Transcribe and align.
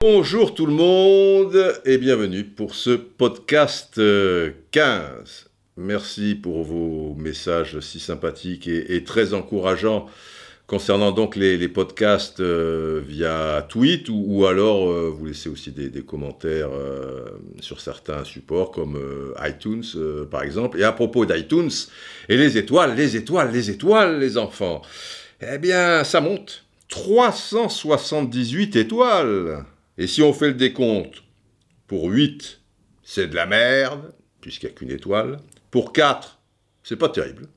Bonjour 0.00 0.54
tout 0.54 0.66
le 0.66 0.72
monde 0.72 1.80
et 1.84 1.98
bienvenue 1.98 2.44
pour 2.44 2.76
ce 2.76 2.90
podcast 2.90 3.98
euh, 3.98 4.52
15. 4.70 5.50
Merci 5.76 6.36
pour 6.36 6.62
vos 6.62 7.16
messages 7.16 7.80
si 7.80 7.98
sympathiques 7.98 8.68
et 8.68 9.02
très 9.02 9.34
encourageants 9.34 10.06
concernant 10.66 11.12
donc 11.12 11.36
les, 11.36 11.68
podcasts 11.68 12.40
euh, 12.40 13.02
via 13.06 13.66
tweet 13.68 14.08
ou, 14.08 14.46
alors 14.46 14.90
euh, 14.90 15.10
vous 15.10 15.26
laissez 15.26 15.48
aussi 15.48 15.72
des, 15.72 16.02
commentaires 16.02 16.70
euh, 16.72 17.26
sur 17.60 17.80
certains 17.80 18.24
supports 18.24 18.70
comme 18.70 18.98
iTunes 19.42 19.84
par 20.30 20.42
exemple. 20.42 20.80
Et 20.80 20.84
à 20.84 20.92
propos 20.92 21.26
d'iTunes, 21.26 21.70
et 22.28 22.36
les 22.36 22.56
étoiles, 22.56 22.94
les 22.94 23.16
étoiles, 23.16 23.52
les 23.52 23.70
étoiles 23.70 24.18
les 24.18 24.38
enfants, 24.38 24.82
eh 25.40 25.58
bien 25.58 26.04
ça 26.04 26.20
monte. 26.20 26.62
378 26.88 28.76
étoiles. 28.76 29.64
Et 29.98 30.06
si 30.06 30.22
on 30.22 30.32
fait 30.32 30.48
le 30.48 30.54
décompte, 30.54 31.22
pour 31.86 32.04
8, 32.04 32.60
c'est 33.02 33.26
de 33.26 33.34
la 33.34 33.46
merde, 33.46 34.12
puisqu'il 34.40 34.66
n'y 34.66 34.72
a 34.72 34.74
qu'une 34.74 34.90
étoile. 34.90 35.38
Pour 35.70 35.92
4, 35.92 36.38
c'est 36.82 36.96
pas 36.96 37.08
terrible, 37.08 37.48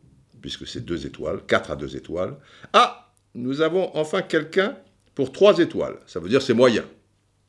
puisque 0.48 0.66
c'est 0.66 0.86
2 0.86 1.06
étoiles, 1.06 1.42
4 1.46 1.72
à 1.72 1.76
2 1.76 1.98
étoiles. 1.98 2.38
Ah, 2.72 3.12
nous 3.36 3.60
avons 3.60 3.92
enfin 3.98 4.22
quelqu'un 4.22 4.78
pour 5.14 5.34
3 5.34 5.60
étoiles. 5.60 5.98
Ça 6.06 6.22
veut 6.22 6.30
dire 6.30 6.42
c'est 6.42 6.54
moyen. 6.54 6.86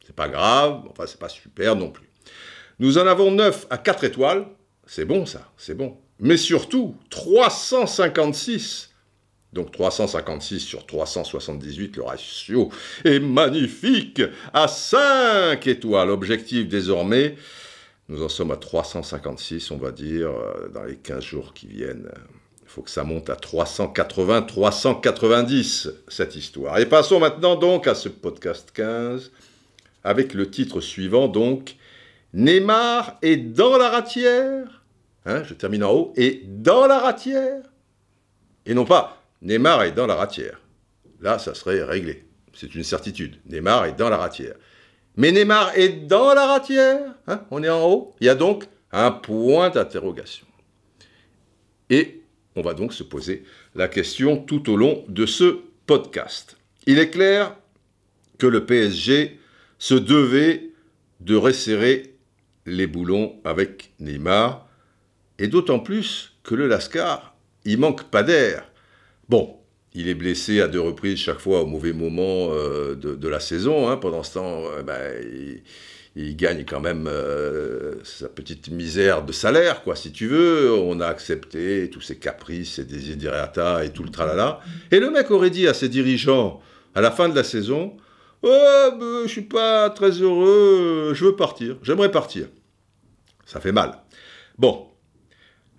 C'est 0.05 0.17
pas 0.17 0.29
grave, 0.29 0.83
enfin 0.91 1.05
c'est 1.07 1.21
pas 1.21 1.29
super 1.29 1.77
non 1.77 1.91
plus. 1.91 2.09
Nous 2.81 2.99
en 2.99 3.07
avons 3.07 3.31
9 3.31 3.69
à 3.71 3.79
4 3.79 4.03
étoiles. 4.03 4.47
C'est 4.85 5.05
bon 5.05 5.27
ça, 5.27 5.49
c'est 5.57 5.77
bon. 5.77 5.97
Mais 6.19 6.37
surtout, 6.37 6.97
356 7.11 8.87
donc 9.53 9.71
356 9.71 10.61
sur 10.61 10.85
378, 10.85 11.97
le 11.97 12.03
ratio 12.03 12.71
est 13.05 13.21
magnifique 13.21 14.21
à 14.53 14.67
5 14.67 15.65
étoiles. 15.69 16.11
Objectif 16.11 16.67
désormais, 16.67 17.37
nous 18.09 18.25
en 18.25 18.29
sommes 18.29 18.51
à 18.51 18.57
356, 18.57 19.71
on 19.71 19.79
va 19.79 19.93
dire, 19.93 20.31
euh, 20.31 20.69
dans 20.69 20.85
les 20.85 20.97
15 20.97 21.23
jours 21.23 21.55
qui 21.55 21.69
viennent. 21.69 22.11
Il 22.69 22.71
faut 22.71 22.83
que 22.83 22.91
ça 22.91 23.03
monte 23.03 23.31
à 23.31 23.37
380, 23.37 24.43
390, 24.43 25.89
cette 26.07 26.37
histoire. 26.37 26.79
Et 26.79 26.85
passons 26.85 27.19
maintenant 27.19 27.57
donc 27.57 27.87
à 27.87 27.95
ce 27.95 28.11
podcast 28.11 28.73
15, 28.75 29.33
avec 30.05 30.35
le 30.35 30.51
titre 30.51 30.83
suivant, 30.83 31.29
donc, 31.29 31.77
Neymar 32.35 33.17
est 33.23 33.39
dans 33.39 33.79
la 33.79 33.89
ratière. 33.89 34.85
Hein, 35.25 35.45
je 35.45 35.55
termine 35.55 35.83
en 35.83 35.93
haut. 35.93 36.13
Et 36.15 36.43
dans 36.45 36.87
la 36.87 36.99
ratière. 36.99 37.63
Et 38.67 38.75
non 38.75 38.85
pas 38.85 39.23
Neymar 39.41 39.85
est 39.85 39.93
dans 39.93 40.07
la 40.07 40.17
ratière. 40.17 40.61
Là, 41.23 41.39
ça 41.39 41.55
serait 41.55 41.83
réglé. 41.83 42.27
C'est 42.53 42.75
une 42.75 42.85
certitude. 42.85 43.37
Neymar 43.47 43.87
est 43.87 43.97
dans 43.97 44.11
la 44.11 44.19
ratière. 44.19 44.57
Mais 45.17 45.33
Neymar 45.33 45.73
est 45.75 46.07
dans 46.07 46.35
la 46.35 46.47
ratière 46.47 47.15
hein 47.29 47.41
On 47.51 47.63
est 47.63 47.71
en 47.71 47.89
haut. 47.89 48.15
Il 48.21 48.27
y 48.27 48.31
a 48.31 48.35
donc 48.35 48.67
un 48.93 49.11
point 49.11 49.71
d'interrogation. 49.71 50.47
Et 51.89 52.18
on 52.59 52.63
va 52.63 52.75
donc 52.75 52.93
se 52.93 53.05
poser 53.05 53.45
la 53.75 53.89
question 53.89 54.37
tout 54.37 54.71
au 54.71 54.77
long 54.77 55.05
de 55.09 55.27
ce 55.27 55.61
podcast. 55.87 56.57
Il 56.87 56.99
est 56.99 57.11
clair 57.11 57.55
que 58.39 58.47
le 58.47 58.67
PSG 58.67 59.39
se 59.79 59.95
devait 59.95 60.71
de 61.21 61.37
resserrer 61.37 62.15
les 62.67 62.87
boulons 62.87 63.37
avec 63.45 63.93
Neymar, 64.01 64.69
et 65.39 65.47
d'autant 65.47 65.79
plus 65.79 66.37
que 66.43 66.55
le 66.55 66.67
Lascar, 66.67 67.37
il 67.65 67.79
manque 67.79 68.05
pas 68.05 68.23
d'air. 68.23 68.71
Bon, 69.29 69.57
il 69.95 70.09
est 70.09 70.15
blessé 70.15 70.61
à 70.61 70.69
deux 70.69 70.81
reprises 70.81 71.19
chaque 71.19 71.39
fois 71.39 71.63
au 71.63 71.67
mauvais 71.67 71.93
moment 71.93 72.51
euh, 72.53 72.95
de, 72.95 73.29
la 73.29 73.41
saison. 73.41 73.89
Hein. 73.89 73.97
Pendant 73.97 74.23
ce 74.23 74.35
temps, 74.35 74.65
euh, 74.67 74.83
ben, 74.83 75.15
il, 75.23 75.63
il, 76.19 76.37
gagne 76.37 76.65
quand 76.65 76.81
même 76.81 77.07
euh, 77.07 77.95
sa 78.05 78.29
petite 78.29 78.71
misère 78.71 79.25
de 79.25 79.33
salaire, 79.33 79.83
quoi, 79.83 79.97
si 79.97 80.13
tu 80.13 80.27
veux. 80.27 80.73
On 80.73 81.01
a 81.01 81.07
accepté 81.07 81.89
tous 81.91 82.01
ses 82.01 82.17
caprices, 82.17 82.75
ses 82.75 82.85
desiderata 82.85 83.85
et 83.85 83.91
tout 83.91 84.03
le 84.03 84.11
tralala. 84.11 84.61
Et 84.91 85.01
le 85.01 85.11
mec 85.11 85.31
aurait 85.31 85.51
dit 85.51 85.69
à 85.69 85.75
ses 85.75 85.89
dirigeants, 85.89 86.61
à 86.95 87.01
la 87.01 87.11
fin 87.11 87.29
de 87.29 87.35
la 87.35 87.45
saison, 87.45 87.97
Oh, 88.43 88.91
ben, 88.99 89.23
je 89.25 89.29
suis 89.29 89.43
pas 89.43 89.91
très 89.91 90.11
heureux, 90.11 91.13
je 91.13 91.25
veux 91.25 91.35
partir, 91.35 91.77
j'aimerais 91.83 92.11
partir. 92.11 92.47
Ça 93.45 93.61
fait 93.61 93.73
mal. 93.73 93.99
Bon, 94.59 94.87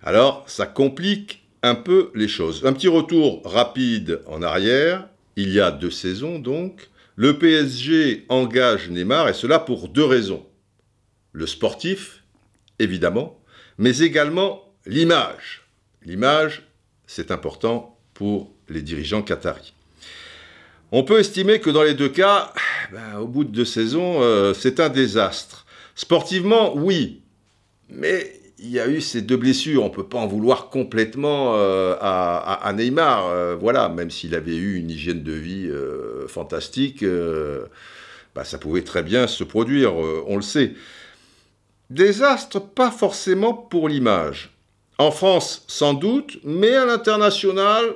alors 0.02 0.44
ça 0.46 0.66
complique 0.66 1.42
un 1.62 1.74
peu 1.74 2.10
les 2.14 2.28
choses. 2.28 2.66
Un 2.66 2.74
petit 2.74 2.88
retour 2.88 3.42
rapide 3.44 4.20
en 4.26 4.42
arrière. 4.42 5.08
Il 5.36 5.50
y 5.52 5.60
a 5.60 5.70
deux 5.70 5.90
saisons 5.90 6.38
donc. 6.38 6.89
Le 7.22 7.38
PSG 7.38 8.24
engage 8.30 8.88
Neymar 8.88 9.28
et 9.28 9.34
cela 9.34 9.58
pour 9.58 9.88
deux 9.88 10.06
raisons. 10.06 10.46
Le 11.32 11.46
sportif, 11.46 12.24
évidemment, 12.78 13.38
mais 13.76 13.98
également 13.98 14.72
l'image. 14.86 15.68
L'image, 16.02 16.66
c'est 17.06 17.30
important 17.30 17.98
pour 18.14 18.54
les 18.70 18.80
dirigeants 18.80 19.20
qataris. 19.20 19.74
On 20.92 21.04
peut 21.04 21.20
estimer 21.20 21.60
que 21.60 21.68
dans 21.68 21.82
les 21.82 21.92
deux 21.92 22.08
cas, 22.08 22.54
ben, 22.90 23.18
au 23.18 23.26
bout 23.26 23.44
de 23.44 23.52
deux 23.52 23.66
saisons, 23.66 24.22
euh, 24.22 24.54
c'est 24.54 24.80
un 24.80 24.88
désastre. 24.88 25.66
Sportivement, 25.96 26.74
oui, 26.74 27.20
mais 27.90 28.32
il 28.62 28.70
y 28.70 28.80
a 28.80 28.88
eu 28.88 29.00
ces 29.00 29.22
deux 29.22 29.36
blessures. 29.36 29.82
On 29.82 29.88
ne 29.88 29.94
peut 29.94 30.06
pas 30.06 30.18
en 30.18 30.26
vouloir 30.26 30.68
complètement 30.68 31.54
euh, 31.56 31.96
à, 32.00 32.72
Neymar. 32.74 33.26
Euh, 33.26 33.56
voilà, 33.58 33.88
même 33.88 34.10
s'il 34.10 34.34
avait 34.34 34.56
eu 34.56 34.76
une 34.76 34.90
hygiène 34.90 35.22
de 35.22 35.32
vie 35.32 35.68
euh, 35.68 36.26
fantastique, 36.28 37.04
bah, 38.34 38.44
ça 38.44 38.58
pouvait 38.58 38.82
très 38.82 39.02
bien 39.02 39.26
se 39.26 39.44
produire, 39.44 39.94
on 39.94 40.36
le 40.36 40.42
sait. 40.42 40.74
Désastre, 41.88 42.60
pas 42.60 42.90
forcément 42.90 43.52
pour 43.54 43.88
l'image. 43.88 44.50
En 44.98 45.10
France, 45.10 45.64
sans 45.66 45.94
doute, 45.94 46.38
mais 46.44 46.74
à 46.74 46.84
l'international, 46.84 47.94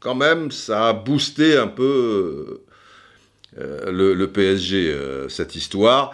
quand 0.00 0.14
même, 0.14 0.50
ça 0.50 0.88
a 0.88 0.92
boosté 0.92 1.56
un 1.56 1.68
peu 1.68 2.64
le, 3.56 4.14
le, 4.14 4.32
PSG, 4.32 4.94
cette 5.28 5.54
histoire. 5.54 6.12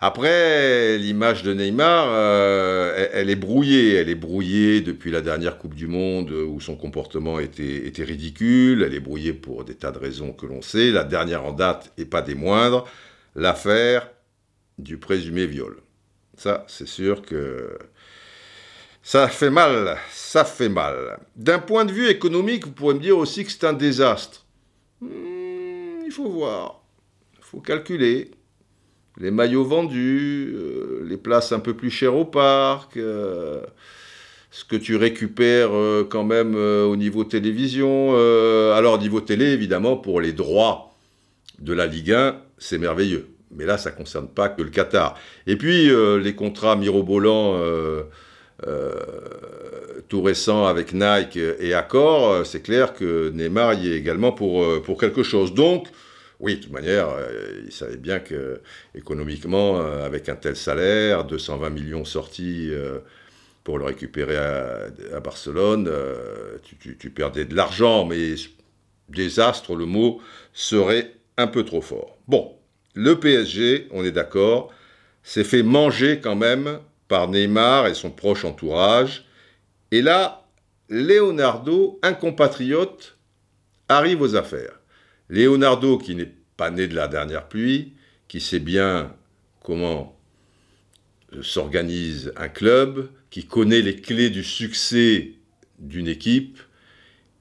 Après, 0.00 0.96
l'image 0.96 1.42
de 1.42 1.52
Neymar, 1.52 2.06
euh, 2.08 3.08
elle, 3.12 3.30
est 3.30 3.36
brouillée. 3.36 3.94
Elle 3.94 4.08
est 4.08 4.14
brouillée 4.14 4.80
depuis 4.80 5.10
la 5.10 5.20
dernière 5.22 5.58
Coupe 5.58 5.74
du 5.74 5.88
Monde 5.88 6.30
où 6.30 6.60
son 6.60 6.76
comportement 6.76 7.40
était, 7.40 7.86
était 7.86 8.04
ridicule. 8.04 8.84
Elle 8.84 8.94
est 8.94 9.00
brouillée 9.00 9.32
pour 9.32 9.64
des 9.64 9.74
tas 9.74 9.90
de 9.90 9.98
raisons 9.98 10.32
que 10.32 10.46
l'on 10.46 10.62
sait. 10.62 10.92
La 10.92 11.02
dernière 11.02 11.44
en 11.44 11.52
date, 11.52 11.92
et 11.98 12.04
pas 12.04 12.22
des 12.22 12.36
moindres, 12.36 12.86
l'affaire 13.34 14.08
du 14.78 14.98
présumé 14.98 15.46
viol. 15.46 15.78
Ça, 16.36 16.64
c'est 16.68 16.86
sûr 16.86 17.22
que 17.22 17.76
ça 19.02 19.26
fait 19.26 19.50
mal. 19.50 19.98
Ça 20.12 20.44
fait 20.44 20.68
mal. 20.68 21.18
D'un 21.34 21.58
point 21.58 21.84
de 21.84 21.92
vue 21.92 22.08
économique, 22.08 22.66
vous 22.66 22.72
pourrez 22.72 22.94
me 22.94 23.00
dire 23.00 23.18
aussi 23.18 23.44
que 23.44 23.50
c'est 23.50 23.64
un 23.64 23.72
désastre. 23.72 24.46
Hmm, 25.00 26.04
il 26.06 26.12
faut 26.12 26.28
voir. 26.28 26.84
Il 27.36 27.44
faut 27.44 27.60
calculer 27.60 28.30
les 29.20 29.30
maillots 29.30 29.64
vendus, 29.64 30.54
euh, 30.54 31.04
les 31.08 31.16
places 31.16 31.52
un 31.52 31.60
peu 31.60 31.74
plus 31.74 31.90
chères 31.90 32.16
au 32.16 32.24
parc, 32.24 32.96
euh, 32.96 33.60
ce 34.50 34.64
que 34.64 34.76
tu 34.76 34.96
récupères 34.96 35.70
euh, 35.72 36.06
quand 36.08 36.24
même 36.24 36.54
au 36.54 36.96
niveau 36.96 37.24
télévision. 37.24 38.14
Alors, 38.74 38.98
niveau 38.98 39.20
télé, 39.20 39.46
évidemment, 39.46 39.96
pour 39.96 40.20
les 40.20 40.32
droits 40.32 40.94
de 41.58 41.72
la 41.72 41.86
Ligue 41.86 42.12
1, 42.12 42.36
c'est 42.58 42.78
merveilleux. 42.78 43.28
Mais 43.54 43.64
là, 43.64 43.78
ça 43.78 43.90
ne 43.90 43.96
concerne 43.96 44.28
pas 44.28 44.48
que 44.48 44.62
le 44.62 44.70
Qatar. 44.70 45.18
Et 45.46 45.56
puis, 45.56 45.90
les 46.22 46.34
contrats 46.34 46.76
mirobolants 46.76 47.58
tout 50.08 50.22
récents 50.22 50.66
avec 50.66 50.92
Nike 50.92 51.36
et 51.36 51.74
Accor, 51.74 52.46
c'est 52.46 52.62
clair 52.62 52.94
que 52.94 53.30
Neymar 53.30 53.74
y 53.74 53.92
est 53.92 53.96
également 53.96 54.32
pour, 54.32 54.82
pour 54.82 54.98
quelque 54.98 55.22
chose. 55.22 55.54
Donc, 55.54 55.88
oui, 56.40 56.56
de 56.56 56.62
toute 56.62 56.72
manière, 56.72 57.08
euh, 57.08 57.62
il 57.66 57.72
savait 57.72 57.96
bien 57.96 58.20
que 58.20 58.60
économiquement, 58.94 59.80
euh, 59.80 60.06
avec 60.06 60.28
un 60.28 60.36
tel 60.36 60.54
salaire, 60.54 61.24
220 61.24 61.70
millions 61.70 62.04
sortis 62.04 62.68
euh, 62.70 63.00
pour 63.64 63.78
le 63.78 63.84
récupérer 63.84 64.36
à, 64.36 65.20
Barcelone, 65.20 65.90
tu, 66.62 66.76
tu, 66.76 66.96
tu, 66.96 67.10
perdais 67.10 67.44
de 67.44 67.54
l'argent, 67.54 68.06
mais 68.06 68.34
désastre, 69.10 69.74
le 69.74 69.84
mot 69.84 70.22
serait 70.54 71.12
un 71.36 71.48
peu 71.48 71.64
trop 71.64 71.82
fort. 71.82 72.16
Bon, 72.28 72.54
le 72.94 73.20
PSG, 73.20 73.88
on 73.90 74.04
est 74.04 74.12
d'accord, 74.12 74.72
s'est 75.22 75.44
fait 75.44 75.62
manger 75.62 76.20
quand 76.22 76.36
même 76.36 76.78
par 77.08 77.28
Neymar 77.28 77.88
et 77.88 77.94
son 77.94 78.10
proche 78.10 78.44
entourage. 78.46 79.26
Et 79.90 80.00
là, 80.00 80.46
Leonardo, 80.88 81.98
un 82.02 82.14
compatriote, 82.14 83.18
arrive 83.88 84.22
aux 84.22 84.34
affaires. 84.34 84.77
Leonardo, 85.28 85.98
qui 85.98 86.14
n'est 86.14 86.32
pas 86.56 86.70
né 86.70 86.88
de 86.88 86.94
la 86.94 87.08
dernière 87.08 87.48
pluie, 87.48 87.92
qui 88.28 88.40
sait 88.40 88.58
bien 88.58 89.14
comment 89.62 90.18
s'organise 91.42 92.32
un 92.36 92.48
club, 92.48 93.10
qui 93.30 93.44
connaît 93.44 93.82
les 93.82 93.96
clés 93.96 94.30
du 94.30 94.42
succès 94.42 95.32
d'une 95.78 96.08
équipe, 96.08 96.58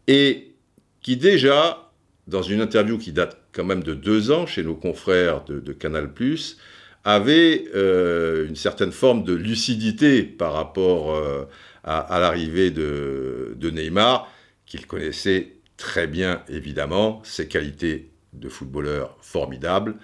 et 0.07 0.53
qui 1.01 1.17
déjà, 1.17 1.91
dans 2.27 2.41
une 2.41 2.61
interview 2.61 2.97
qui 2.97 3.11
date 3.11 3.37
quand 3.53 3.63
même 3.63 3.83
de 3.83 3.93
deux 3.93 4.31
ans 4.31 4.45
chez 4.45 4.63
nos 4.63 4.75
confrères 4.75 5.43
de, 5.45 5.73
Canal⁇ 5.73 6.07
avait 7.03 7.65
euh, 7.73 8.47
une 8.47 8.57
certaine 8.57 8.91
forme 8.91 9.23
de 9.23 9.33
lucidité 9.33 10.23
par 10.23 10.53
rapport 10.53 11.15
euh, 11.15 11.45
à, 11.83 12.19
l'arrivée 12.19 12.69
de, 12.69 13.55
Neymar, 13.61 14.29
qu'il 14.65 14.85
connaissait 14.85 15.53
très 15.77 16.07
bien 16.07 16.41
évidemment, 16.49 17.21
ses 17.23 17.47
qualités 17.47 18.11
de 18.33 18.49
footballeur 18.49 19.15
formidables, 19.21 19.95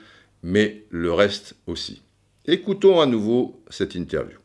mais 0.43 0.85
le 0.89 1.11
reste 1.11 1.55
aussi. 1.67 2.03
Écoutons 2.45 3.01
à 3.01 3.05
nouveau 3.05 3.63
cette 3.69 3.95
interview. 3.95 4.37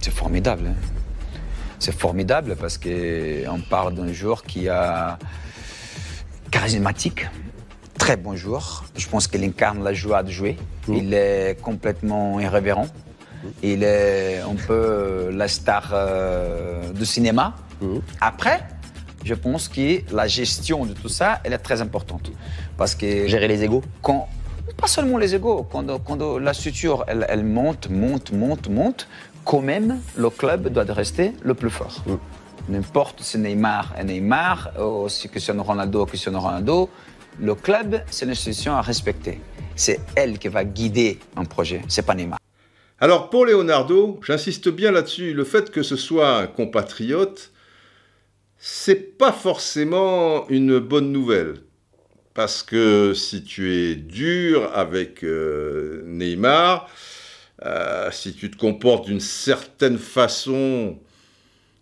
C'est 0.00 0.12
formidable. 0.12 0.66
Hein. 0.68 0.74
c'est 1.78 1.94
formidable 1.94 2.56
parce 2.56 2.78
qu'on 2.78 3.60
parle 3.70 3.94
d'un 3.94 4.12
joueur 4.12 4.42
qui 4.42 4.68
a 4.68 5.18
charismatique, 6.50 7.26
très 7.98 8.16
bon 8.16 8.36
joueur. 8.36 8.84
Je 8.96 9.08
pense 9.08 9.28
qu'il 9.28 9.44
incarne 9.44 9.82
la 9.82 9.92
joie 9.92 10.22
de 10.22 10.30
jouer. 10.30 10.56
Mmh. 10.88 10.94
Il 10.94 11.14
est 11.14 11.60
complètement 11.60 12.40
irrévérent. 12.40 12.86
Mmh. 12.86 13.48
Il 13.62 13.82
est 13.82 14.40
un 14.40 14.54
peu 14.54 15.30
la 15.32 15.48
star 15.48 15.90
euh, 15.92 16.92
du 16.92 17.06
cinéma. 17.06 17.54
Mmh. 17.80 17.98
Après, 18.20 18.60
je 19.24 19.34
pense 19.34 19.68
que 19.68 20.00
la 20.14 20.26
gestion 20.26 20.84
de 20.84 20.92
tout 20.92 21.08
ça, 21.08 21.40
elle 21.44 21.54
est 21.54 21.58
très 21.58 21.80
importante. 21.80 22.30
Parce 22.76 22.94
que 22.94 23.26
gérer 23.26 23.48
les 23.48 23.64
égaux 23.64 23.82
quand, 24.02 24.28
Pas 24.76 24.86
seulement 24.86 25.18
les 25.18 25.34
égaux. 25.34 25.66
Quand, 25.70 25.86
quand 26.04 26.38
la 26.38 26.52
structure, 26.54 27.04
elle, 27.06 27.26
elle, 27.28 27.44
monte, 27.44 27.88
monte, 27.90 28.32
monte, 28.32 28.68
monte, 28.68 29.08
quand 29.44 29.60
même, 29.60 30.00
le 30.16 30.30
club 30.30 30.68
doit 30.68 30.84
rester 30.84 31.32
le 31.42 31.54
plus 31.54 31.70
fort. 31.70 32.02
N'importe 32.68 33.20
si 33.22 33.38
Neymar 33.38 33.94
est 33.98 34.04
Neymar, 34.04 34.70
ou 34.80 35.08
si 35.08 35.28
Cristiano 35.28 35.62
Ronaldo 35.62 36.04
est 36.04 36.08
Cristiano 36.08 36.40
Ronaldo, 36.40 36.88
le 37.40 37.54
club, 37.54 38.00
c'est 38.10 38.24
une 38.24 38.30
institution 38.30 38.74
à 38.74 38.80
respecter. 38.80 39.40
C'est 39.76 40.00
elle 40.14 40.38
qui 40.38 40.48
va 40.48 40.64
guider 40.64 41.18
un 41.36 41.44
projet, 41.44 41.82
c'est 41.88 42.06
pas 42.06 42.14
Neymar. 42.14 42.38
Alors 43.00 43.28
pour 43.28 43.44
Leonardo, 43.44 44.20
j'insiste 44.24 44.68
bien 44.70 44.92
là-dessus, 44.92 45.34
le 45.34 45.44
fait 45.44 45.70
que 45.70 45.82
ce 45.82 45.96
soit 45.96 46.38
un 46.38 46.46
compatriote, 46.46 47.50
c'est 48.66 49.18
pas 49.18 49.30
forcément 49.30 50.48
une 50.48 50.78
bonne 50.78 51.12
nouvelle. 51.12 51.56
Parce 52.32 52.62
que 52.62 53.12
si 53.12 53.44
tu 53.44 53.74
es 53.74 53.94
dur 53.94 54.70
avec 54.72 55.22
euh, 55.22 56.02
Neymar, 56.06 56.88
euh, 57.66 58.08
si 58.10 58.32
tu 58.32 58.50
te 58.50 58.56
comportes 58.56 59.04
d'une 59.04 59.20
certaine 59.20 59.98
façon 59.98 60.98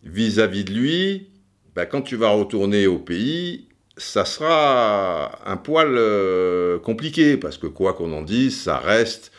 vis-à-vis 0.03 0.65
de 0.65 0.73
lui, 0.73 1.29
bah, 1.77 1.87
quand 1.87 2.03
tu 2.03 2.17
vas 2.17 2.31
retourner 2.31 2.89
au 2.89 2.99
pays, 2.99 3.69
ça 3.97 4.25
sera 4.25 5.39
un 5.49 5.57
poil 5.57 5.87
euh, 5.97 6.81
compliqué, 6.81 7.37
parce 7.37 7.59
que 7.59 7.69
quoi 7.69 7.95
qu'on 7.95 8.13
en 8.13 8.23
dise, 8.23 8.61
ça 8.61 8.79
reste 8.79 9.31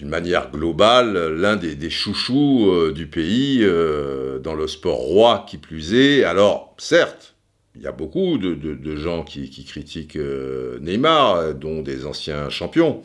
d'une 0.00 0.08
manière 0.08 0.50
globale, 0.50 1.34
l'un 1.34 1.56
des, 1.56 1.90
chouchous 1.90 2.70
euh, 2.70 2.90
du 2.90 3.06
pays 3.06 3.58
euh, 3.62 4.38
dans 4.38 4.54
le 4.54 4.66
sport 4.66 4.96
roi 4.96 5.44
qui 5.46 5.58
plus 5.58 5.92
est. 5.92 6.24
Alors, 6.24 6.74
certes, 6.78 7.34
il 7.74 7.82
y 7.82 7.86
a 7.86 7.92
beaucoup 7.92 8.38
de, 8.38 8.96
gens 8.96 9.24
qui, 9.24 9.50
critiquent 9.66 10.16
euh, 10.16 10.78
Neymar, 10.80 11.52
dont 11.52 11.82
des 11.82 12.06
anciens 12.06 12.48
champions, 12.48 13.02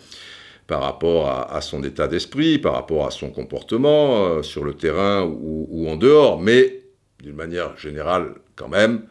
par 0.68 0.82
rapport 0.82 1.28
à, 1.28 1.60
son 1.60 1.84
état 1.84 2.08
d'esprit, 2.08 2.60
par 2.60 2.72
rapport 2.72 3.06
à 3.06 3.12
son 3.12 3.30
comportement 3.30 4.42
sur 4.42 4.64
le 4.64 4.74
terrain 4.74 5.24
ou, 5.24 5.68
ou 5.70 5.90
en 5.90 5.98
dehors. 5.98 6.40
Mais, 6.40 6.82
d'une 7.22 7.36
manière 7.36 7.78
générale, 7.78 8.36
quand 8.56 8.70
même, 8.70 9.02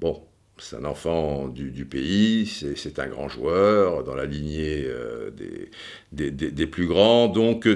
bon, 0.00 0.22
c'est 0.62 0.76
un 0.76 0.84
enfant 0.84 1.48
du, 1.48 1.84
pays, 1.84 2.46
c'est 2.46 2.98
un 2.98 3.08
grand 3.08 3.28
joueur 3.28 4.04
dans 4.04 4.14
la 4.14 4.24
lignée 4.24 4.84
euh, 4.86 5.30
des, 6.12 6.66
plus 6.66 6.86
grands, 6.86 7.28
donc 7.28 7.68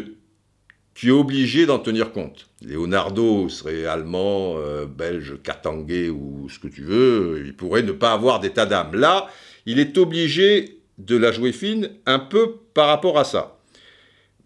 tu 0.94 1.08
es 1.08 1.12
obligé 1.12 1.66
d'en 1.66 1.78
tenir 1.78 2.12
compte. 2.12 2.48
Leonardo 2.62 3.48
serait 3.48 3.86
allemand, 3.86 4.54
euh, 4.58 4.86
belge, 4.86 5.34
katangais 5.42 6.08
ou 6.08 6.48
ce 6.48 6.58
que 6.58 6.68
tu 6.68 6.82
veux, 6.82 7.42
il 7.44 7.54
pourrait 7.54 7.82
ne 7.82 7.92
pas 7.92 8.12
avoir 8.12 8.40
d'état 8.40 8.66
d'âme. 8.66 8.94
Là, 8.94 9.28
il 9.66 9.78
est 9.78 9.98
obligé 9.98 10.80
de 10.98 11.16
la 11.16 11.32
jouer 11.32 11.52
fine 11.52 11.90
un 12.06 12.18
peu 12.18 12.54
par 12.72 12.86
rapport 12.86 13.18
à 13.18 13.24
ça. 13.24 13.58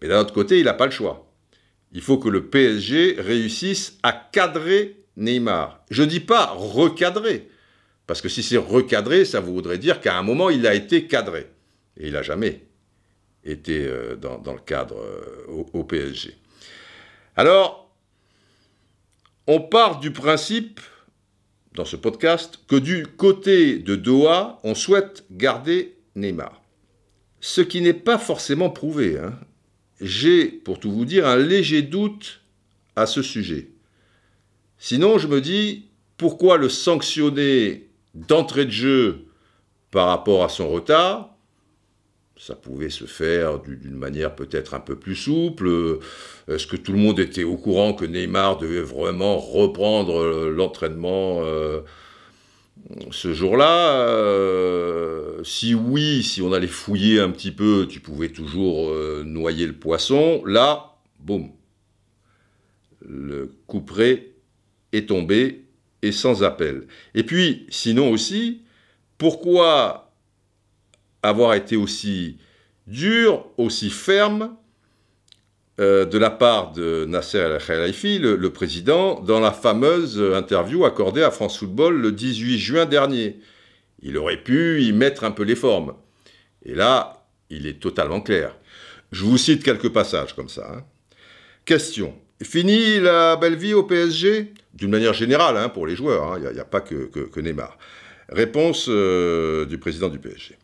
Mais 0.01 0.07
d'un 0.07 0.19
autre 0.19 0.33
côté, 0.33 0.59
il 0.59 0.65
n'a 0.65 0.73
pas 0.73 0.87
le 0.87 0.91
choix. 0.91 1.31
Il 1.93 2.01
faut 2.01 2.17
que 2.17 2.29
le 2.29 2.45
PSG 2.45 3.17
réussisse 3.19 3.99
à 4.01 4.11
cadrer 4.11 4.97
Neymar. 5.15 5.83
Je 5.91 6.03
ne 6.03 6.07
dis 6.07 6.19
pas 6.19 6.47
recadrer, 6.47 7.47
parce 8.11 8.19
que 8.19 8.27
si 8.27 8.43
c'est 8.43 8.57
recadré, 8.57 9.23
ça 9.23 9.39
voudrait 9.39 9.77
dire 9.77 10.01
qu'à 10.01 10.17
un 10.17 10.21
moment, 10.21 10.49
il 10.49 10.67
a 10.67 10.73
été 10.73 11.07
cadré. 11.07 11.47
Et 11.95 12.07
il 12.07 12.11
n'a 12.11 12.23
jamais 12.23 12.65
été 13.45 13.85
euh, 13.87 14.17
dans, 14.17 14.51
le 14.51 14.59
cadre 14.59 14.99
euh, 14.99 15.63
au, 15.71 15.85
PSG. 15.85 16.35
Alors, 17.37 17.89
on 19.47 19.61
part 19.61 20.01
du 20.01 20.11
principe, 20.11 20.81
dans 21.73 21.85
ce 21.85 21.95
podcast, 21.95 22.59
que 22.67 22.75
du 22.75 23.07
côté 23.07 23.79
de 23.79 23.95
Doha, 23.95 24.59
on 24.65 24.75
souhaite 24.75 25.23
garder 25.31 25.95
Neymar. 26.17 26.61
Ce 27.39 27.61
qui 27.61 27.79
n'est 27.79 27.93
pas 27.93 28.17
forcément 28.17 28.71
prouvé. 28.71 29.19
Hein. 29.19 29.39
J'ai, 30.01 30.47
pour 30.47 30.81
tout 30.81 30.91
vous 30.91 31.05
dire, 31.05 31.25
un 31.25 31.37
léger 31.37 31.81
doute 31.81 32.41
à 32.97 33.05
ce 33.05 33.21
sujet. 33.21 33.69
Sinon, 34.77 35.17
je 35.17 35.29
me 35.29 35.39
dis, 35.39 35.85
pourquoi 36.17 36.57
le 36.57 36.67
sanctionner 36.67 37.87
d'entrée 38.13 38.65
de 38.65 38.71
jeu 38.71 39.25
par 39.91 40.07
rapport 40.07 40.43
à 40.43 40.49
son 40.49 40.69
retard. 40.69 41.29
Ça 42.37 42.55
pouvait 42.55 42.89
se 42.89 43.05
faire 43.05 43.59
d'une 43.59 43.93
manière 43.93 44.35
peut-être 44.35 44.73
un 44.73 44.79
peu 44.79 44.95
plus 44.95 45.15
souple. 45.15 45.99
Est-ce 46.47 46.65
que 46.65 46.75
tout 46.75 46.91
le 46.91 46.97
monde 46.97 47.19
était 47.19 47.43
au 47.43 47.55
courant 47.55 47.93
que 47.93 48.03
Neymar 48.03 48.57
devait 48.57 48.81
vraiment 48.81 49.37
reprendre 49.37 50.19
euh, 50.19 50.49
l'entraînement 50.49 51.41
euh, 51.43 51.81
ce 53.11 53.31
jour-là? 53.33 54.07
Euh, 54.07 55.43
Si 55.43 55.75
oui, 55.75 56.23
si 56.23 56.41
on 56.41 56.51
allait 56.51 56.65
fouiller 56.65 57.19
un 57.19 57.29
petit 57.29 57.51
peu, 57.51 57.85
tu 57.87 57.99
pouvais 57.99 58.29
toujours 58.29 58.91
noyer 59.23 59.67
le 59.67 59.73
poisson. 59.73 60.43
Là, 60.45 60.95
boum, 61.19 61.51
le 63.07 63.51
couperet 63.67 64.33
est 64.93 65.09
tombé 65.09 65.65
et 66.01 66.11
sans 66.11 66.43
appel. 66.43 66.87
Et 67.15 67.23
puis, 67.23 67.65
sinon 67.69 68.09
aussi, 68.11 68.61
pourquoi 69.17 70.11
avoir 71.23 71.53
été 71.53 71.75
aussi 71.75 72.37
dur, 72.87 73.45
aussi 73.57 73.89
ferme 73.89 74.55
euh, 75.79 76.05
de 76.05 76.17
la 76.17 76.29
part 76.29 76.71
de 76.71 77.05
Nasser 77.05 77.37
El-Khelaifi, 77.37 78.19
le, 78.19 78.49
président, 78.49 79.19
dans 79.19 79.39
la 79.39 79.51
fameuse 79.51 80.19
interview 80.33 80.85
accordée 80.85 81.23
à 81.23 81.31
France 81.31 81.57
Football 81.57 82.01
le 82.01 82.11
18 82.11 82.57
juin 82.57 82.85
dernier. 82.85 83.39
Il 84.01 84.17
aurait 84.17 84.41
pu 84.41 84.83
y 84.83 84.91
mettre 84.91 85.23
un 85.23 85.31
peu 85.31 85.43
les 85.43 85.55
formes. 85.55 85.93
Et 86.65 86.73
là, 86.73 87.25
il 87.49 87.67
est 87.67 87.79
totalement 87.79 88.21
clair. 88.21 88.55
Je 89.11 89.23
vous 89.23 89.37
cite 89.37 89.63
quelques 89.63 89.89
passages 89.89 90.33
comme 90.35 90.49
ça. 90.49 90.71
Hein. 90.73 90.83
Question. 91.65 92.15
Fini 92.41 92.99
la 92.99 93.35
belle 93.35 93.55
vie 93.55 93.73
au 93.73 93.83
PSG 93.83 94.53
D'une 94.73 94.91
manière 94.91 95.13
générale, 95.13 95.57
hein, 95.57 95.69
pour 95.69 95.85
les 95.85 95.95
joueurs, 95.95 96.37
il 96.37 96.47
hein, 96.47 96.53
n'y 96.53 96.59
a, 96.59 96.65
pas 96.65 96.81
que, 96.81 97.39
Neymar. 97.39 97.77
Réponse 98.29 98.85
euh, 98.87 99.65
du 99.65 99.77
président 99.77 100.09
du 100.09 100.19
PSG. 100.19 100.57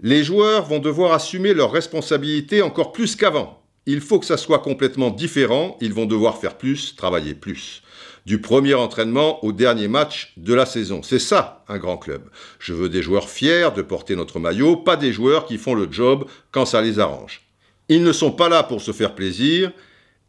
Les 0.00 0.24
joueurs 0.24 0.66
vont 0.66 0.78
devoir 0.78 1.12
assumer 1.12 1.52
leurs 1.52 1.70
responsabilités 1.70 2.62
encore 2.62 2.92
plus 2.92 3.16
qu'avant. 3.16 3.62
Il 3.86 4.00
faut 4.00 4.18
que 4.18 4.26
ça 4.26 4.36
soit 4.36 4.60
complètement 4.60 5.10
différent, 5.10 5.76
ils 5.80 5.92
vont 5.92 6.06
devoir 6.06 6.38
faire 6.38 6.56
plus, 6.56 6.96
travailler 6.96 7.34
plus. 7.34 7.82
Du 8.26 8.40
premier 8.40 8.74
entraînement 8.74 9.42
au 9.44 9.52
dernier 9.52 9.88
match 9.88 10.32
de 10.36 10.54
la 10.54 10.66
saison. 10.66 11.02
C'est 11.02 11.18
ça, 11.18 11.64
un 11.68 11.78
grand 11.78 11.96
club. 11.96 12.22
Je 12.58 12.74
veux 12.74 12.88
des 12.88 13.02
joueurs 13.02 13.28
fiers 13.28 13.70
de 13.74 13.82
porter 13.82 14.16
notre 14.16 14.38
maillot, 14.38 14.76
pas 14.76 14.96
des 14.96 15.12
joueurs 15.12 15.46
qui 15.46 15.58
font 15.58 15.74
le 15.74 15.88
job 15.90 16.26
quand 16.50 16.66
ça 16.66 16.82
les 16.82 16.98
arrange. 16.98 17.42
Ils 17.88 18.04
ne 18.04 18.12
sont 18.12 18.32
pas 18.32 18.48
là 18.48 18.62
pour 18.62 18.80
se 18.80 18.92
faire 18.92 19.14
plaisir, 19.14 19.72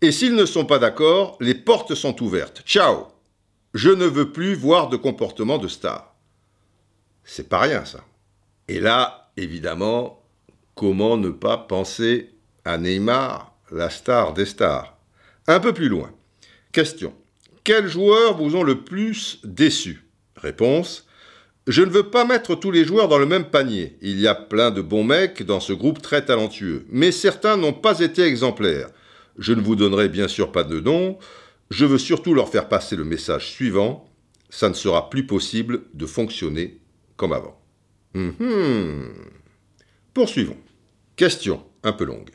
et 0.01 0.11
s'ils 0.11 0.35
ne 0.35 0.45
sont 0.45 0.65
pas 0.65 0.79
d'accord, 0.79 1.37
les 1.39 1.53
portes 1.53 1.93
sont 1.93 2.23
ouvertes. 2.23 2.63
Ciao 2.65 3.07
Je 3.73 3.89
ne 3.89 4.05
veux 4.05 4.31
plus 4.31 4.53
voir 4.53 4.89
de 4.89 4.97
comportement 4.97 5.57
de 5.57 5.67
star. 5.67 6.13
C'est 7.23 7.47
pas 7.47 7.59
rien 7.59 7.85
ça. 7.85 8.03
Et 8.67 8.79
là, 8.79 9.31
évidemment, 9.37 10.23
comment 10.75 11.17
ne 11.17 11.29
pas 11.29 11.57
penser 11.57 12.31
à 12.65 12.77
Neymar, 12.77 13.55
la 13.71 13.89
star 13.89 14.33
des 14.33 14.45
stars? 14.45 14.97
Un 15.47 15.59
peu 15.59 15.73
plus 15.73 15.87
loin. 15.87 16.11
Question. 16.71 17.13
Quels 17.63 17.87
joueurs 17.87 18.37
vous 18.37 18.55
ont 18.55 18.63
le 18.63 18.83
plus 18.83 19.39
déçu? 19.43 20.05
Réponse. 20.35 21.07
Je 21.67 21.83
ne 21.83 21.91
veux 21.91 22.09
pas 22.09 22.25
mettre 22.25 22.55
tous 22.55 22.71
les 22.71 22.85
joueurs 22.85 23.07
dans 23.07 23.19
le 23.19 23.25
même 23.25 23.45
panier. 23.45 23.97
Il 24.01 24.19
y 24.19 24.27
a 24.27 24.35
plein 24.35 24.71
de 24.71 24.81
bons 24.81 25.03
mecs 25.03 25.43
dans 25.43 25.59
ce 25.59 25.73
groupe 25.73 26.01
très 26.01 26.25
talentueux. 26.25 26.85
Mais 26.89 27.11
certains 27.11 27.55
n'ont 27.55 27.73
pas 27.73 27.99
été 27.99 28.23
exemplaires. 28.23 28.89
Je 29.37 29.53
ne 29.53 29.61
vous 29.61 29.75
donnerai 29.75 30.09
bien 30.09 30.27
sûr 30.27 30.51
pas 30.51 30.63
de 30.63 30.79
nom. 30.79 31.17
Je 31.71 31.85
veux 31.85 31.97
surtout 31.97 32.33
leur 32.33 32.49
faire 32.49 32.67
passer 32.67 32.97
le 32.97 33.05
message 33.05 33.49
suivant. 33.49 34.05
ça 34.49 34.67
ne 34.67 34.73
sera 34.73 35.09
plus 35.09 35.25
possible 35.25 35.83
de 35.93 36.05
fonctionner 36.05 36.81
comme 37.15 37.31
avant. 37.31 37.57
Mhm. 38.13 39.13
Poursuivons. 40.13 40.57
Question 41.15 41.63
un 41.83 41.93
peu 41.93 42.03
longue. 42.03 42.31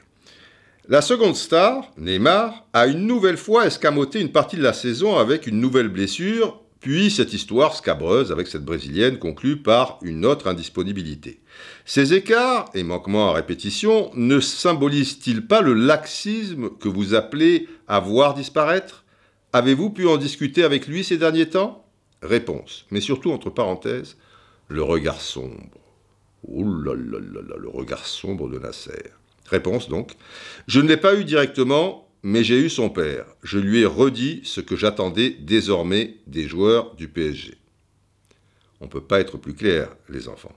La 0.89 1.03
seconde 1.03 1.37
star, 1.37 1.93
Neymar, 1.99 2.67
a 2.73 2.87
une 2.87 3.07
nouvelle 3.07 3.37
fois 3.37 3.67
escamoté 3.67 4.23
une 4.23 4.33
partie 4.33 4.57
de 4.57 4.63
la 4.63 4.73
saison 4.73 5.19
avec 5.19 5.47
une 5.47 5.61
nouvelle 5.61 5.89
blessure, 5.89 6.63
puis 6.81 7.11
cette 7.11 7.35
histoire 7.35 7.77
scabreuse 7.77 8.33
avec 8.33 8.47
cette 8.47 8.65
Brésilienne 8.65 9.19
conclue 9.19 9.59
par 9.59 9.99
une 10.01 10.25
autre 10.25 10.47
indisponibilité. 10.47 11.43
Ces 11.85 12.15
écarts 12.15 12.71
et 12.73 12.85
manquements 12.85 13.29
à 13.29 13.35
répétition 13.35 14.11
ne 14.15 14.41
symbolisent-ils 14.41 15.47
pas 15.47 15.61
le 15.61 15.75
laxisme 15.75 16.71
que 16.71 16.89
vous 16.89 17.13
appelez 17.13 17.69
à 17.87 18.01
voir 18.01 18.33
disparaître? 18.33 19.05
Avez-vous 19.57 19.89
pu 19.89 20.07
en 20.07 20.19
discuter 20.19 20.65
avec 20.65 20.87
lui 20.87 21.03
ces 21.03 21.17
derniers 21.17 21.49
temps? 21.49 21.89
Réponse, 22.21 22.85
mais 22.91 23.01
surtout 23.01 23.33
entre 23.33 23.49
parenthèses, 23.49 24.19
le 24.69 24.83
regard 24.83 25.19
sombre. 25.19 25.81
Oh 26.47 26.63
là 26.63 26.93
là 26.93 27.19
là 27.19 27.41
là, 27.41 27.57
le 27.57 27.69
regard 27.71 28.05
sombre 28.05 28.51
de 28.51 28.59
Nasser. 28.59 29.13
Réponse 29.47 29.89
donc, 29.89 30.13
je 30.67 30.79
ne 30.83 30.89
l'ai 30.89 30.99
pas 30.99 31.19
eu 31.19 31.25
directement, 31.25 32.07
mais 32.23 32.45
j'ai 32.45 32.59
eu 32.61 32.69
son 32.69 32.91
père. 32.91 33.25
Je 33.43 33.59
lui 33.59 33.81
ai 33.81 33.87
redit 33.87 34.43
ce 34.45 34.61
que 34.61 34.77
j'attendais 34.77 35.31
désormais 35.31 36.19
des 36.27 36.47
joueurs 36.47 36.95
du 36.95 37.09
PSG. 37.09 37.57
On 38.83 38.85
ne 38.85 38.91
peut 38.91 39.01
pas 39.01 39.21
être 39.21 39.39
plus 39.39 39.55
clair, 39.55 39.89
les 40.11 40.29
enfants. 40.29 40.55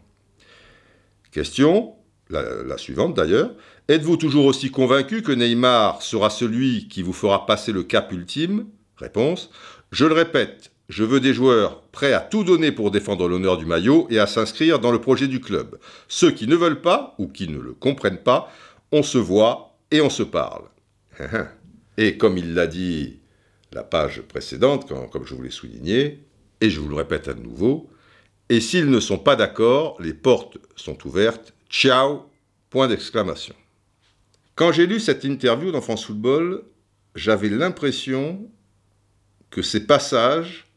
Question, 1.32 1.94
la 2.30 2.78
suivante 2.78 3.16
d'ailleurs, 3.16 3.52
êtes-vous 3.88 4.18
toujours 4.18 4.46
aussi 4.46 4.72
convaincu 4.72 5.22
que 5.22 5.32
Neymar 5.32 6.02
sera 6.02 6.30
celui 6.30 6.90
qui 6.90 7.02
vous 7.02 7.14
fera 7.14 7.46
passer 7.46 7.72
le 7.72 7.84
cap 7.84 8.12
ultime? 8.12 8.68
Réponse, 9.00 9.50
je 9.92 10.06
le 10.06 10.14
répète, 10.14 10.72
je 10.90 11.04
veux 11.04 11.20
des 11.20 11.34
joueurs 11.34 11.82
prêts 11.92 12.14
à 12.14 12.20
tout 12.20 12.44
donner 12.44 12.72
pour 12.72 12.92
défendre 12.92 13.28
l'honneur 13.28 13.58
du 13.58 13.66
maillot 13.66 14.08
et 14.10 14.20
à 14.20 14.28
s'inscrire 14.28 14.80
dans 14.80 14.92
le 14.92 15.00
projet 15.00 15.28
du 15.28 15.40
club. 15.40 15.80
Ceux 16.08 16.32
qui 16.32 16.48
ne 16.48 16.56
veulent 16.56 16.82
pas 16.82 17.16
ou 17.18 17.28
qui 17.28 17.48
ne 17.48 17.60
le 17.60 17.74
comprennent 17.74 18.24
pas, 18.24 18.52
on 18.92 19.04
se 19.04 19.18
voit 19.18 19.78
et 19.92 20.02
on 20.02 20.10
se 20.10 20.24
parle. 20.24 20.66
Et 21.98 22.18
comme 22.18 22.38
il 22.38 22.54
l'a 22.54 22.66
dit 22.66 23.20
la 23.74 23.84
page 23.84 24.22
précédente, 24.22 24.88
comme 24.88 25.26
je 25.26 25.36
vous 25.36 25.44
l'ai 25.44 25.50
souligné, 25.50 26.24
et 26.62 26.70
je 26.70 26.80
vous 26.80 26.88
le 26.88 26.96
répète 26.96 27.28
à 27.28 27.34
nouveau, 27.34 27.90
et 28.48 28.62
s'ils 28.62 28.90
ne 28.90 29.00
sont 29.00 29.18
pas 29.20 29.36
d'accord, 29.36 29.98
les 30.02 30.14
portes 30.14 30.58
sont 30.76 30.98
ouvertes. 31.06 31.54
Ciao 31.70 32.24
Point 32.70 32.88
d'exclamation. 32.88 33.56
Quand 34.56 34.72
j'ai 34.72 34.88
lu 34.88 35.00
cette 35.00 35.24
interview 35.24 35.72
dans 35.72 35.82
Football, 35.82 36.64
j'avais 37.16 37.50
l'impression 37.50 38.50
que 39.50 39.62
ces 39.62 39.86
passages 39.86 40.70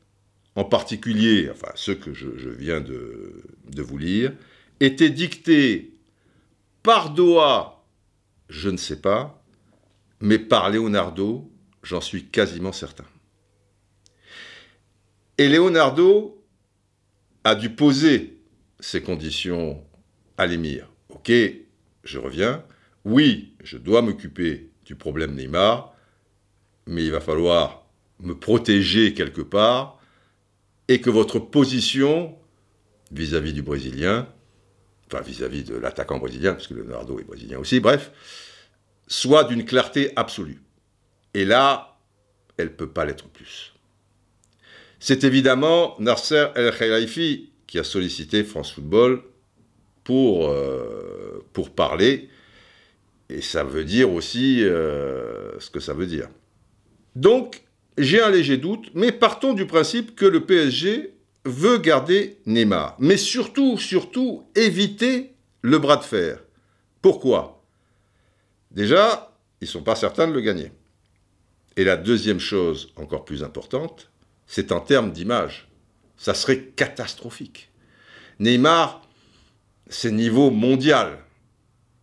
en 0.54 0.64
particulier, 0.64 1.48
enfin 1.50 1.72
ceux 1.74 1.94
que 1.94 2.12
je, 2.12 2.28
viens 2.48 2.80
de, 2.80 3.42
vous 3.82 3.98
lire, 3.98 4.32
étaient 4.80 5.10
dictés 5.10 5.94
par 6.82 7.10
Doha, 7.10 7.84
je 8.48 8.68
ne 8.68 8.76
sais 8.76 9.00
pas, 9.00 9.42
mais 10.20 10.38
par 10.38 10.70
Leonardo, 10.70 11.50
j'en 11.82 12.00
suis 12.00 12.26
quasiment 12.26 12.72
certain. 12.72 13.06
Et 15.38 15.48
Leonardo 15.48 16.44
a 17.44 17.54
dû 17.54 17.70
poser 17.70 18.38
ces 18.78 19.02
conditions 19.02 19.82
à 20.36 20.46
l'émir. 20.46 20.88
Ok, 21.08 21.32
je 22.04 22.18
reviens. 22.18 22.64
Oui, 23.04 23.54
je 23.64 23.78
dois 23.78 24.02
m'occuper 24.02 24.70
du 24.84 24.96
problème 24.96 25.34
Neymar, 25.34 25.94
mais 26.86 27.04
il 27.04 27.10
va 27.10 27.20
falloir 27.20 27.81
me 28.22 28.34
protéger 28.34 29.14
quelque 29.14 29.42
part 29.42 30.00
et 30.88 31.00
que 31.00 31.10
votre 31.10 31.38
position 31.38 32.36
vis-à-vis 33.10 33.52
du 33.52 33.62
Brésilien, 33.62 34.28
enfin 35.06 35.22
vis-à-vis 35.22 35.64
de 35.64 35.76
l'attaquant 35.76 36.18
brésilien, 36.18 36.54
parce 36.54 36.66
que 36.66 36.74
Leonardo 36.74 37.18
est 37.18 37.24
brésilien 37.24 37.58
aussi, 37.58 37.80
bref, 37.80 38.10
soit 39.06 39.44
d'une 39.44 39.64
clarté 39.64 40.12
absolue. 40.16 40.62
Et 41.34 41.44
là, 41.44 41.98
elle 42.56 42.68
ne 42.68 42.72
peut 42.72 42.88
pas 42.88 43.04
l'être 43.04 43.28
plus. 43.28 43.74
C'est 44.98 45.24
évidemment 45.24 45.96
Nasser 45.98 46.46
El 46.54 46.76
Khelaifi 46.76 47.50
qui 47.66 47.78
a 47.78 47.84
sollicité 47.84 48.44
France 48.44 48.72
Football 48.72 49.22
pour, 50.04 50.48
euh, 50.48 51.44
pour 51.52 51.70
parler, 51.70 52.28
et 53.28 53.40
ça 53.40 53.64
veut 53.64 53.84
dire 53.84 54.12
aussi 54.12 54.62
euh, 54.62 55.58
ce 55.58 55.70
que 55.70 55.80
ça 55.80 55.94
veut 55.94 56.06
dire. 56.06 56.28
Donc, 57.16 57.61
j'ai 57.98 58.22
un 58.22 58.30
léger 58.30 58.56
doute, 58.56 58.90
mais 58.94 59.12
partons 59.12 59.52
du 59.52 59.66
principe 59.66 60.14
que 60.14 60.24
le 60.24 60.44
PSG 60.44 61.14
veut 61.44 61.78
garder 61.78 62.38
Neymar. 62.46 62.96
Mais 62.98 63.16
surtout, 63.16 63.78
surtout, 63.78 64.46
éviter 64.54 65.34
le 65.60 65.78
bras 65.78 65.96
de 65.96 66.04
fer. 66.04 66.42
Pourquoi? 67.00 67.64
Déjà, 68.70 69.34
ils 69.60 69.64
ne 69.64 69.70
sont 69.70 69.82
pas 69.82 69.96
certains 69.96 70.26
de 70.26 70.32
le 70.32 70.40
gagner. 70.40 70.72
Et 71.76 71.84
la 71.84 71.96
deuxième 71.96 72.40
chose, 72.40 72.92
encore 72.96 73.24
plus 73.24 73.42
importante, 73.42 74.10
c'est 74.46 74.72
en 74.72 74.80
termes 74.80 75.12
d'image. 75.12 75.68
Ça 76.16 76.34
serait 76.34 76.60
catastrophique. 76.76 77.70
Neymar, 78.38 79.02
c'est 79.88 80.12
niveau 80.12 80.50
mondial. 80.50 81.18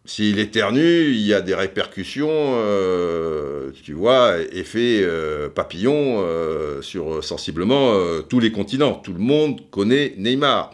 S'il 0.09 0.39
éternue, 0.39 1.11
il 1.11 1.21
y 1.21 1.35
a 1.35 1.41
des 1.41 1.53
répercussions, 1.53 2.31
euh, 2.31 3.69
tu 3.83 3.93
vois, 3.93 4.39
effet 4.39 5.01
euh, 5.03 5.49
papillon 5.49 6.23
euh, 6.23 6.81
sur 6.81 7.23
sensiblement 7.23 7.93
tous 8.27 8.39
les 8.39 8.51
continents. 8.51 8.95
Tout 8.95 9.13
le 9.13 9.19
monde 9.19 9.69
connaît 9.69 10.15
Neymar. 10.17 10.73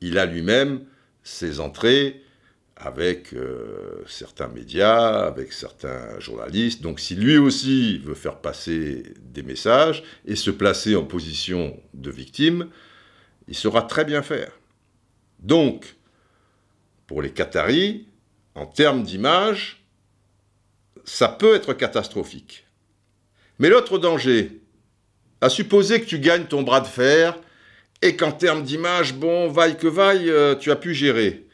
Il 0.00 0.18
a 0.18 0.24
lui-même 0.24 0.80
ses 1.22 1.60
entrées 1.60 2.22
avec 2.74 3.34
certains 4.06 4.48
médias, 4.48 5.26
avec 5.26 5.52
certains 5.52 6.18
journalistes. 6.18 6.80
Donc 6.80 7.00
si 7.00 7.16
lui 7.16 7.36
aussi 7.36 7.98
veut 7.98 8.14
faire 8.14 8.38
passer 8.38 9.02
des 9.20 9.42
messages 9.42 10.02
et 10.24 10.36
se 10.36 10.50
placer 10.50 10.96
en 10.96 11.04
position 11.04 11.76
de 11.92 12.10
victime, 12.10 12.68
il 13.46 13.54
saura 13.54 13.82
très 13.82 14.06
bien 14.06 14.22
faire. 14.22 14.52
Donc, 15.38 15.96
pour 17.06 17.20
les 17.20 17.30
Qataris, 17.30 18.06
en 18.60 18.66
termes 18.66 19.02
d'image, 19.02 19.82
ça 21.04 21.28
peut 21.28 21.54
être 21.54 21.72
catastrophique. 21.72 22.66
Mais 23.58 23.70
l'autre 23.70 23.96
danger, 23.96 24.60
à 25.40 25.48
supposer 25.48 25.98
que 25.98 26.04
tu 26.04 26.18
gagnes 26.18 26.44
ton 26.44 26.62
bras 26.62 26.82
de 26.82 26.86
fer 26.86 27.38
et 28.02 28.16
qu'en 28.16 28.32
termes 28.32 28.62
d'image, 28.62 29.14
bon, 29.14 29.48
vaille 29.48 29.78
que 29.78 29.86
vaille, 29.86 30.28
euh, 30.28 30.54
tu 30.54 30.70
as 30.70 30.76
pu 30.76 30.92
gérer, 30.92 31.46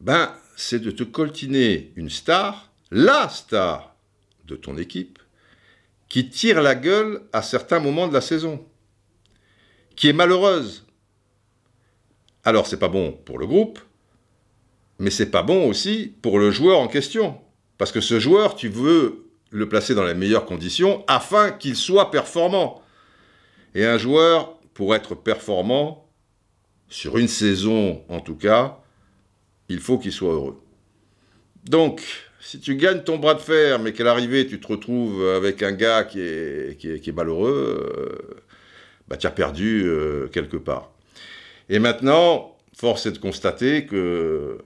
ben, 0.00 0.34
c'est 0.56 0.78
de 0.78 0.90
te 0.90 1.02
coltiner 1.02 1.92
une 1.94 2.08
star, 2.08 2.72
la 2.90 3.28
star 3.28 3.94
de 4.46 4.56
ton 4.56 4.78
équipe, 4.78 5.18
qui 6.08 6.30
tire 6.30 6.62
la 6.62 6.74
gueule 6.74 7.20
à 7.34 7.42
certains 7.42 7.80
moments 7.80 8.08
de 8.08 8.14
la 8.14 8.22
saison, 8.22 8.66
qui 9.94 10.08
est 10.08 10.14
malheureuse. 10.14 10.86
Alors, 12.44 12.66
c'est 12.66 12.78
pas 12.78 12.88
bon 12.88 13.12
pour 13.12 13.38
le 13.38 13.46
groupe, 13.46 13.78
mais 15.00 15.10
c'est 15.10 15.30
pas 15.30 15.42
bon 15.42 15.66
aussi 15.66 16.14
pour 16.20 16.38
le 16.38 16.50
joueur 16.50 16.78
en 16.78 16.86
question. 16.86 17.38
Parce 17.78 17.90
que 17.90 18.02
ce 18.02 18.20
joueur, 18.20 18.54
tu 18.54 18.68
veux 18.68 19.24
le 19.50 19.66
placer 19.66 19.94
dans 19.94 20.04
les 20.04 20.14
meilleures 20.14 20.44
conditions 20.44 21.02
afin 21.08 21.50
qu'il 21.52 21.74
soit 21.74 22.10
performant. 22.10 22.82
Et 23.74 23.86
un 23.86 23.96
joueur, 23.96 24.58
pour 24.74 24.94
être 24.94 25.14
performant, 25.14 26.06
sur 26.90 27.16
une 27.16 27.28
saison 27.28 28.04
en 28.10 28.20
tout 28.20 28.36
cas, 28.36 28.78
il 29.70 29.78
faut 29.78 29.98
qu'il 29.98 30.12
soit 30.12 30.34
heureux. 30.34 30.60
Donc, 31.64 32.02
si 32.40 32.60
tu 32.60 32.76
gagnes 32.76 33.02
ton 33.02 33.16
bras 33.16 33.34
de 33.34 33.40
fer, 33.40 33.78
mais 33.78 33.94
qu'à 33.94 34.04
l'arrivée, 34.04 34.46
tu 34.46 34.60
te 34.60 34.66
retrouves 34.66 35.26
avec 35.28 35.62
un 35.62 35.72
gars 35.72 36.04
qui 36.04 36.20
est, 36.20 36.78
qui 36.78 36.90
est, 36.90 37.12
malheureux, 37.12 37.88
euh, 37.96 38.44
bah, 39.08 39.16
tu 39.16 39.26
as 39.26 39.30
perdu 39.30 39.82
euh, 39.86 40.26
quelque 40.28 40.58
part. 40.58 40.90
Et 41.70 41.78
maintenant, 41.78 42.58
force 42.76 43.06
est 43.06 43.12
de 43.12 43.18
constater 43.18 43.86
que 43.86 44.58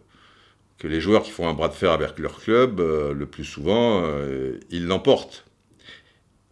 que 0.79 0.89
les 0.89 1.01
joueurs 1.01 1.23
qui 1.23 1.31
font 1.31 1.49
un 1.49 1.55
bras 1.55 1.69
de 1.69 1.75
fer 1.75 1.93
avec 1.93 2.19
leur 2.19 2.41
club, 2.41 2.81
euh, 2.81 3.13
le 3.13 3.27
plus 3.27 3.45
souvent, 3.45 4.03
euh, 4.05 4.59
ils 4.71 4.87
l'emportent. 4.87 5.45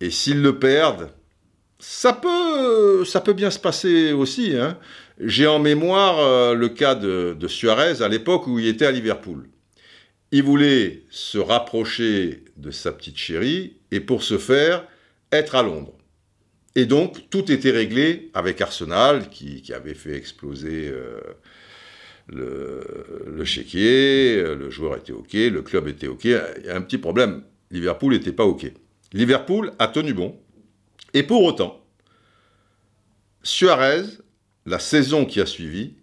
Et 0.00 0.10
s'ils 0.10 0.42
le 0.42 0.58
perdent, 0.58 1.10
ça 1.78 2.12
peut, 2.12 3.04
ça 3.04 3.20
peut 3.20 3.32
bien 3.32 3.50
se 3.50 3.58
passer 3.58 4.12
aussi. 4.12 4.56
Hein. 4.56 4.78
J'ai 5.20 5.46
en 5.46 5.58
mémoire 5.58 6.18
euh, 6.20 6.54
le 6.54 6.68
cas 6.68 6.94
de, 6.94 7.36
Suarez 7.48 8.02
à 8.02 8.08
l'époque 8.08 8.46
où 8.46 8.58
il 8.58 8.66
était 8.66 8.86
à 8.86 8.92
Liverpool. 8.92 9.48
Il 10.30 10.44
voulait 10.44 11.02
se 11.10 11.38
rapprocher 11.38 12.44
de 12.56 12.70
sa 12.70 12.92
petite 12.92 13.18
chérie 13.18 13.76
et 13.90 14.00
pour 14.00 14.22
ce 14.22 14.38
faire, 14.38 14.86
être 15.30 15.54
à 15.56 15.62
Londres. 15.62 15.92
Et 16.74 16.86
donc, 16.86 17.28
tout 17.28 17.52
était 17.52 17.70
réglé 17.70 18.30
avec 18.32 18.62
Arsenal, 18.62 19.28
qui 19.28 19.62
avait 19.74 19.92
fait 19.92 20.16
exploser 20.16 20.90
le, 22.28 23.24
le 23.26 23.44
chéquier, 23.44 24.42
le 24.42 24.70
joueur 24.70 24.96
était 24.96 25.12
OK, 25.12 25.32
le 25.34 25.62
club 25.62 25.88
était 25.88 26.08
OK. 26.08 26.24
Il 26.24 26.66
y 26.66 26.70
a 26.70 26.76
un 26.76 26.82
petit 26.82 26.98
problème, 26.98 27.42
Liverpool 27.70 28.12
n'était 28.12 28.32
pas 28.32 28.44
OK. 28.44 28.70
Liverpool 29.12 29.72
a 29.78 29.88
tenu 29.88 30.14
bon, 30.14 30.38
et 31.14 31.22
pour 31.22 31.42
autant, 31.44 31.82
Suarez, 33.42 34.04
la 34.66 34.78
saison 34.78 35.24
qui 35.24 35.40
a 35.40 35.46
suivi, 35.46 35.94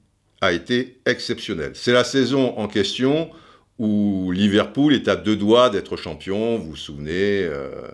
a 0.42 0.52
été 0.52 1.02
exceptionnelle. 1.06 1.72
C'est 1.74 1.92
la 1.92 2.04
saison 2.04 2.58
en 2.58 2.68
question 2.68 3.30
où 3.78 4.32
Liverpool 4.32 4.94
est 4.94 5.08
à 5.08 5.16
deux 5.16 5.36
doigts 5.36 5.70
d'être 5.70 5.96
champion. 5.96 6.58
Vous 6.58 6.72
vous 6.72 6.76
souvenez, 6.76 7.44
euh, 7.44 7.88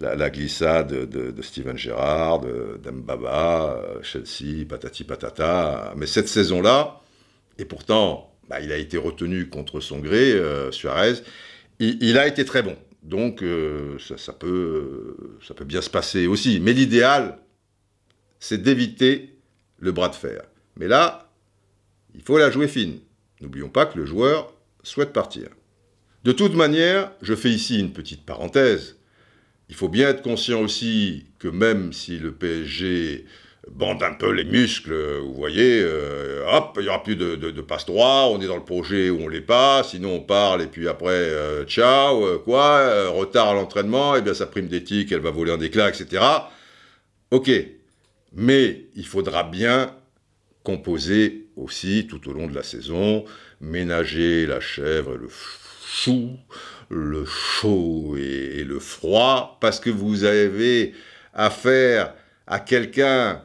la, 0.00 0.30
glissade 0.30 1.08
de, 1.08 1.42
Steven 1.42 1.76
Gerrard, 1.76 2.42
d'Mbaba, 2.82 3.76
euh, 3.76 4.02
Chelsea, 4.02 4.64
patati 4.68 5.04
patata. 5.04 5.94
Mais 5.96 6.06
cette 6.06 6.28
saison-là, 6.28 7.00
et 7.60 7.66
pourtant, 7.66 8.34
bah, 8.48 8.60
il 8.60 8.72
a 8.72 8.78
été 8.78 8.96
retenu 8.96 9.48
contre 9.48 9.80
son 9.80 9.98
gré, 9.98 10.32
euh, 10.32 10.72
Suarez, 10.72 11.14
il, 11.78 12.18
a 12.18 12.26
été 12.26 12.44
très 12.44 12.62
bon. 12.62 12.76
Donc 13.02 13.42
ça, 13.98 14.32
peut, 14.34 15.16
ça 15.46 15.54
peut 15.54 15.64
bien 15.64 15.80
se 15.80 15.88
passer 15.88 16.26
aussi. 16.26 16.60
Mais 16.60 16.74
l'idéal, 16.74 17.38
c'est 18.38 18.62
d'éviter 18.62 19.38
le 19.78 19.92
bras 19.92 20.10
de 20.10 20.14
fer. 20.14 20.42
Mais 20.76 20.88
là, 20.88 21.30
il 22.14 22.22
faut 22.22 22.38
la 22.38 22.50
jouer 22.50 22.68
fine. 22.68 22.98
N'oublions 23.40 23.70
pas 23.70 23.86
que 23.86 23.98
le 23.98 24.04
joueur 24.04 24.52
souhaite 24.82 25.12
partir. 25.12 25.48
De 26.24 26.32
toute 26.32 26.54
manière, 26.54 27.12
je 27.22 27.34
fais 27.34 27.50
ici 27.50 27.78
une 27.78 27.92
petite 27.92 28.26
parenthèse. 28.26 28.96
Il 29.70 29.74
faut 29.74 29.88
bien 29.88 30.10
être 30.10 30.22
conscient 30.22 30.60
aussi 30.60 31.26
que 31.38 31.48
même 31.48 31.94
si 31.94 32.18
le 32.18 32.32
PSG 32.32 33.24
bande 33.70 34.02
un 34.02 34.12
peu 34.12 34.32
les 34.32 34.44
muscles, 34.44 34.94
vous 35.20 35.34
voyez, 35.34 35.80
euh, 35.82 36.44
hop, 36.48 36.74
il 36.76 36.82
n'y 36.82 36.88
aura 36.88 37.02
plus 37.02 37.16
de, 37.16 37.60
passe 37.60 37.86
droit, 37.86 38.28
on 38.30 38.40
est 38.40 38.46
dans 38.46 38.56
le 38.56 38.64
projet 38.64 39.10
où 39.10 39.20
on 39.22 39.28
l'est 39.28 39.40
pas, 39.40 39.82
sinon 39.84 40.16
on 40.16 40.20
parle 40.20 40.62
et 40.62 40.66
puis 40.66 40.88
après, 40.88 41.10
euh, 41.10 41.64
ciao, 41.64 42.26
euh, 42.26 42.38
quoi, 42.38 43.08
retard 43.10 43.48
à 43.48 43.54
l'entraînement, 43.54 44.16
et 44.16 44.18
eh 44.18 44.22
bien 44.22 44.34
sa 44.34 44.46
prime 44.46 44.66
d'éthique, 44.66 45.12
elle 45.12 45.20
va 45.20 45.30
voler 45.30 45.52
en 45.52 45.60
éclats, 45.60 45.88
etc. 45.88 46.22
Ok, 47.30 47.50
mais 48.34 48.86
il 48.96 49.06
faudra 49.06 49.44
bien 49.44 49.94
composer 50.64 51.46
aussi 51.56 52.06
tout 52.08 52.28
au 52.28 52.32
long 52.32 52.48
de 52.48 52.54
la 52.54 52.62
saison, 52.62 53.24
ménager 53.60 54.46
la 54.46 54.60
chèvre 54.60 55.14
et 55.14 55.18
le 55.18 55.28
chou, 55.86 56.30
le 56.90 57.24
chaud 57.24 58.16
et, 58.18 58.64
le 58.64 58.78
froid, 58.80 59.58
parce 59.60 59.80
que 59.80 59.90
vous 59.90 60.24
avez 60.24 60.92
affaire 61.32 62.14
à 62.46 62.58
quelqu'un 62.58 63.42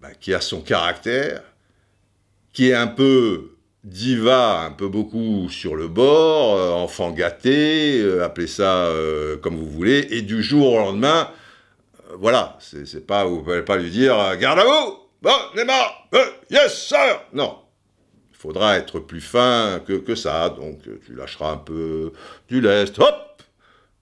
bah, 0.00 0.08
qui 0.20 0.34
a 0.34 0.40
son 0.40 0.60
caractère, 0.60 1.42
qui 2.52 2.70
est 2.70 2.74
un 2.74 2.86
peu 2.86 3.56
diva, 3.86 4.62
un 4.62 4.72
peu 4.72 4.88
beaucoup 4.88 5.48
sur 5.48 5.76
le 5.76 5.88
bord, 5.88 6.56
euh, 6.56 6.70
enfant 6.72 7.12
gâté, 7.12 8.00
euh, 8.00 8.24
appelez 8.24 8.48
ça 8.48 8.86
euh, 8.86 9.36
comme 9.36 9.56
vous 9.56 9.70
voulez, 9.70 10.08
et 10.10 10.22
du 10.22 10.42
jour 10.42 10.72
au 10.72 10.78
lendemain, 10.78 11.30
voilà, 12.18 12.58
c'est 12.60 13.06
pas, 13.06 13.24
vous 13.24 13.42
pouvez 13.42 13.62
pas 13.62 13.76
lui 13.76 13.90
dire, 13.90 14.36
garde 14.38 14.58
à 14.58 14.64
vous! 14.64 14.98
Bon, 15.22 15.36
Neymar, 15.56 16.08
yes, 16.50 16.88
sir! 16.88 17.22
Non. 17.32 17.58
Il 18.30 18.36
faudra 18.36 18.76
être 18.76 19.00
plus 19.00 19.20
fin 19.20 19.80
que, 19.86 20.14
ça, 20.14 20.50
donc 20.50 20.80
tu 21.04 21.14
lâcheras 21.14 21.52
un 21.52 21.56
peu 21.56 22.12
du 22.48 22.60
lest, 22.60 22.98
hop 22.98 23.25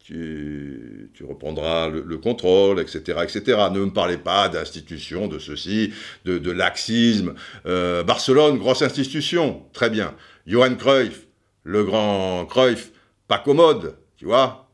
tu, 0.05 1.11
tu 1.15 1.25
reprendras 1.25 1.89
le, 1.89 2.19
contrôle, 2.19 2.79
etc., 2.79 3.21
etc. 3.23 3.43
Ne 3.73 3.81
me 3.81 3.91
parlez 3.91 4.19
pas 4.19 4.51
d'institution, 4.51 5.29
de 5.29 5.39
ceci, 5.39 5.95
de, 6.27 6.51
laxisme. 6.51 7.35
Euh, 7.65 8.03
Barcelone, 8.03 8.59
grosse 8.59 8.83
institution, 8.83 9.63
très 9.73 9.89
bien. 9.89 10.15
Johan 10.47 10.75
Cruyff, 10.75 11.27
le 11.63 11.85
grand 11.85 12.45
Cruyff, 12.45 12.93
pas 13.29 13.39
commode, 13.39 13.97
tu 14.19 14.27
vois, 14.27 14.71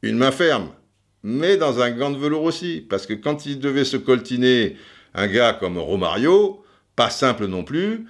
une 0.00 0.16
main 0.16 0.32
ferme, 0.32 0.70
mais 1.22 1.58
dans 1.58 1.80
un 1.80 1.90
gant 1.90 2.10
de 2.10 2.16
velours 2.16 2.42
aussi, 2.42 2.86
parce 2.88 3.06
que 3.06 3.12
quand 3.12 3.44
il 3.44 3.58
devait 3.60 3.84
se 3.84 3.98
coltiner 3.98 4.76
un 5.12 5.26
gars 5.26 5.52
comme 5.52 5.76
Romario, 5.76 6.64
pas 6.96 7.10
simple 7.10 7.46
non 7.46 7.62
plus, 7.62 8.06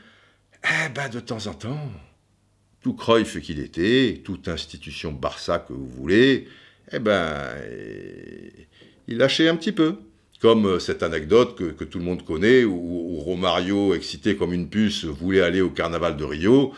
eh 0.63 0.89
ben 0.95 1.09
de 1.09 1.19
temps 1.19 1.45
en 1.49 1.55
temps, 1.55 1.91
tout 2.83 2.95
Cruyff 2.95 3.41
qu'il 3.41 3.61
était, 3.61 4.21
toute 4.25 4.49
institution 4.49 5.13
Barça 5.13 5.59
que 5.59 5.73
vous 5.73 5.87
voulez, 5.87 6.49
eh 6.93 6.99
ben, 6.99 7.25
il 9.09 9.19
lâchait 9.19 9.49
un 9.49 9.57
petit 9.57 9.73
peu. 9.73 9.97
Comme 10.41 10.67
euh, 10.67 10.79
cette 10.81 11.05
anecdote 11.05 11.57
que, 11.57 11.85
tout 11.85 11.99
le 11.99 12.05
monde 12.05 12.25
connaît, 12.25 12.65
où, 12.65 13.19
Romario, 13.21 13.95
excité 13.95 14.35
comme 14.35 14.53
une 14.53 14.69
puce, 14.69 15.05
voulait 15.05 15.41
aller 15.41 15.61
au 15.61 15.71
carnaval 15.71 16.17
de 16.17 16.25
Rio. 16.25 16.75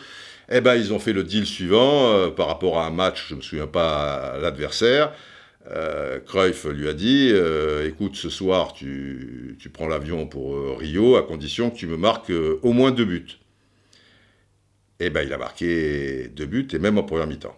Eh 0.51 0.61
ben, 0.61 0.75
ils 0.75 0.93
ont 0.93 0.99
fait 0.99 1.13
le 1.13 1.23
deal 1.23 1.45
suivant 1.45 2.13
euh, 2.13 2.29
par 2.29 2.47
rapport 2.47 2.77
à 2.79 2.85
un 2.85 2.91
match, 2.91 3.25
je 3.29 3.33
ne 3.33 3.39
me 3.39 3.43
souviens 3.43 3.67
pas 3.67 4.37
l'adversaire. 4.39 5.11
Euh, 5.71 6.19
lui 6.65 6.87
a 6.87 6.93
dit 6.93 7.31
euh, 7.33 7.87
écoute, 7.87 8.15
ce 8.15 8.29
soir, 8.29 8.73
tu, 8.73 9.57
prends 9.73 9.87
l'avion 9.87 10.27
pour 10.27 10.77
Rio 10.77 11.15
à 11.15 11.23
condition 11.23 11.71
que 11.71 11.77
tu 11.77 11.87
me 11.87 11.97
marques 11.97 12.31
au 12.61 12.71
moins 12.71 12.91
deux 12.91 13.05
buts. 13.05 13.39
Et 14.99 15.07
eh 15.07 15.09
ben, 15.09 15.23
il 15.25 15.33
a 15.33 15.37
marqué 15.37 16.29
deux 16.29 16.45
buts 16.45 16.67
et 16.71 16.79
même 16.79 16.97
en 16.97 17.03
première 17.03 17.27
mi-temps. 17.27 17.55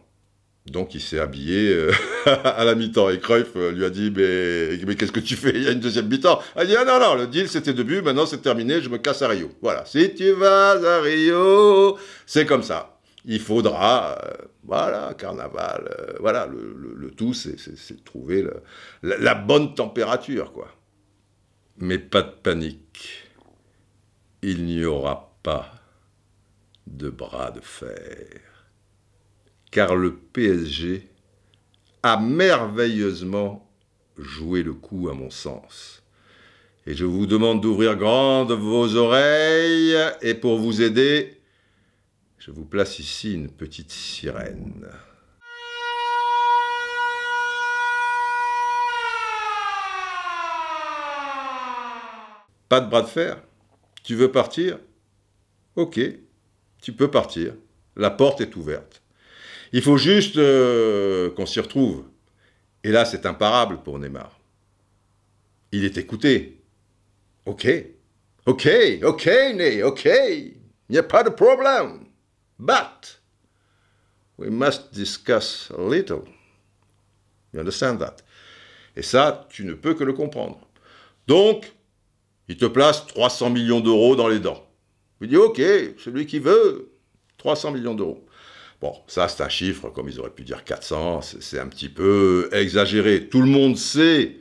Donc 0.66 0.96
il 0.96 1.02
s'est 1.02 1.20
habillé 1.20 1.72
à 2.26 2.66
la 2.66 2.74
mi-temps. 2.74 3.10
Et 3.10 3.20
Cruyff 3.20 3.56
lui 3.56 3.86
a 3.86 3.90
dit 3.90 4.12
Mais, 4.16 4.78
mais 4.86 4.96
qu'est-ce 4.96 5.12
que 5.12 5.20
tu 5.20 5.36
fais? 5.36 5.52
Il 5.54 5.64
y 5.64 5.68
a 5.68 5.72
une 5.72 5.80
deuxième 5.80 6.08
mi-temps. 6.08 6.42
Il 6.56 6.62
a 6.62 6.66
dit 6.66 6.76
Ah 6.76 6.84
non, 6.84 7.00
non, 7.00 7.16
le 7.16 7.28
deal 7.28 7.48
c'était 7.48 7.74
deux 7.74 7.84
buts, 7.84 8.02
maintenant 8.02 8.26
c'est 8.26 8.42
terminé, 8.42 8.82
je 8.82 8.90
me 8.90 8.98
casse 8.98 9.22
à 9.22 9.28
Rio. 9.28 9.52
Voilà, 9.62 9.86
si 9.86 10.14
tu 10.16 10.32
vas 10.32 10.72
à 10.72 11.02
Rio, 11.02 11.98
c'est 12.26 12.46
comme 12.46 12.64
ça 12.64 12.98
il 13.28 13.42
faudra, 13.42 14.18
euh, 14.24 14.34
voilà, 14.64 15.14
carnaval, 15.14 15.94
euh, 16.00 16.14
voilà, 16.22 16.48
le, 16.48 17.12
tout, 17.12 17.34
c'est 17.34 17.56
de 17.56 18.04
trouver 18.04 18.48
la, 19.04 19.36
bonne 19.36 19.76
température, 19.76 20.54
quoi. 20.54 20.70
Mais 21.78 22.00
pas 22.00 22.22
de 22.22 22.32
panique, 22.32 23.28
il 24.42 24.66
n'y 24.66 24.86
aura 24.86 25.36
pas 25.44 25.74
de 26.88 27.10
bras 27.10 27.52
de 27.52 27.62
fer, 27.62 28.42
car 29.72 29.96
le 29.96 30.16
PSG 30.16 31.08
a 32.04 32.18
merveilleusement 32.18 33.70
joué 34.18 34.64
le 34.64 34.74
coup, 34.74 35.10
à 35.10 35.14
mon 35.14 35.30
sens. 35.30 36.04
Et 36.86 36.96
je 36.96 37.06
vous 37.06 37.26
demande 37.26 37.62
d'ouvrir 37.62 37.96
grandes 37.98 38.54
vos 38.54 38.96
oreilles, 38.96 39.98
et 40.22 40.34
pour 40.34 40.58
vous 40.58 40.82
aider, 40.82 41.42
je 42.40 42.52
vous 42.52 42.66
place 42.66 43.00
ici 43.00 43.34
une 43.34 43.52
petite 43.52 43.92
sirène. 43.92 44.88
Pas 52.70 52.82
de 52.82 52.90
bras 52.90 53.02
de 53.02 53.08
fer? 53.08 53.42
Tu 54.04 54.16
veux 54.16 54.32
partir? 54.32 54.80
Ok, 55.76 56.00
tu 56.82 56.94
peux 56.94 57.10
partir. 57.10 57.54
La 57.96 58.12
porte 58.12 58.42
est 58.42 58.56
ouverte. 58.56 59.02
Il 59.74 59.82
faut 59.82 59.98
juste 59.98 60.38
euh, 60.38 61.30
qu'on 61.32 61.46
s'y 61.46 61.60
retrouve. 61.60 62.06
Et 62.84 62.92
là, 62.92 63.06
c'est 63.06 63.26
imparable 63.26 63.82
pour 63.84 64.00
Neymar. 64.00 64.40
Il 65.72 65.84
est 65.84 65.98
écouté. 65.98 66.62
Ok, 67.46 67.68
ok, 68.46 68.70
ok, 69.04 69.26
Ney, 69.56 69.84
ok. 69.84 70.06
Il 70.06 70.54
n'y 70.90 70.98
a 70.98 71.04
pas 71.04 71.24
de 71.24 71.30
problème. 71.30 72.06
But 72.60 73.22
we 74.38 74.50
must 74.50 74.94
discuss 74.94 75.72
a 75.78 75.82
little. 75.82 76.24
You 77.54 77.60
understand 77.60 78.00
that? 78.00 78.18
Et 78.96 79.02
ça, 79.02 79.48
tu 79.50 79.64
ne 79.64 79.74
peux 79.74 79.94
que 79.94 80.04
le 80.04 80.14
comprendre. 80.14 80.60
Donc, 81.28 81.72
il 82.48 82.58
te 82.58 82.66
place 82.66 83.06
300 83.08 83.50
millions 83.50 83.80
d'euros 83.80 84.16
dans 84.16 84.28
les 84.28 84.40
dents. 84.40 84.67
Il 85.22 85.30
dit, 85.30 85.38
OK, 85.38 85.62
celui 85.98 86.26
qui 86.26 86.40
veut, 86.40 86.92
300 87.38 87.72
millions 87.72 87.96
d'euros. 87.96 88.26
Bon, 88.80 88.94
ça 89.08 89.28
c'est 89.28 89.42
un 89.42 89.50
chiffre, 89.50 89.90
comme 89.90 90.08
ils 90.08 90.20
auraient 90.20 90.30
pu 90.30 90.44
dire 90.44 90.64
400, 90.64 91.22
c'est 91.22 91.60
un 91.60 91.68
petit 91.68 91.90
peu 91.90 92.50
exagéré. 92.52 93.28
Tout 93.28 93.42
le 93.42 93.48
monde 93.48 93.76
sait 93.76 94.38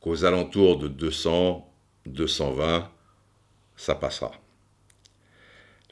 qu'aux 0.00 0.26
alentours 0.26 0.78
de 0.78 0.88
200, 0.88 1.66
220, 2.04 2.90
ça 3.76 3.94
passera. 3.94 4.32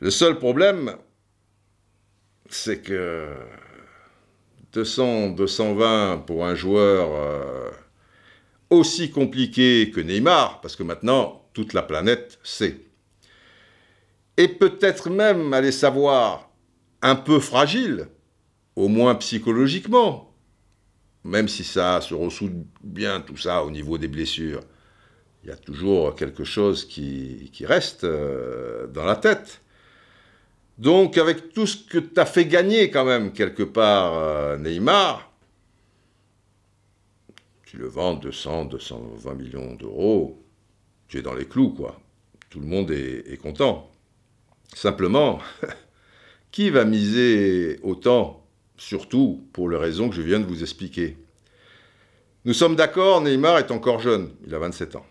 Le 0.00 0.10
seul 0.10 0.38
problème, 0.38 0.96
c'est 2.50 2.82
que 2.82 3.32
200, 4.74 5.30
220 5.30 6.24
pour 6.26 6.44
un 6.44 6.54
joueur 6.54 7.08
euh, 7.12 7.70
aussi 8.68 9.10
compliqué 9.10 9.90
que 9.90 10.00
Neymar, 10.00 10.60
parce 10.60 10.76
que 10.76 10.82
maintenant, 10.82 11.48
toute 11.54 11.72
la 11.72 11.82
planète 11.82 12.38
sait. 12.42 12.80
Et 14.36 14.48
peut-être 14.48 15.10
même, 15.10 15.52
allez 15.52 15.72
savoir, 15.72 16.50
un 17.02 17.14
peu 17.14 17.38
fragile, 17.38 18.08
au 18.74 18.88
moins 18.88 19.14
psychologiquement, 19.14 20.32
même 21.22 21.48
si 21.48 21.62
ça 21.62 22.00
se 22.00 22.14
ressoude 22.14 22.66
bien 22.82 23.20
tout 23.20 23.36
ça 23.36 23.64
au 23.64 23.70
niveau 23.70 23.98
des 23.98 24.08
blessures. 24.08 24.60
Il 25.42 25.50
y 25.50 25.52
a 25.52 25.56
toujours 25.56 26.14
quelque 26.14 26.42
chose 26.44 26.84
qui, 26.86 27.50
reste 27.64 28.04
euh, 28.04 28.86
dans 28.88 29.04
la 29.04 29.16
tête. 29.16 29.60
Donc, 30.78 31.18
avec 31.18 31.52
tout 31.52 31.66
ce 31.66 31.76
que 31.76 31.98
tu 31.98 32.18
as 32.18 32.26
fait 32.26 32.46
gagner 32.46 32.90
quand 32.90 33.04
même 33.04 33.32
quelque 33.32 33.62
part, 33.62 34.14
euh, 34.14 34.56
Neymar, 34.56 35.30
tu 37.64 37.76
le 37.76 37.86
vends 37.86 38.14
200, 38.14 38.64
220 38.64 39.34
millions 39.34 39.74
d'euros, 39.74 40.42
tu 41.06 41.18
es 41.18 41.22
dans 41.22 41.34
les 41.34 41.46
clous, 41.46 41.70
quoi. 41.70 42.00
Tout 42.50 42.60
le 42.60 42.66
monde 42.66 42.90
est 42.90 43.40
content. 43.40 43.90
Simplement, 44.74 45.40
qui 46.50 46.70
va 46.70 46.84
miser 46.84 47.78
autant, 47.82 48.46
surtout 48.76 49.48
pour 49.52 49.70
les 49.70 49.76
raisons 49.76 50.08
que 50.08 50.16
je 50.16 50.22
viens 50.22 50.40
de 50.40 50.44
vous 50.44 50.62
expliquer? 50.62 51.16
Nous 52.44 52.54
sommes 52.54 52.76
d'accord, 52.76 53.22
Neymar 53.22 53.58
est 53.58 53.70
encore 53.70 54.00
jeune, 54.00 54.30
il 54.46 54.54
a 54.54 54.58
27 54.58 54.96
ans. 54.96 55.06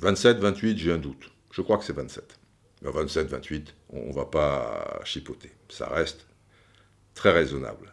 27, 0.00 0.38
28, 0.38 0.78
j'ai 0.78 0.92
un 0.92 0.98
doute. 0.98 1.30
Je 1.50 1.60
crois 1.60 1.76
que 1.76 1.84
c'est 1.84 1.92
27. 1.92 2.38
27, 2.82 3.26
28, 3.26 3.74
on 3.90 4.08
ne 4.08 4.14
va 4.14 4.24
pas 4.24 5.00
chipoter. 5.04 5.50
Ça 5.68 5.88
reste 5.88 6.26
très 7.14 7.32
raisonnable. 7.32 7.92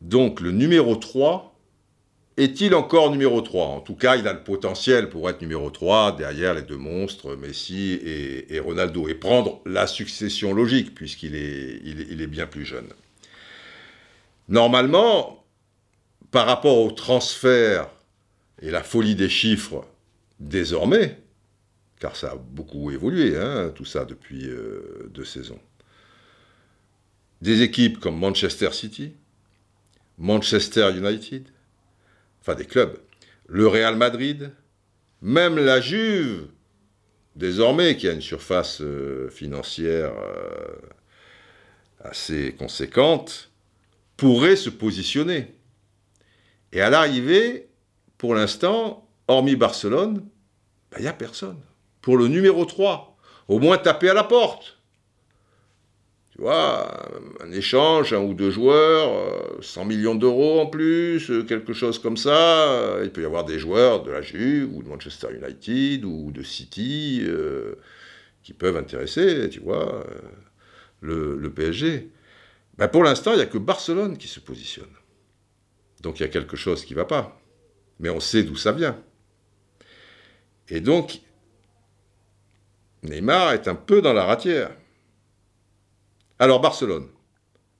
Donc 0.00 0.40
le 0.40 0.52
numéro 0.52 0.94
3, 0.94 1.53
est-il 2.36 2.74
encore 2.74 3.12
numéro 3.12 3.40
3 3.40 3.66
En 3.66 3.80
tout 3.80 3.94
cas, 3.94 4.16
il 4.16 4.26
a 4.26 4.32
le 4.32 4.42
potentiel 4.42 5.08
pour 5.08 5.30
être 5.30 5.40
numéro 5.40 5.70
3 5.70 6.16
derrière 6.16 6.54
les 6.54 6.62
deux 6.62 6.76
monstres, 6.76 7.36
Messi 7.36 7.92
et, 7.92 8.58
Ronaldo, 8.58 9.08
et 9.08 9.14
prendre 9.14 9.60
la 9.64 9.86
succession 9.86 10.52
logique, 10.52 10.94
puisqu'il 10.94 11.36
est, 11.36 12.26
bien 12.26 12.46
plus 12.46 12.64
jeune. 12.64 12.88
Normalement, 14.48 15.44
par 16.32 16.46
rapport 16.46 16.78
au 16.78 16.90
transfert 16.90 17.88
et 18.60 18.70
la 18.70 18.82
folie 18.82 19.14
des 19.14 19.28
chiffres 19.28 19.86
désormais, 20.40 21.20
car 22.00 22.16
ça 22.16 22.32
a 22.32 22.36
beaucoup 22.36 22.90
évolué, 22.90 23.36
hein, 23.36 23.70
tout 23.74 23.84
ça 23.84 24.04
depuis 24.04 24.48
euh, 24.48 25.08
deux 25.14 25.24
saisons. 25.24 25.60
Des 27.40 27.62
équipes 27.62 28.00
comme 28.00 28.18
Manchester 28.18 28.72
City, 28.72 29.12
Manchester 30.18 30.90
United, 30.96 31.48
enfin 32.44 32.54
des 32.54 32.66
clubs, 32.66 32.98
le 33.46 33.66
Real 33.66 33.96
Madrid, 33.96 34.52
même 35.22 35.56
la 35.56 35.80
Juve, 35.80 36.48
désormais, 37.36 37.96
qui 37.96 38.06
a 38.06 38.12
une 38.12 38.20
surface 38.20 38.82
euh, 38.82 39.30
financière 39.30 40.12
euh, 40.12 40.76
assez 42.00 42.54
conséquente, 42.58 43.50
pourrait 44.18 44.56
se 44.56 44.68
positionner. 44.68 45.54
Et 46.72 46.82
à 46.82 46.90
l'arrivée, 46.90 47.68
pour 48.18 48.34
l'instant, 48.34 49.08
hormis 49.26 49.56
Barcelone, 49.56 50.22
il 50.22 50.96
ben, 50.96 51.00
n'y 51.00 51.08
a 51.08 51.14
personne 51.14 51.60
pour 52.02 52.18
le 52.18 52.28
numéro 52.28 52.66
3. 52.66 53.16
Au 53.48 53.58
moins 53.58 53.78
taper 53.78 54.10
à 54.10 54.14
la 54.14 54.24
porte. 54.24 54.73
Tu 56.34 56.40
vois, 56.40 57.08
un 57.40 57.52
échange, 57.52 58.12
un 58.12 58.20
ou 58.20 58.34
deux 58.34 58.50
joueurs, 58.50 59.62
100 59.62 59.82
euh, 59.82 59.84
millions 59.84 60.16
d'euros 60.16 60.60
en 60.60 60.66
plus, 60.66 61.30
euh, 61.30 61.44
quelque 61.44 61.72
chose 61.72 62.00
comme 62.00 62.16
ça. 62.16 62.98
Il 63.04 63.12
peut 63.12 63.22
y 63.22 63.24
avoir 63.24 63.44
des 63.44 63.60
joueurs 63.60 64.02
de 64.02 64.10
la 64.10 64.20
Juve 64.20 64.74
ou 64.74 64.82
de 64.82 64.88
Manchester 64.88 65.28
United 65.32 66.04
ou 66.04 66.32
de 66.32 66.42
City 66.42 67.20
euh, 67.22 67.76
qui 68.42 68.52
peuvent 68.52 68.76
intéresser, 68.76 69.48
tu 69.48 69.60
vois, 69.60 70.04
le, 71.00 71.52
PSG. 71.54 72.10
Ben 72.78 72.88
pour 72.88 73.04
l'instant, 73.04 73.30
il 73.32 73.36
n'y 73.36 73.42
a 73.42 73.46
que 73.46 73.58
Barcelone 73.58 74.18
qui 74.18 74.26
se 74.26 74.40
positionne. 74.40 74.90
Donc 76.02 76.18
il 76.18 76.24
y 76.24 76.26
a 76.26 76.28
quelque 76.30 76.56
chose 76.56 76.84
qui 76.84 76.94
ne 76.94 76.98
va 76.98 77.04
pas. 77.04 77.40
Mais 78.00 78.10
on 78.10 78.18
sait 78.18 78.42
d'où 78.42 78.56
ça 78.56 78.72
vient. 78.72 78.98
Et 80.68 80.80
donc, 80.80 81.20
Neymar 83.04 83.52
est 83.52 83.68
un 83.68 83.76
peu 83.76 84.02
dans 84.02 84.12
la 84.12 84.24
ratière. 84.24 84.72
Alors 86.38 86.60
Barcelone, 86.60 87.08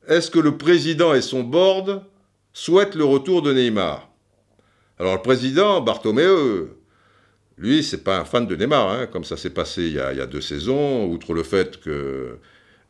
est-ce 0.06 0.30
que 0.30 0.38
le 0.38 0.56
président 0.56 1.14
et 1.14 1.22
son 1.22 1.42
board 1.42 2.04
souhaitent 2.52 2.94
le 2.94 3.04
retour 3.04 3.42
de 3.42 3.52
Neymar? 3.52 4.08
Alors 4.98 5.14
le 5.14 5.22
président, 5.22 5.80
Bartomeu, 5.80 6.78
lui, 7.58 7.82
c'est 7.82 8.04
pas 8.04 8.18
un 8.18 8.24
fan 8.24 8.46
de 8.46 8.56
Neymar, 8.56 8.88
hein, 8.90 9.06
comme 9.06 9.24
ça 9.24 9.36
s'est 9.36 9.50
passé 9.50 9.82
il 9.82 9.92
y, 9.92 10.00
a, 10.00 10.26
deux 10.26 10.40
saisons, 10.40 11.06
outre 11.06 11.34
le 11.34 11.42
fait 11.42 11.80
que 11.80 12.38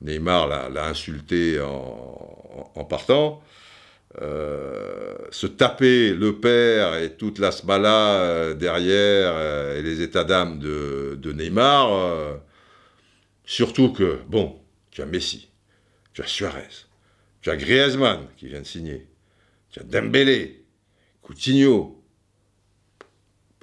Neymar 0.03 0.48
l'a 0.48 0.87
insulté 0.87 1.61
en 1.61 2.85
partant. 2.85 3.42
Euh, 4.22 5.16
se 5.33 5.48
taper 5.48 6.14
le 6.14 6.38
père 6.38 6.94
et 6.94 7.16
toute 7.16 7.40
la 7.40 7.50
smala 7.50 8.20
euh, 8.20 8.55
derrière 8.55 9.33
euh, 9.35 9.77
et 9.77 9.83
les 9.83 10.03
états 10.03 10.22
d'âme 10.22 10.61
de, 10.61 11.33
Neymar, 11.33 11.90
surtout 13.44 13.92
que, 13.92 14.18
bon, 14.29 14.57
tu 14.92 15.03
as 15.03 15.07
Messi, 15.07 15.48
tu 16.14 16.22
as 16.22 16.27
Suarez, 16.27 16.87
tu 17.42 17.50
as 17.50 17.57
Griezmann 17.57 18.27
qui 18.38 18.48
vient 18.48 18.61
de 18.61 18.66
signer, 18.66 19.07
tu 19.70 19.81
as 19.81 19.83
Dembélé, 19.83 20.64
Coutinho. 21.20 22.03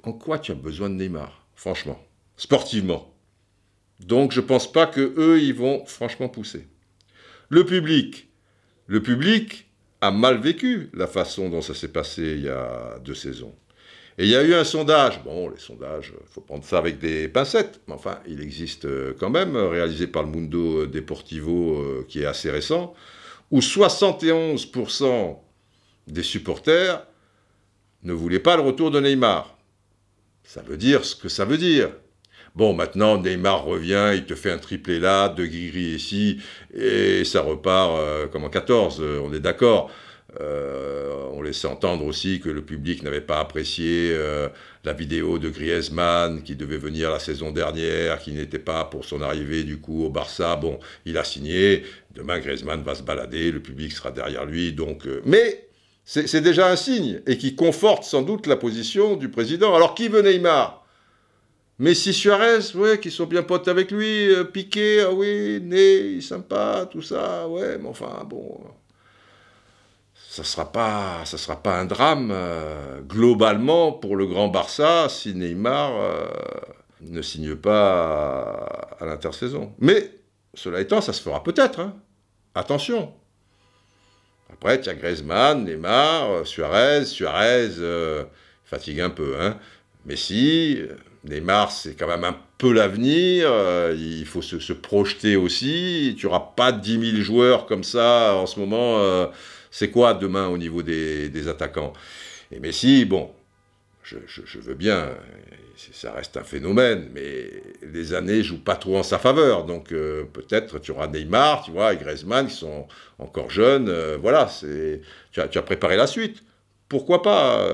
En 0.04 0.12
quoi 0.12 0.38
tu 0.38 0.52
as 0.52 0.56
besoin 0.56 0.90
de 0.90 0.94
Neymar, 0.94 1.46
franchement, 1.54 2.00
sportivement? 2.36 3.12
Donc 4.00 4.32
je 4.32 4.40
pense 4.40 4.70
pas 4.70 4.86
que 4.86 5.14
eux 5.16 5.40
ils 5.40 5.54
vont 5.54 5.84
franchement 5.86 6.28
pousser. 6.28 6.68
Le 7.48 7.64
public, 7.64 8.28
le 8.86 9.02
public, 9.02 9.68
a 10.00 10.10
mal 10.10 10.40
vécu 10.40 10.90
la 10.94 11.06
façon 11.06 11.48
dont 11.48 11.62
ça 11.62 11.74
s'est 11.74 11.92
passé 11.92 12.22
il 12.22 12.42
y 12.42 12.48
a 12.48 12.98
deux 13.04 13.14
saisons. 13.14 13.54
Et 14.18 14.24
il 14.24 14.30
y 14.30 14.36
a 14.36 14.42
eu 14.42 14.54
un 14.54 14.64
sondage, 14.64 15.22
bon, 15.24 15.48
les 15.48 15.58
sondages, 15.58 16.12
il 16.20 16.28
faut 16.28 16.42
prendre 16.42 16.64
ça 16.64 16.78
avec 16.78 16.98
des 16.98 17.28
pincettes, 17.28 17.80
mais 17.88 17.94
enfin, 17.94 18.18
il 18.26 18.42
existe 18.42 18.84
euh, 18.84 19.14
quand 19.18 19.30
même, 19.30 19.56
réalisé 19.56 20.06
par 20.06 20.22
le 20.22 20.28
Mundo 20.28 20.86
Deportivo, 20.86 21.76
euh, 21.80 22.06
qui 22.08 22.22
est 22.22 22.26
assez 22.26 22.50
récent, 22.50 22.94
où 23.50 23.60
71% 23.60 25.38
des 26.08 26.22
supporters 26.22 27.06
ne 28.02 28.12
voulaient 28.12 28.38
pas 28.38 28.56
le 28.56 28.62
retour 28.62 28.90
de 28.90 29.00
Neymar. 29.00 29.56
Ça 30.44 30.62
veut 30.62 30.76
dire 30.76 31.04
ce 31.04 31.16
que 31.16 31.28
ça 31.28 31.44
veut 31.44 31.58
dire. 31.58 31.90
Bon, 32.54 32.74
maintenant, 32.74 33.16
Neymar 33.16 33.64
revient, 33.64 34.10
il 34.14 34.26
te 34.26 34.34
fait 34.34 34.50
un 34.50 34.58
triplé 34.58 35.00
là, 35.00 35.30
deux 35.30 35.46
guiris 35.46 35.94
ici, 35.94 36.38
et 36.74 37.24
ça 37.24 37.40
repart 37.40 37.98
euh, 37.98 38.26
comme 38.28 38.44
en 38.44 38.50
14, 38.50 38.98
euh, 39.00 39.20
on 39.24 39.32
est 39.32 39.40
d'accord. 39.40 39.90
Euh, 40.40 41.28
on 41.32 41.42
laissait 41.42 41.68
entendre 41.68 42.04
aussi 42.06 42.40
que 42.40 42.48
le 42.48 42.62
public 42.62 43.02
n'avait 43.02 43.20
pas 43.20 43.40
apprécié 43.40 44.16
la 44.84 44.92
vidéo 44.92 45.38
de 45.38 45.48
Griezmann 45.48 46.42
qui 46.42 46.56
devait 46.56 46.78
venir 46.78 47.10
la 47.10 47.18
saison 47.18 47.50
dernière, 47.50 48.18
qui 48.18 48.32
n'était 48.32 48.58
pas 48.58 48.84
pour 48.84 49.04
son 49.04 49.20
arrivée 49.22 49.64
du 49.64 49.78
coup 49.78 50.04
au 50.04 50.10
Barça. 50.10 50.56
Bon, 50.56 50.78
il 51.04 51.18
a 51.18 51.24
signé. 51.24 51.84
Demain, 52.14 52.38
Griezmann 52.38 52.82
va 52.82 52.94
se 52.94 53.02
balader, 53.02 53.50
le 53.50 53.60
public 53.60 53.92
sera 53.92 54.10
derrière 54.10 54.44
lui. 54.44 54.72
Donc, 54.72 55.06
mais 55.24 55.68
c'est 56.04 56.40
déjà 56.40 56.70
un 56.70 56.76
signe 56.76 57.20
et 57.26 57.38
qui 57.38 57.54
conforte 57.54 58.04
sans 58.04 58.22
doute 58.22 58.46
la 58.46 58.56
position 58.56 59.16
du 59.16 59.28
président. 59.28 59.74
Alors 59.74 59.94
qui 59.94 60.08
veut 60.08 60.22
Neymar? 60.22 60.82
Messi 61.78 62.12
Suarez, 62.12 62.76
ouais, 62.76 63.00
qui 63.00 63.10
sont 63.10 63.26
bien 63.26 63.42
potes 63.42 63.66
avec 63.66 63.90
lui, 63.90 64.28
euh, 64.32 64.44
Piqué, 64.44 65.00
ah 65.00 65.12
oui, 65.12 65.60
Né, 65.62 66.20
sympa, 66.20 66.88
tout 66.90 67.02
ça, 67.02 67.48
ouais, 67.48 67.78
mais 67.78 67.88
enfin, 67.88 68.24
bon, 68.28 68.60
ça 70.32 70.44
ça 71.24 71.38
sera 71.38 71.62
pas 71.62 71.78
un 71.78 71.84
drame 71.84 72.30
euh, 72.32 73.00
globalement 73.02 73.92
pour 73.92 74.16
le 74.16 74.26
grand 74.26 74.48
Barça 74.48 75.08
si 75.08 75.34
Neymar 75.34 75.92
euh, 75.94 76.26
ne 77.02 77.20
signe 77.20 77.54
pas 77.54 78.96
à, 78.98 79.04
l'intersaison. 79.04 79.74
Mais 79.78 80.10
cela 80.54 80.80
étant, 80.80 81.00
ça 81.00 81.12
se 81.12 81.22
fera 81.22 81.42
peut-être. 81.42 81.80
Hein. 81.80 81.94
Attention. 82.54 83.12
Après, 84.52 84.80
tu 84.80 84.88
as 84.88 84.94
Griezmann, 84.94 85.64
Neymar, 85.64 86.46
Suarez, 86.46 87.04
Suarez 87.04 87.70
fatigue 88.64 89.00
un 89.00 89.10
peu, 89.10 89.36
hein. 89.40 89.58
Messi. 90.06 90.78
Neymar, 91.24 91.70
c'est 91.70 91.94
quand 91.94 92.08
même 92.08 92.24
un 92.24 92.36
peu 92.58 92.72
l'avenir. 92.72 93.46
Euh, 93.48 93.94
il 93.96 94.26
faut 94.26 94.42
se, 94.42 94.72
projeter 94.72 95.36
aussi. 95.36 96.16
Tu 96.18 96.26
n'auras 96.26 96.52
pas 96.56 96.72
10 96.72 97.12
000 97.12 97.22
joueurs 97.22 97.66
comme 97.66 97.84
ça 97.84 98.34
en 98.34 98.46
ce 98.46 98.58
moment. 98.58 98.98
Euh, 98.98 99.26
c'est 99.72 99.90
quoi 99.90 100.14
demain 100.14 100.46
au 100.48 100.58
niveau 100.58 100.82
des, 100.82 101.48
attaquants? 101.48 101.94
Et 102.52 102.60
Messi, 102.60 103.06
bon, 103.06 103.30
je, 104.04 104.18
veux 104.60 104.74
bien, 104.74 105.16
ça 105.92 106.12
reste 106.12 106.36
un 106.36 106.44
phénomène, 106.44 107.08
mais 107.14 107.50
les 107.82 108.12
années 108.12 108.42
jouent 108.42 108.62
pas 108.62 108.76
trop 108.76 108.98
en 108.98 109.02
sa 109.02 109.18
faveur. 109.18 109.64
Donc 109.64 109.90
euh, 109.90 110.24
peut-être 110.24 110.78
tu 110.78 110.90
auras 110.90 111.08
Neymar, 111.08 111.64
tu 111.64 111.70
vois, 111.70 111.94
et 111.94 111.96
Griezmann 111.96 112.46
qui 112.46 112.54
sont 112.54 112.86
encore 113.18 113.50
jeunes. 113.50 113.90
voilà, 114.20 114.48
tu 115.32 115.40
as, 115.40 115.48
tu 115.48 115.58
as 115.58 115.62
préparé 115.62 115.96
la 115.96 116.06
suite. 116.06 116.42
Pourquoi 116.90 117.22
pas 117.22 117.66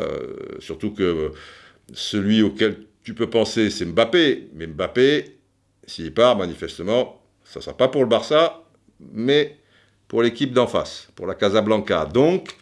Surtout 0.61 0.95
que 0.95 1.33
celui 1.93 2.43
auquel 2.43 2.77
tu 3.03 3.15
peux 3.15 3.29
penser 3.29 3.71
c'est 3.71 3.87
Mbappé, 3.87 4.51
mais 4.55 4.69
Mbappé, 4.69 5.37
s'il 5.85 6.15
part, 6.15 6.37
manifestement, 6.37 7.21
ça 7.43 7.59
ne 7.59 7.65
sera 7.65 7.77
pas 7.77 7.89
pour 7.89 8.03
le 8.03 8.09
Barça, 8.09 8.63
mais 9.01 9.58
pour 10.09 10.23
l'équipe 10.23 10.53
d'en 10.53 10.67
face, 10.67 11.09
pour 11.15 11.27
la 11.27 11.35
Casablanca. 11.35 12.07
Donc, 12.07 12.57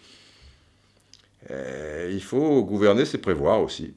eh, 1.48 2.10
il 2.12 2.22
faut 2.22 2.62
gouverner, 2.64 3.04
c'est 3.04 3.18
prévoir 3.18 3.62
aussi. 3.62 3.94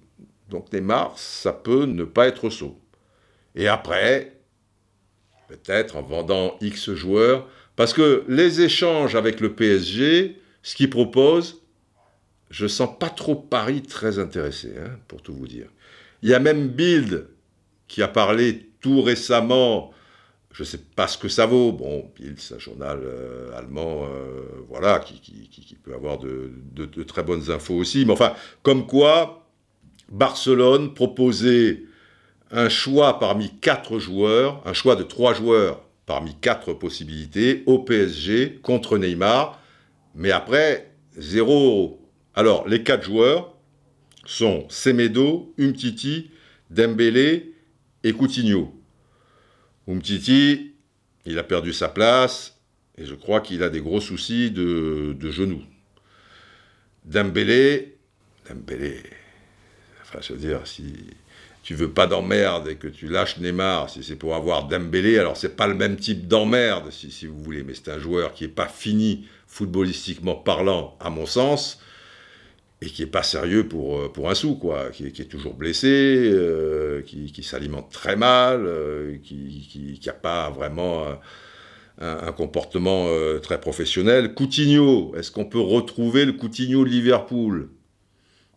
Donc 0.49 0.71
Neymar, 0.71 1.17
ça 1.17 1.51
peut 1.51 1.85
ne 1.85 2.03
pas 2.03 2.27
être 2.27 2.49
saut. 2.49 2.79
Et 3.55 3.67
après, 3.67 4.37
peut-être 5.47 5.95
en 5.95 6.03
vendant 6.03 6.57
X 6.61 6.93
joueurs, 6.93 7.47
parce 7.75 7.93
que 7.93 8.23
les 8.27 8.61
échanges 8.61 9.15
avec 9.15 9.39
le 9.39 9.53
PSG, 9.53 10.39
ce 10.61 10.75
qu'ils 10.75 10.89
proposent, 10.89 11.61
je 12.49 12.67
sens 12.67 12.89
pas 12.99 13.09
trop 13.09 13.35
Paris 13.35 13.81
très 13.81 14.19
intéressé, 14.19 14.73
hein, 14.77 14.97
pour 15.07 15.21
tout 15.21 15.33
vous 15.33 15.47
dire. 15.47 15.67
Il 16.21 16.29
y 16.29 16.33
a 16.33 16.39
même 16.39 16.67
Bild 16.67 17.27
qui 17.87 18.01
a 18.01 18.07
parlé 18.07 18.69
tout 18.81 19.01
récemment, 19.01 19.91
je 20.51 20.63
ne 20.63 20.67
sais 20.67 20.79
pas 20.95 21.07
ce 21.07 21.17
que 21.17 21.29
ça 21.29 21.45
vaut, 21.45 21.71
bon, 21.71 22.11
c'est 22.37 22.55
un 22.55 22.59
journal 22.59 22.99
euh, 23.03 23.57
allemand, 23.57 24.05
euh, 24.05 24.41
voilà, 24.67 24.99
qui, 24.99 25.77
peut 25.83 25.93
avoir 25.93 26.17
de, 26.17 26.51
très 27.03 27.23
bonnes 27.23 27.51
infos 27.51 27.75
aussi, 27.75 28.05
mais 28.05 28.13
enfin, 28.13 28.33
comme 28.63 28.87
quoi, 28.87 29.47
Barcelone 30.11 30.93
proposait 30.93 31.83
un 32.51 32.67
choix 32.67 33.19
parmi 33.19 33.51
quatre 33.59 33.99
joueurs, 33.99 34.61
un 34.65 34.73
choix 34.73 34.95
de 34.95 35.03
trois 35.03 35.33
joueurs 35.33 35.81
parmi 36.07 36.33
quatre 36.35 36.73
possibilités 36.73 37.63
au 37.67 37.79
PSG 37.79 38.59
contre 38.63 38.97
Neymar, 38.97 39.61
mais 40.15 40.31
après, 40.31 40.91
zéro. 41.15 42.01
Alors, 42.33 42.67
les 42.67 42.81
quatre 42.81 43.03
joueurs 43.03 43.53
sont 44.25 44.65
Semedo, 44.69 45.53
Umtiti, 45.59 46.31
Dembélé 46.71 47.53
et 48.03 48.13
Coutinho. 48.13 48.78
Umtiti, 49.89 50.75
il 51.25 51.39
a 51.39 51.43
perdu 51.43 51.73
sa 51.73 51.89
place 51.89 52.59
et 52.97 53.05
je 53.05 53.15
crois 53.15 53.41
qu'il 53.41 53.63
a 53.63 53.69
des 53.69 53.81
gros 53.81 53.99
soucis 53.99 54.51
de, 54.51 55.31
genoux. 55.31 55.63
Dembélé, 57.05 57.97
Dembélé, 58.47 59.01
enfin 60.03 60.19
je 60.21 60.33
veux 60.33 60.39
dire, 60.39 60.61
si 60.65 60.93
tu 61.63 61.73
veux 61.73 61.89
pas 61.89 62.05
d'emmerde 62.05 62.67
et 62.67 62.75
que 62.75 62.87
tu 62.87 63.07
lâches 63.07 63.37
Neymar, 63.39 63.89
si 63.89 64.03
c'est 64.03 64.15
pour 64.15 64.35
avoir 64.35 64.67
Dembélé, 64.67 65.17
alors 65.17 65.37
c'est 65.37 65.55
pas 65.55 65.67
le 65.67 65.75
même 65.75 65.97
type 65.97 66.27
d'emmerde, 66.27 66.91
si, 66.91 67.11
si, 67.11 67.25
vous 67.25 67.41
voulez, 67.41 67.63
mais 67.63 67.73
c'est 67.73 67.89
un 67.89 67.99
joueur 67.99 68.33
qui 68.33 68.43
est 68.43 68.47
pas 68.47 68.67
fini 68.67 69.27
footballistiquement 69.47 70.35
parlant, 70.35 70.97
à 70.99 71.09
mon 71.09 71.25
sens, 71.25 71.81
et 72.81 72.87
qui 72.87 73.03
est 73.03 73.07
pas 73.07 73.23
sérieux 73.23 73.67
pour, 73.67 73.97
euh, 73.97 74.09
pour 74.09 74.29
un 74.29 74.35
sou, 74.35 74.55
quoi, 74.55 74.89
qui, 74.91 75.05
est 75.05 75.29
toujours 75.29 75.53
blessé, 75.53 75.87
euh, 76.33 77.01
qui, 77.01 77.43
s'alimente 77.43 77.91
très 77.91 78.15
mal, 78.15 78.65
euh, 78.65 79.17
qui 79.21 79.99
n'a 80.05 80.13
pas 80.13 80.49
vraiment 80.49 81.05
un, 81.99 82.31
comportement 82.31 83.07
très 83.41 83.59
professionnel. 83.59 84.33
Coutinho, 84.33 85.13
est-ce 85.15 85.31
qu'on 85.31 85.45
peut 85.45 85.59
retrouver 85.59 86.25
le 86.25 86.33
Coutinho 86.33 86.85
de 86.85 86.89
Liverpool? 86.89 87.69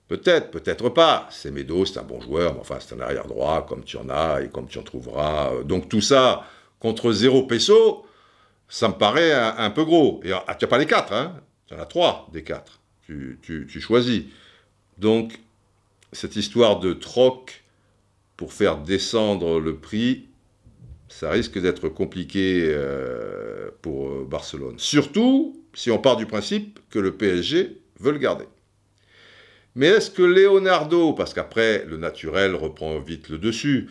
Peut-être, 0.07 0.51
peut-être 0.51 0.89
pas. 0.91 1.27
C'est 1.31 1.51
Medo, 1.51 1.85
c'est 1.85 1.99
un 1.99 2.05
bon 2.05 2.21
joueur, 2.21 2.55
mais 2.55 2.61
enfin 2.61 2.77
c'est 2.81 2.95
un 2.95 3.01
arrière 3.01 3.27
droit, 3.27 3.67
comme 3.67 3.83
tu 3.83 3.97
en 3.97 4.09
as 4.11 4.43
et 4.43 4.49
comme 4.51 4.69
tu 4.69 4.79
en 4.79 4.83
trouveras. 4.83 5.63
Donc 5.65 5.89
tout 5.89 6.03
ça, 6.03 6.45
contre 6.79 7.13
zéro 7.13 7.45
peso, 7.45 8.05
ça 8.69 8.89
me 8.89 8.95
paraît 8.95 9.33
un, 9.33 9.71
peu 9.71 9.85
gros. 9.85 10.21
Et 10.23 10.33
ah, 10.33 10.55
tu 10.55 10.65
n'as 10.65 10.69
pas 10.69 10.79
les 10.79 10.87
quatre, 10.87 11.13
hein? 11.13 11.41
Tu 11.67 11.75
en 11.75 11.79
as 11.79 11.87
trois 11.87 12.29
des 12.33 12.45
quatre. 12.45 12.82
Tu, 13.43 13.81
choisis. 13.81 14.25
Donc, 14.99 15.41
cette 16.13 16.37
histoire 16.37 16.81
de 16.81 16.93
troc 16.93 17.65
pour 18.37 18.53
faire 18.53 18.79
descendre 18.79 19.61
le 19.61 19.77
prix, 19.77 20.29
ça 21.09 21.31
risque 21.31 21.59
d'être 21.59 21.89
compliqué 21.89 22.67
euh, 22.69 23.71
pour 23.83 24.09
euh, 24.09 24.27
Barcelone. 24.29 24.75
Surtout 24.79 25.61
si 25.75 25.91
on 25.91 25.99
part 25.99 26.17
du 26.17 26.27
principe 26.27 26.79
que 26.91 26.99
le 26.99 27.15
PSG 27.15 27.79
veut 28.01 28.13
le 28.13 28.19
garder. 28.19 28.47
Mais 29.75 29.87
est-ce 29.87 30.11
que 30.11 30.23
Leonardo, 30.23 31.15
parce 31.15 31.33
qu'après 31.33 31.85
le 31.87 31.97
naturel 31.97 32.55
reprend 32.55 32.99
vite 32.99 33.29
le 33.31 33.39
dessus, 33.39 33.89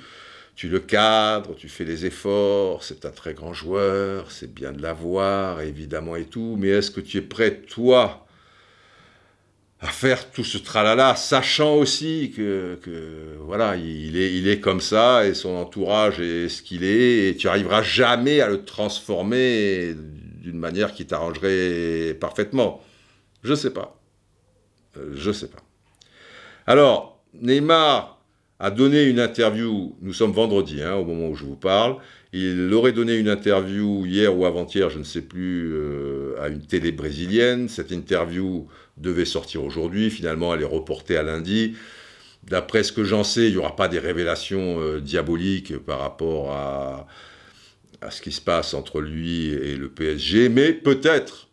tu 0.55 0.69
le 0.69 0.79
cadres, 0.79 1.55
tu 1.55 1.69
fais 1.69 1.85
les 1.85 2.05
efforts, 2.05 2.83
c'est 2.83 3.05
un 3.05 3.09
très 3.09 3.33
grand 3.33 3.53
joueur, 3.53 4.31
c'est 4.31 4.53
bien 4.53 4.73
de 4.73 4.81
l'avoir, 4.81 5.61
évidemment 5.61 6.15
et 6.15 6.25
tout, 6.25 6.55
mais 6.59 6.67
est-ce 6.67 6.91
que 6.91 7.01
tu 7.01 7.17
es 7.17 7.21
prêt, 7.21 7.61
toi, 7.61 8.27
à 9.81 9.87
faire 9.87 10.29
tout 10.29 10.43
ce 10.43 10.59
tralala, 10.59 11.15
sachant 11.15 11.75
aussi 11.75 12.31
que, 12.35 12.77
voilà, 13.39 13.75
il 13.75 14.15
est, 14.15 14.33
il 14.35 14.47
est 14.47 14.59
comme 14.59 14.79
ça 14.79 15.25
et 15.25 15.33
son 15.33 15.55
entourage 15.55 16.19
est 16.19 16.49
ce 16.49 16.61
qu'il 16.61 16.83
est, 16.83 17.29
et 17.29 17.35
tu 17.35 17.47
arriveras 17.47 17.81
jamais 17.81 18.41
à 18.41 18.47
le 18.47 18.63
transformer 18.63 19.95
d'une 20.43 20.59
manière 20.59 20.93
qui 20.93 21.05
t'arrangerait 21.07 22.15
parfaitement. 22.19 22.81
Je 23.43 23.55
sais 23.55 23.71
pas. 23.71 23.99
Euh, 24.97 25.13
je 25.15 25.31
sais 25.31 25.47
pas. 25.47 25.59
Alors, 26.67 27.19
Neymar 27.41 28.21
a 28.59 28.69
donné 28.69 29.03
une 29.03 29.19
interview, 29.19 29.95
nous 30.01 30.13
sommes 30.13 30.31
vendredi, 30.31 30.83
hein, 30.83 30.93
au 30.93 31.05
moment 31.05 31.29
où 31.29 31.35
je 31.35 31.45
vous 31.45 31.55
parle, 31.55 31.97
il 32.33 32.71
aurait 32.73 32.91
donné 32.91 33.15
une 33.15 33.27
interview 33.27 34.05
hier 34.05 34.37
ou 34.37 34.45
avant-hier, 34.45 34.89
je 34.89 34.99
ne 34.99 35.03
sais 35.03 35.21
plus, 35.21 35.73
euh, 35.73 36.35
à 36.39 36.47
une 36.47 36.61
télé 36.61 36.91
brésilienne. 36.91 37.67
Cette 37.67 37.91
interview 37.91 38.67
devait 39.01 39.25
sortir 39.25 39.63
aujourd'hui, 39.63 40.09
finalement 40.09 40.53
elle 40.53 40.61
est 40.61 40.65
reportée 40.65 41.17
à 41.17 41.23
lundi. 41.23 41.75
D'après 42.43 42.83
ce 42.83 42.91
que 42.91 43.03
j'en 43.03 43.23
sais, 43.23 43.47
il 43.47 43.51
n'y 43.51 43.57
aura 43.57 43.75
pas 43.75 43.87
des 43.87 43.99
révélations 43.99 44.79
euh, 44.79 44.99
diaboliques 44.99 45.77
par 45.77 45.99
rapport 45.99 46.51
à, 46.51 47.07
à 48.01 48.09
ce 48.09 48.21
qui 48.21 48.31
se 48.31 48.41
passe 48.41 48.73
entre 48.73 48.99
lui 48.99 49.49
et 49.49 49.75
le 49.75 49.89
PSG, 49.89 50.49
mais 50.49 50.73
peut-être 50.73 51.47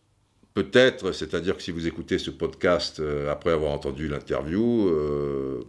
peut-être, 0.54 1.12
c'est-à-dire 1.12 1.56
que 1.56 1.62
si 1.62 1.70
vous 1.70 1.86
écoutez 1.86 2.18
ce 2.18 2.30
podcast 2.30 2.98
euh, 2.98 3.30
après 3.30 3.52
avoir 3.52 3.70
entendu 3.70 4.08
l'interview, 4.08 4.88
euh, 4.88 5.60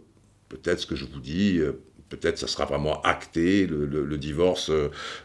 peut-être 0.48 0.80
ce 0.80 0.86
que 0.86 0.96
je 0.96 1.04
vous 1.04 1.20
dis, 1.20 1.60
peut-être 2.08 2.38
ça 2.38 2.48
sera 2.48 2.64
vraiment 2.64 3.00
acté, 3.02 3.68
le, 3.68 4.16
divorce, 4.16 4.72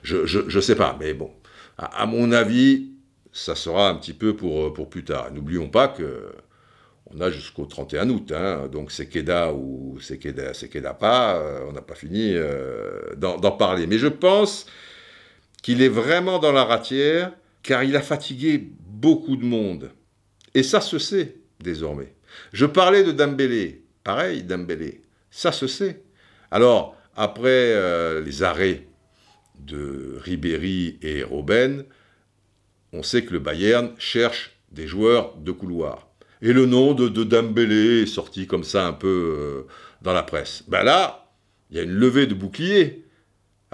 je 0.03 0.55
ne 0.55 0.61
sais 0.61 0.75
pas, 0.75 0.95
mais 0.99 1.15
bon, 1.15 1.31
à, 1.79 2.05
mon 2.05 2.31
avis, 2.31 2.91
ça 3.31 3.55
sera 3.55 3.89
un 3.89 3.95
petit 3.95 4.13
peu 4.13 4.35
pour, 4.35 4.71
pour 4.71 4.87
plus 4.87 5.03
tard. 5.03 5.31
N'oublions 5.33 5.67
pas 5.67 5.87
que 5.87 6.31
on 7.07 7.21
a 7.21 7.29
jusqu'au 7.29 7.65
31 7.65 8.09
août, 8.09 8.31
hein, 8.35 8.67
donc 8.71 8.91
c'est 8.91 9.07
Keda 9.07 9.53
ou 9.53 9.99
c'est 10.01 10.17
Keda, 10.17 10.93
pas, 10.93 11.41
on 11.67 11.71
n'a 11.71 11.81
pas 11.81 11.95
fini 11.95 12.35
d'en 13.15 13.51
parler. 13.51 13.85
Mais 13.87 13.99
je 13.99 14.07
pense 14.07 14.65
qu'il 15.61 15.81
est 15.81 15.89
vraiment 15.89 16.39
dans 16.39 16.51
la 16.51 16.63
ratière, 16.63 17.31
car 17.63 17.83
il 17.83 17.95
a 17.95 18.01
fatigué 18.01 18.71
beaucoup 18.79 19.35
de 19.35 19.45
monde. 19.45 19.91
Et 20.53 20.63
ça 20.63 20.81
se 20.81 20.99
sait 20.99 21.37
désormais. 21.59 22.13
Je 22.53 22.65
parlais 22.65 23.03
de 23.03 23.11
Dembélé. 23.11 23.83
Pareil, 24.03 24.43
Dembélé. 24.43 25.01
Ça 25.31 25.51
se 25.51 25.67
sait. 25.67 26.03
Alors, 26.51 26.95
après 27.15 27.73
euh, 27.73 28.21
les 28.21 28.43
arrêts 28.43 28.87
de 29.59 30.17
Ribéry 30.21 30.97
et 31.01 31.23
Robben, 31.23 31.85
on 32.93 33.03
sait 33.03 33.23
que 33.25 33.33
le 33.33 33.39
Bayern 33.39 33.93
cherche 33.97 34.57
des 34.71 34.87
joueurs 34.87 35.35
de 35.37 35.51
couloir. 35.51 36.04
Et 36.41 36.53
le 36.53 36.65
nom 36.65 36.93
de, 36.93 37.07
de 37.07 37.23
Dembélé 37.23 38.03
est 38.03 38.07
sorti 38.07 38.47
comme 38.47 38.63
ça 38.63 38.85
un 38.85 38.93
peu 38.93 39.07
euh, 39.07 39.67
dans 40.01 40.13
la 40.13 40.23
presse. 40.23 40.63
Ben 40.67 40.83
là, 40.83 41.31
il 41.71 41.77
y 41.77 41.79
a 41.79 41.83
une 41.83 41.93
levée 41.93 42.27
de 42.27 42.33
bouclier 42.33 43.04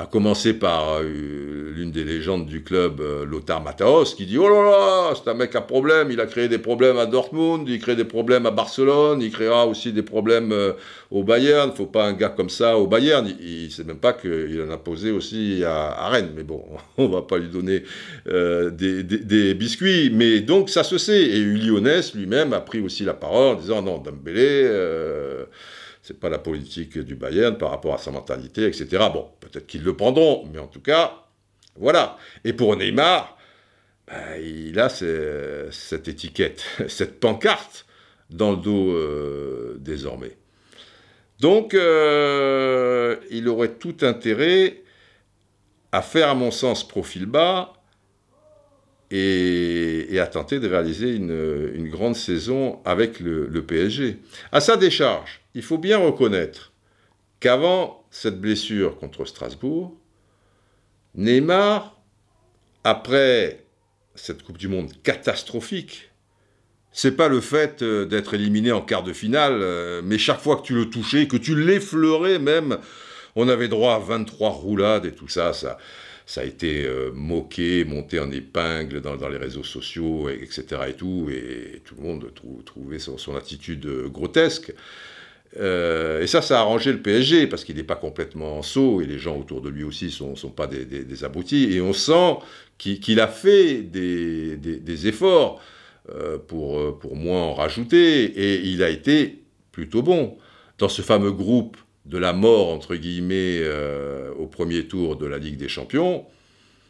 à 0.02 0.08
commencer 0.08 0.54
par 0.54 0.98
euh, 1.00 1.72
l'une 1.76 1.92
des 1.92 2.04
légendes 2.04 2.48
du 2.48 2.64
club, 2.64 3.02
euh, 3.02 3.24
Lothar 3.24 3.62
Mataos, 3.62 4.16
qui 4.16 4.26
dit 4.26 4.38
Oh 4.40 4.50
là 4.50 4.64
là, 4.64 5.14
c'est 5.16 5.30
un 5.30 5.36
mec 5.36 5.56
à 5.56 5.62
problème, 5.62 6.10
il 6.10 6.20
a 6.20 6.26
créé 6.26 6.48
des 6.48 6.58
problèmes 6.58 6.98
à 6.98 7.06
Dortmund, 7.06 7.70
il 7.70 7.80
crée 7.80 7.96
des 7.96 8.06
problèmes 8.06 8.48
à 8.48 8.52
Barcelone, 8.52 9.22
il 9.22 9.32
créera 9.32 9.68
aussi 9.68 9.94
des 9.94 10.02
problèmes 10.02 10.52
euh, 10.54 10.74
au 11.12 11.24
Bayern. 11.24 11.70
Il 11.72 11.78
faut 11.78 11.86
pas 11.86 12.06
un 12.06 12.14
gars 12.14 12.30
comme 12.30 12.50
ça 12.50 12.80
au 12.80 12.88
Bayern. 12.88 13.32
Il 13.40 13.66
ne 13.66 13.70
sait 13.70 13.84
même 13.84 14.00
pas 14.00 14.14
qu'il 14.14 14.64
en 14.68 14.72
a 14.72 14.78
posé 14.78 15.12
aussi 15.12 15.64
à, 15.64 16.10
Rennes. 16.10 16.32
Mais 16.36 16.44
bon, 16.44 16.64
on 16.98 17.08
ne 17.08 17.14
va 17.14 17.22
pas 17.22 17.38
lui 17.38 17.50
donner 17.50 17.84
des, 18.26 19.54
biscuits. 19.54 20.10
Mais 20.12 20.40
donc 20.40 20.70
ça 20.70 20.84
se 20.84 20.98
sait. 20.98 21.22
Et 21.22 21.40
Lyonès 21.40 22.16
lui-même 22.16 22.54
a 22.54 22.62
pris 22.62 22.82
aussi 22.82 23.04
la 23.04 23.14
parole 23.14 23.56
en 23.56 23.60
disant 23.60 23.84
Non, 23.84 24.00
Dembélé 24.00 24.68
c'est 26.02 26.20
pas 26.20 26.30
la 26.30 26.40
politique 26.40 26.98
du 26.98 27.16
Bayern 27.16 27.58
par 27.58 27.70
rapport 27.70 27.94
à 27.94 27.98
sa 27.98 28.12
mentalité, 28.12 28.66
etc. 28.66 28.88
Bon, 29.14 29.30
peut-être 29.40 29.68
qu'ils 29.68 29.84
le 29.84 29.96
prendront, 29.96 30.48
mais 30.52 30.60
en 30.60 30.68
tout 30.68 30.82
cas, 30.82 31.26
voilà. 31.76 32.18
Et 32.44 32.54
pour 32.54 32.76
Neymar, 32.76 33.38
ben, 34.08 34.42
il 34.42 34.80
a 34.80 34.90
cette 34.90 36.08
étiquette, 36.08 36.66
cette 36.88 37.20
pancarte 37.20 37.86
dans 38.30 38.52
le 38.52 38.58
dos 38.58 38.92
euh, 38.92 39.78
désormais. 39.80 40.38
Donc, 41.40 41.74
euh, 41.74 43.18
il 43.30 43.48
aurait 43.48 43.74
tout 43.74 43.98
intérêt 44.02 44.84
à 45.92 46.02
faire, 46.02 46.30
à 46.30 46.36
mon 46.36 46.52
sens, 46.52 46.88
profil 46.88 47.26
bas 47.26 47.74
et, 49.12 50.20
à 50.20 50.28
tenter 50.28 50.60
de 50.60 50.68
réaliser 50.68 51.14
une, 51.14 51.90
grande 51.90 52.16
saison 52.16 52.80
avec 52.86 53.20
le, 53.20 53.48
le 53.48 53.66
PSG. 53.66 54.18
À 54.52 54.62
sa 54.62 54.78
décharge, 54.78 55.42
il 55.54 55.62
faut 55.62 55.78
bien 55.78 55.98
reconnaître 55.98 56.72
qu'avant 57.40 58.06
cette 58.10 58.40
blessure 58.40 58.98
contre 58.98 59.26
Strasbourg, 59.26 59.98
Neymar, 61.16 62.02
après 62.84 63.66
cette 64.16 64.44
Coupe 64.44 64.58
du 64.58 64.68
Monde 64.68 64.92
catastrophique, 65.04 66.12
c'est 66.92 67.16
pas 67.16 67.28
le 67.28 67.42
fait 67.42 67.82
euh, 67.82 68.06
d'être 68.06 68.34
éliminé 68.34 68.72
en 68.72 68.82
quart 68.82 69.04
de 69.04 69.14
finale, 69.14 69.60
euh, 69.62 70.02
mais 70.04 70.18
chaque 70.18 70.40
fois 70.40 70.58
que 70.58 70.64
tu 70.64 70.74
le 70.74 70.90
touchais, 70.90 71.28
que 71.28 71.38
tu 71.38 71.56
l'effleurais 71.56 72.40
même, 72.40 72.78
on 73.36 73.48
avait 73.48 73.70
droit 73.70 73.96
à 73.96 74.00
23 74.00 74.50
roulades 74.50 75.06
et 75.06 75.14
tout 75.14 75.30
ça, 75.30 75.54
ça, 75.54 75.78
ça 76.26 76.42
a 76.42 76.44
été 76.44 76.86
euh, 76.86 77.12
moqué, 77.14 77.84
monté 77.86 78.20
en 78.20 78.32
épingle 78.32 79.02
dans, 79.02 79.30
les 79.30 79.38
réseaux 79.38 79.64
sociaux, 79.64 80.30
etc. 80.30 80.64
et 80.90 80.94
tout, 80.94 81.30
et 81.32 81.82
tout 81.84 81.96
le 81.96 82.04
monde 82.04 82.32
trouvait 82.66 83.00
son 83.00 83.36
attitude 83.36 83.88
grotesque. 84.08 84.74
Euh, 85.58 86.22
et 86.22 86.28
ça, 86.28 86.42
ça 86.42 86.60
a 86.60 86.62
arrangé 86.62 86.92
le 86.92 87.02
PSG 87.02 87.48
parce 87.48 87.64
qu'il 87.64 87.76
n'est 87.76 87.84
pas 87.84 87.96
complètement 87.96 88.58
en 88.58 88.62
saut 88.62 89.02
et 89.02 89.06
les 89.06 89.20
gens 89.20 89.38
autour 89.38 89.62
de 89.62 89.70
lui 89.70 89.84
aussi 89.84 90.06
ne 90.06 90.36
sont, 90.36 90.50
pas 90.50 90.68
des, 90.68 90.86
des, 90.86 91.24
abrutis. 91.24 91.74
Et 91.74 91.82
on 91.82 91.94
sent 91.94 92.38
qu'il 92.78 93.20
a 93.20 93.28
fait 93.28 93.82
des, 93.82 95.08
efforts 95.08 95.62
euh, 96.10 96.38
pour, 96.38 96.98
pour 97.00 97.16
moins 97.16 97.42
en 97.42 97.54
rajouter 97.54 98.24
et 98.24 98.62
il 98.62 98.84
a 98.84 98.90
été 98.90 99.44
plutôt 99.72 100.02
bon. 100.02 100.38
Dans 100.78 100.90
ce 100.90 101.02
fameux 101.04 101.32
groupe 101.32 101.78
de 102.06 102.18
la 102.18 102.34
mort, 102.34 102.70
entre 102.70 102.96
guillemets, 102.96 103.60
euh, 103.62 104.32
au 104.38 104.48
premier 104.48 104.88
tour 104.88 105.16
de 105.16 105.26
la 105.26 105.38
Ligue 105.38 105.58
des 105.58 105.70
Champions, 105.70 106.26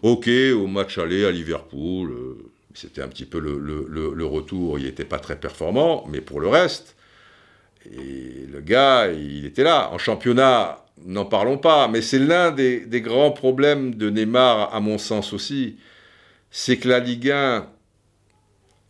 ok, 0.02 0.30
au 0.56 0.68
match 0.68 0.98
aller 0.98 1.26
à 1.26 1.32
Liverpool, 1.32 2.38
c'était 2.74 3.02
un 3.02 3.08
petit 3.08 3.26
peu 3.26 3.40
le 3.40 4.26
retour, 4.26 4.80
il 4.80 4.86
n'était 4.86 5.06
pas 5.06 5.20
très 5.20 5.40
performant, 5.40 6.06
mais 6.08 6.22
pour 6.22 6.40
le 6.40 6.48
reste, 6.48 6.96
et 7.86 8.46
le 8.52 8.62
gars, 8.62 9.12
il 9.12 9.46
était 9.46 9.64
là. 9.64 9.90
En 9.92 9.98
championnat, 9.98 10.86
n'en 11.06 11.26
parlons 11.26 11.58
pas, 11.58 11.88
mais 11.88 12.02
c'est 12.02 12.20
l'un 12.20 12.52
des, 12.52 12.86
grands 13.02 13.32
problèmes 13.32 13.96
de 13.96 14.10
Neymar, 14.10 14.74
à 14.74 14.80
mon 14.80 14.98
sens 14.98 15.34
aussi. 15.34 15.78
C'est 16.52 16.78
que 16.78 16.88
la 16.88 17.00
Ligue 17.00 17.32
1 17.32 17.68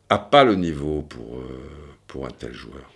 n'a 0.10 0.17
pas 0.17 0.43
le 0.43 0.55
niveau 0.55 1.03
pour, 1.03 1.38
euh, 1.38 1.60
pour 2.07 2.25
un 2.25 2.31
tel 2.31 2.53
joueur. 2.53 2.91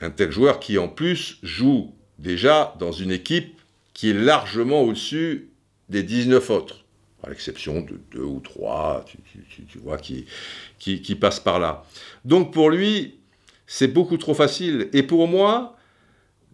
Un 0.00 0.10
tel 0.10 0.30
joueur 0.30 0.60
qui, 0.60 0.78
en 0.78 0.88
plus, 0.88 1.38
joue 1.42 1.94
déjà 2.22 2.74
dans 2.78 2.92
une 2.92 3.10
équipe 3.10 3.60
qui 3.92 4.10
est 4.10 4.14
largement 4.14 4.82
au-dessus 4.82 5.50
des 5.88 6.02
19 6.02 6.48
autres, 6.50 6.84
à 7.22 7.28
l'exception 7.28 7.82
de 7.82 8.00
deux 8.10 8.22
ou 8.22 8.40
trois, 8.40 9.04
tu, 9.06 9.78
vois, 9.78 9.98
qui, 9.98 11.14
passent 11.16 11.40
par 11.40 11.58
là. 11.58 11.84
Donc 12.24 12.52
pour 12.52 12.70
lui, 12.70 13.18
c'est 13.66 13.88
beaucoup 13.88 14.16
trop 14.16 14.34
facile. 14.34 14.88
Et 14.92 15.02
pour 15.02 15.28
moi, 15.28 15.76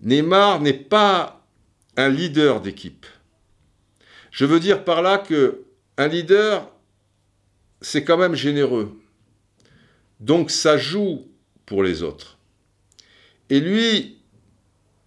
Neymar 0.02 0.60
n'est 0.60 0.72
pas 0.72 1.44
un 1.96 2.08
leader 2.08 2.60
d'équipe. 2.60 3.06
Je 4.30 4.44
veux 4.44 4.60
dire 4.60 4.84
par 4.84 5.02
là 5.02 5.18
que 5.18 5.64
un 5.96 6.08
leader, 6.08 6.70
c'est 7.80 8.04
quand 8.04 8.16
même 8.16 8.34
généreux. 8.34 9.00
Donc 10.20 10.50
ça 10.50 10.78
joue 10.78 11.26
pour 11.66 11.82
les 11.82 12.02
autres. 12.02 12.38
Et 13.50 13.60
lui, 13.60 14.17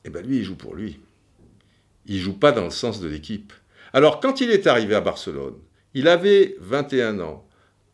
eh 0.06 0.10
ben 0.10 0.26
lui, 0.26 0.38
il 0.38 0.44
joue 0.44 0.56
pour 0.56 0.76
lui. 0.76 1.00
Il 2.08 2.20
joue 2.20 2.38
pas 2.38 2.52
dans 2.52 2.64
le 2.64 2.72
sens 2.72 3.00
de 3.00 3.08
l'équipe. 3.08 3.54
Alors 3.94 4.20
quand 4.20 4.42
il 4.42 4.52
est 4.52 4.68
arrivé 4.68 4.96
à 4.96 5.02
Barcelone, 5.02 5.56
il 5.94 6.08
avait 6.08 6.56
21 6.60 7.20
ans 7.20 7.46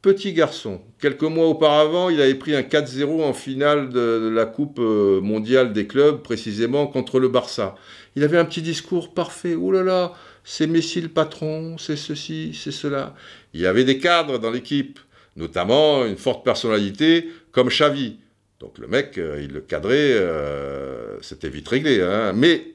petit 0.01 0.31
garçon. 0.33 0.81
Quelques 0.99 1.23
mois 1.23 1.47
auparavant, 1.47 2.09
il 2.09 2.21
avait 2.21 2.35
pris 2.35 2.55
un 2.55 2.61
4-0 2.61 3.23
en 3.23 3.33
finale 3.33 3.89
de, 3.89 4.29
la 4.33 4.45
Coupe 4.45 4.79
euh, 4.79 5.19
mondiale 5.21 5.73
des 5.73 5.87
clubs, 5.87 6.21
précisément 6.21 6.87
contre 6.87 7.19
le 7.19 7.27
Barça. 7.27 7.75
Il 8.15 8.23
avait 8.23 8.37
un 8.37 8.45
petit 8.45 8.61
discours 8.61 9.13
parfait. 9.13 9.55
Oh 9.55 9.71
là 9.71 9.83
là, 9.83 10.13
c'est 10.43 10.67
Messi 10.67 11.01
le 11.01 11.09
patron, 11.09 11.77
c'est 11.77 11.97
ceci, 11.97 12.51
c'est 12.53 12.71
cela. 12.71 13.15
Il 13.53 13.59
y 13.59 13.65
avait 13.65 13.83
des 13.83 13.97
cadres 13.97 14.39
dans 14.39 14.51
l'équipe, 14.51 14.99
notamment 15.35 16.05
une 16.05 16.17
forte 16.17 16.45
personnalité 16.45 17.29
comme 17.51 17.67
Xavi. 17.69 18.17
Donc 18.59 18.77
le 18.79 18.87
mec, 18.87 19.17
euh, 19.17 19.41
il 19.41 19.51
le 19.51 19.61
cadrait, 19.61 20.13
euh, 20.13 21.21
c'était 21.21 21.49
vite 21.49 21.67
réglé. 21.67 22.01
Hein. 22.01 22.33
Mais 22.33 22.73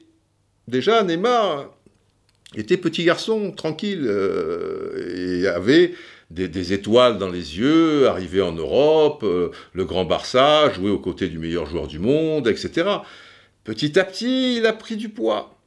déjà, 0.67 1.03
Neymar 1.03 1.69
était 2.55 2.77
petit 2.77 3.03
garçon, 3.03 3.51
tranquille, 3.51 4.09
et 5.17 5.47
avait 5.47 5.93
des, 6.33 6.73
étoiles 6.73 7.17
dans 7.17 7.29
les 7.29 7.57
yeux, 7.59 8.07
arrivé 8.07 8.41
en 8.41 8.53
Europe, 8.53 9.23
euh, 9.23 9.51
le 9.73 9.85
grand 9.85 10.05
Barça, 10.05 10.71
jouer 10.71 10.89
aux 10.89 10.99
côtés 10.99 11.27
du 11.27 11.37
meilleur 11.37 11.65
joueur 11.65 11.87
du 11.87 11.99
monde, 11.99 12.47
etc. 12.47 12.89
Petit 13.63 13.97
à 13.99 14.03
petit, 14.03 14.57
il 14.57 14.65
a 14.65 14.73
pris 14.73 14.97
du 14.97 15.09
poids. 15.09 15.59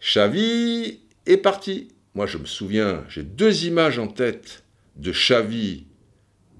Xavi 0.00 1.00
est 1.26 1.36
parti. 1.36 1.88
Moi, 2.14 2.26
je 2.26 2.38
me 2.38 2.46
souviens, 2.46 3.04
j'ai 3.08 3.22
deux 3.22 3.64
images 3.64 3.98
en 3.98 4.06
tête 4.06 4.64
de 4.96 5.10
Xavi 5.10 5.86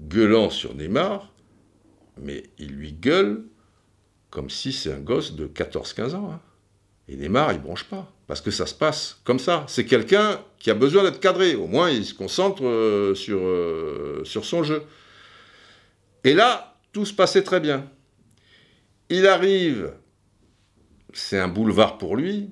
gueulant 0.01 0.49
sur 0.49 0.75
Neymar, 0.75 1.31
mais 2.21 2.43
il 2.57 2.71
lui 2.71 2.93
gueule 2.93 3.43
comme 4.29 4.49
si 4.49 4.73
c'est 4.73 4.91
un 4.91 4.99
gosse 4.99 5.35
de 5.35 5.47
14-15 5.47 6.15
ans. 6.15 6.31
Hein. 6.33 6.41
Et 7.07 7.15
Neymar, 7.15 7.53
il 7.53 7.61
bronche 7.61 7.85
pas. 7.85 8.11
Parce 8.27 8.41
que 8.41 8.51
ça 8.51 8.65
se 8.65 8.73
passe 8.73 9.21
comme 9.23 9.39
ça. 9.39 9.65
C'est 9.67 9.85
quelqu'un 9.85 10.41
qui 10.57 10.71
a 10.71 10.73
besoin 10.73 11.03
d'être 11.03 11.19
cadré. 11.19 11.55
Au 11.55 11.67
moins, 11.67 11.89
il 11.89 12.05
se 12.05 12.13
concentre 12.13 12.65
euh, 12.65 13.13
sur, 13.13 13.39
euh, 13.39 14.21
sur 14.25 14.45
son 14.45 14.63
jeu. 14.63 14.83
Et 16.23 16.33
là, 16.33 16.75
tout 16.91 17.05
se 17.05 17.13
passait 17.13 17.43
très 17.43 17.59
bien. 17.59 17.89
Il 19.09 19.27
arrive, 19.27 19.93
c'est 21.13 21.37
un 21.37 21.47
boulevard 21.47 21.97
pour 21.97 22.15
lui. 22.15 22.49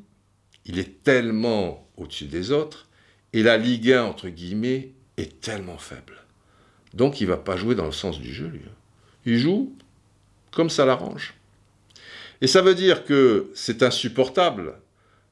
Il 0.65 0.77
est 0.77 1.03
tellement 1.03 1.89
au-dessus 1.97 2.25
des 2.25 2.51
autres. 2.51 2.87
Et 3.33 3.41
la 3.41 3.57
Ligue 3.57 3.91
1, 3.91 4.03
entre 4.03 4.29
guillemets, 4.29 4.93
est 5.17 5.41
tellement 5.41 5.79
faible. 5.79 6.23
Donc, 6.93 7.19
il 7.19 7.23
ne 7.25 7.31
va 7.31 7.37
pas 7.37 7.57
jouer 7.57 7.73
dans 7.73 7.85
le 7.85 7.91
sens 7.91 8.19
du 8.19 8.31
jeu, 8.31 8.47
lui. 8.47 8.61
Il 9.25 9.37
joue 9.37 9.75
comme 10.51 10.69
ça 10.69 10.85
l'arrange. 10.85 11.33
Et 12.41 12.47
ça 12.47 12.61
veut 12.61 12.75
dire 12.75 13.05
que 13.05 13.51
c'est 13.55 13.83
insupportable 13.83 14.75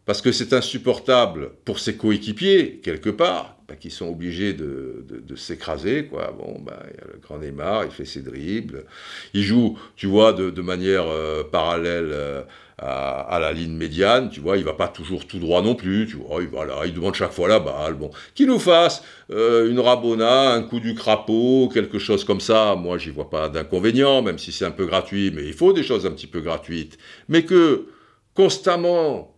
parce 0.06 0.22
que 0.22 0.32
c'est 0.32 0.54
insupportable 0.54 1.52
pour 1.64 1.80
ses 1.80 1.96
coéquipiers, 1.96 2.80
quelque 2.84 3.10
part, 3.10 3.58
bah, 3.68 3.76
qui 3.80 3.92
sont 3.92 4.10
obligés 4.10 4.54
de, 4.54 5.06
s'écraser. 5.36 6.06
Quoi. 6.08 6.36
Bon, 6.38 6.60
bah, 6.60 6.84
y 6.88 7.02
a 7.02 7.08
le 7.14 7.20
grand 7.22 7.38
Neymar, 7.38 7.86
il 7.86 7.92
fait 7.92 8.06
ses 8.06 8.22
dribbles. 8.22 8.86
Il 9.34 9.44
joue, 9.44 9.78
tu 9.96 10.08
vois, 10.08 10.34
de, 10.34 10.62
manière 10.62 11.06
euh, 11.08 11.44
parallèle 11.44 12.10
euh, 12.12 12.42
à, 12.78 13.38
la 13.40 13.54
ligne 13.54 13.74
médiane. 13.74 14.30
Tu 14.30 14.42
vois, 14.42 14.58
il 14.58 14.66
va 14.66 14.74
pas 14.74 14.88
toujours 14.88 15.26
tout 15.26 15.40
droit 15.40 15.62
non 15.62 15.76
plus. 15.76 16.08
Tu 16.08 16.18
vois, 16.18 16.42
il, 16.42 16.50
voilà, 16.50 16.86
il 16.86 16.94
demande 16.94 17.16
chaque 17.16 17.32
fois 17.32 17.48
la 17.48 17.60
balle. 17.60 17.94
Bon, 17.94 18.10
qu'il 18.36 18.48
nous 18.48 18.60
fasse 18.60 19.04
euh, 19.32 19.70
une 19.70 19.80
rabona, 19.80 20.52
un 20.52 20.64
coup 20.64 20.80
du 20.80 20.94
crapaud, 20.96 21.70
quelque 21.74 22.00
chose 22.00 22.26
comme 22.26 22.42
ça. 22.42 22.76
Moi, 22.76 22.98
j'y 22.98 23.12
vois 23.12 23.30
pas 23.30 23.48
d'inconvénient, 23.48 24.22
même 24.22 24.40
si 24.40 24.52
c'est 24.52 24.66
un 24.66 24.72
peu 24.72 24.86
gratuit. 24.86 25.32
Mais 25.34 25.46
il 25.46 25.54
faut 25.54 25.72
des 25.72 25.84
choses 25.84 26.06
un 26.06 26.12
petit 26.12 26.28
peu 26.28 26.42
gratuites. 26.42 26.98
Mais 27.30 27.46
que 27.46 27.86
constamment 28.34 29.31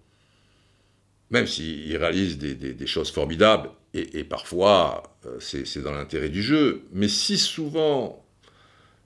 même 1.33 1.47
s'il 1.47 1.97
réalise 1.97 2.37
des, 2.37 2.87
choses 2.87 3.11
formidables, 3.11 3.71
et, 3.95 4.23
parfois 4.23 5.03
euh, 5.25 5.39
c'est 5.39 5.81
dans 5.81 5.91
l'intérêt 5.91 6.29
du 6.29 6.43
jeu, 6.43 6.83
mais 6.91 7.07
si 7.07 7.37
souvent 7.37 8.23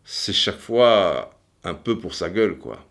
c'est 0.03 0.33
chaque 0.33 0.59
fois 0.59 1.33
un 1.63 1.73
peu 1.73 1.97
pour 1.97 2.13
sa 2.13 2.29
gueule, 2.29 2.57
quoi. 2.57 2.85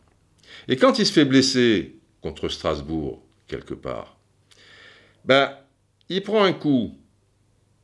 Et 0.68 0.76
quand 0.76 0.98
il 0.98 1.06
se 1.06 1.12
fait 1.12 1.26
blesser 1.26 1.96
contre 2.22 2.48
Strasbourg, 2.48 3.22
quelque 3.46 3.74
part, 3.74 4.16
ben, 5.26 5.54
il 6.08 6.22
prend 6.22 6.42
un 6.42 6.54
coup, 6.54 6.96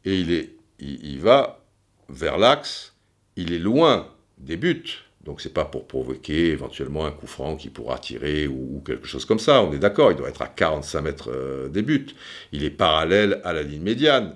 et 0.07 0.19
il, 0.19 0.33
est, 0.33 0.57
il 0.79 1.21
va 1.21 1.63
vers 2.09 2.39
l'axe, 2.39 2.95
il 3.37 3.53
est 3.53 3.59
loin 3.59 4.09
des 4.39 4.57
buts, 4.57 5.05
donc 5.25 5.41
c'est 5.41 5.55
pas 5.55 5.65
pour 5.65 5.87
provoquer 5.87 6.49
éventuellement 6.49 7.07
un 7.07 7.13
coup 7.13 7.29
franc 7.29 7.57
qui 7.57 7.71
pourra 7.71 7.99
tirer 7.99 8.49
ou, 8.49 8.83
quelque 8.85 9.07
chose 9.07 9.25
comme 9.25 9.39
ça. 9.39 9.63
On 9.63 9.73
est 9.73 9.79
d'accord, 9.79 10.11
il 10.11 10.17
doit 10.17 10.29
être 10.29 10.43
à 10.43 10.49
45 10.49 11.01
mètres 11.01 11.31
euh, 11.33 11.69
des 11.69 11.83
buts. 11.83 12.09
Il 12.51 12.65
est 12.65 12.71
parallèle 12.71 13.41
à 13.45 13.53
la 13.53 13.63
ligne 13.63 13.83
médiane. 13.83 14.35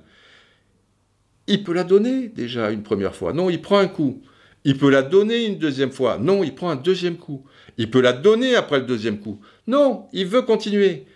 Il 1.49 1.65
peut 1.65 1.73
la 1.73 1.85
donner 1.85 2.29
déjà 2.29 2.71
une 2.71 2.83
première 2.83 3.15
fois. 3.15 3.33
Non, 3.33 3.51
il 3.51 3.61
prend 3.61 3.79
un 3.79 3.89
coup. 3.89 4.23
Il 4.65 4.79
peut 4.79 4.91
la 4.91 5.03
donner 5.03 5.47
une 5.47 5.59
deuxième 5.59 5.93
fois. 5.93 6.19
Non, 6.19 6.45
il 6.45 6.55
prend 6.55 6.71
un 6.71 6.77
deuxième 6.77 7.17
coup. 7.17 7.45
Il 7.79 7.91
peut 7.91 8.01
la 8.01 8.13
donner 8.13 8.55
après 8.55 8.79
le 8.79 8.87
deuxième 8.87 9.19
coup. 9.19 9.41
Non, 9.67 10.07
il 10.13 10.27
veut 10.27 10.43
continuer. 10.43 11.07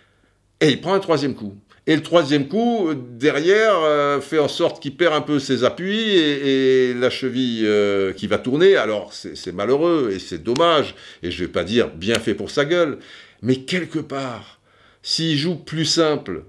Et 0.59 0.69
il 0.69 0.81
prend 0.81 0.93
un 0.93 0.99
troisième 0.99 1.35
coup. 1.35 1.55
Et 1.91 1.95
le 1.97 2.03
troisième 2.03 2.47
coup, 2.47 2.93
derrière, 2.95 3.75
euh, 3.79 4.21
fait 4.21 4.39
en 4.39 4.47
sorte 4.47 4.81
qu'il 4.81 4.95
perd 4.95 5.13
un 5.13 5.19
peu 5.19 5.39
ses 5.39 5.65
appuis 5.65 6.15
et, 6.15 6.93
la 6.93 7.09
cheville 7.09 7.65
euh, 7.65 8.13
qui 8.13 8.27
va 8.27 8.37
tourner. 8.37 8.77
Alors, 8.77 9.11
c'est 9.11 9.51
malheureux 9.51 10.09
et 10.13 10.19
c'est 10.19 10.41
dommage. 10.41 10.95
Et 11.21 11.31
je 11.31 11.41
ne 11.41 11.47
vais 11.47 11.51
pas 11.51 11.65
dire 11.65 11.89
bien 11.89 12.17
fait 12.17 12.33
pour 12.33 12.49
sa 12.49 12.63
gueule. 12.63 12.99
Mais 13.41 13.57
quelque 13.57 13.99
part, 13.99 14.61
s'il 15.03 15.37
joue 15.37 15.55
plus 15.57 15.83
simple 15.83 16.45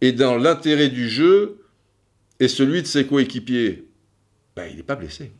et 0.00 0.10
dans 0.10 0.36
l'intérêt 0.36 0.88
du 0.88 1.08
jeu 1.08 1.60
et 2.40 2.48
celui 2.48 2.82
de 2.82 2.88
ses 2.88 3.06
coéquipiers, 3.06 3.86
ben, 4.56 4.66
il 4.68 4.78
n'est 4.78 4.82
pas 4.82 4.96
blessé. 4.96 5.30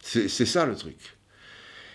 C'est 0.00 0.28
ça 0.28 0.64
le 0.64 0.76
truc. 0.76 1.16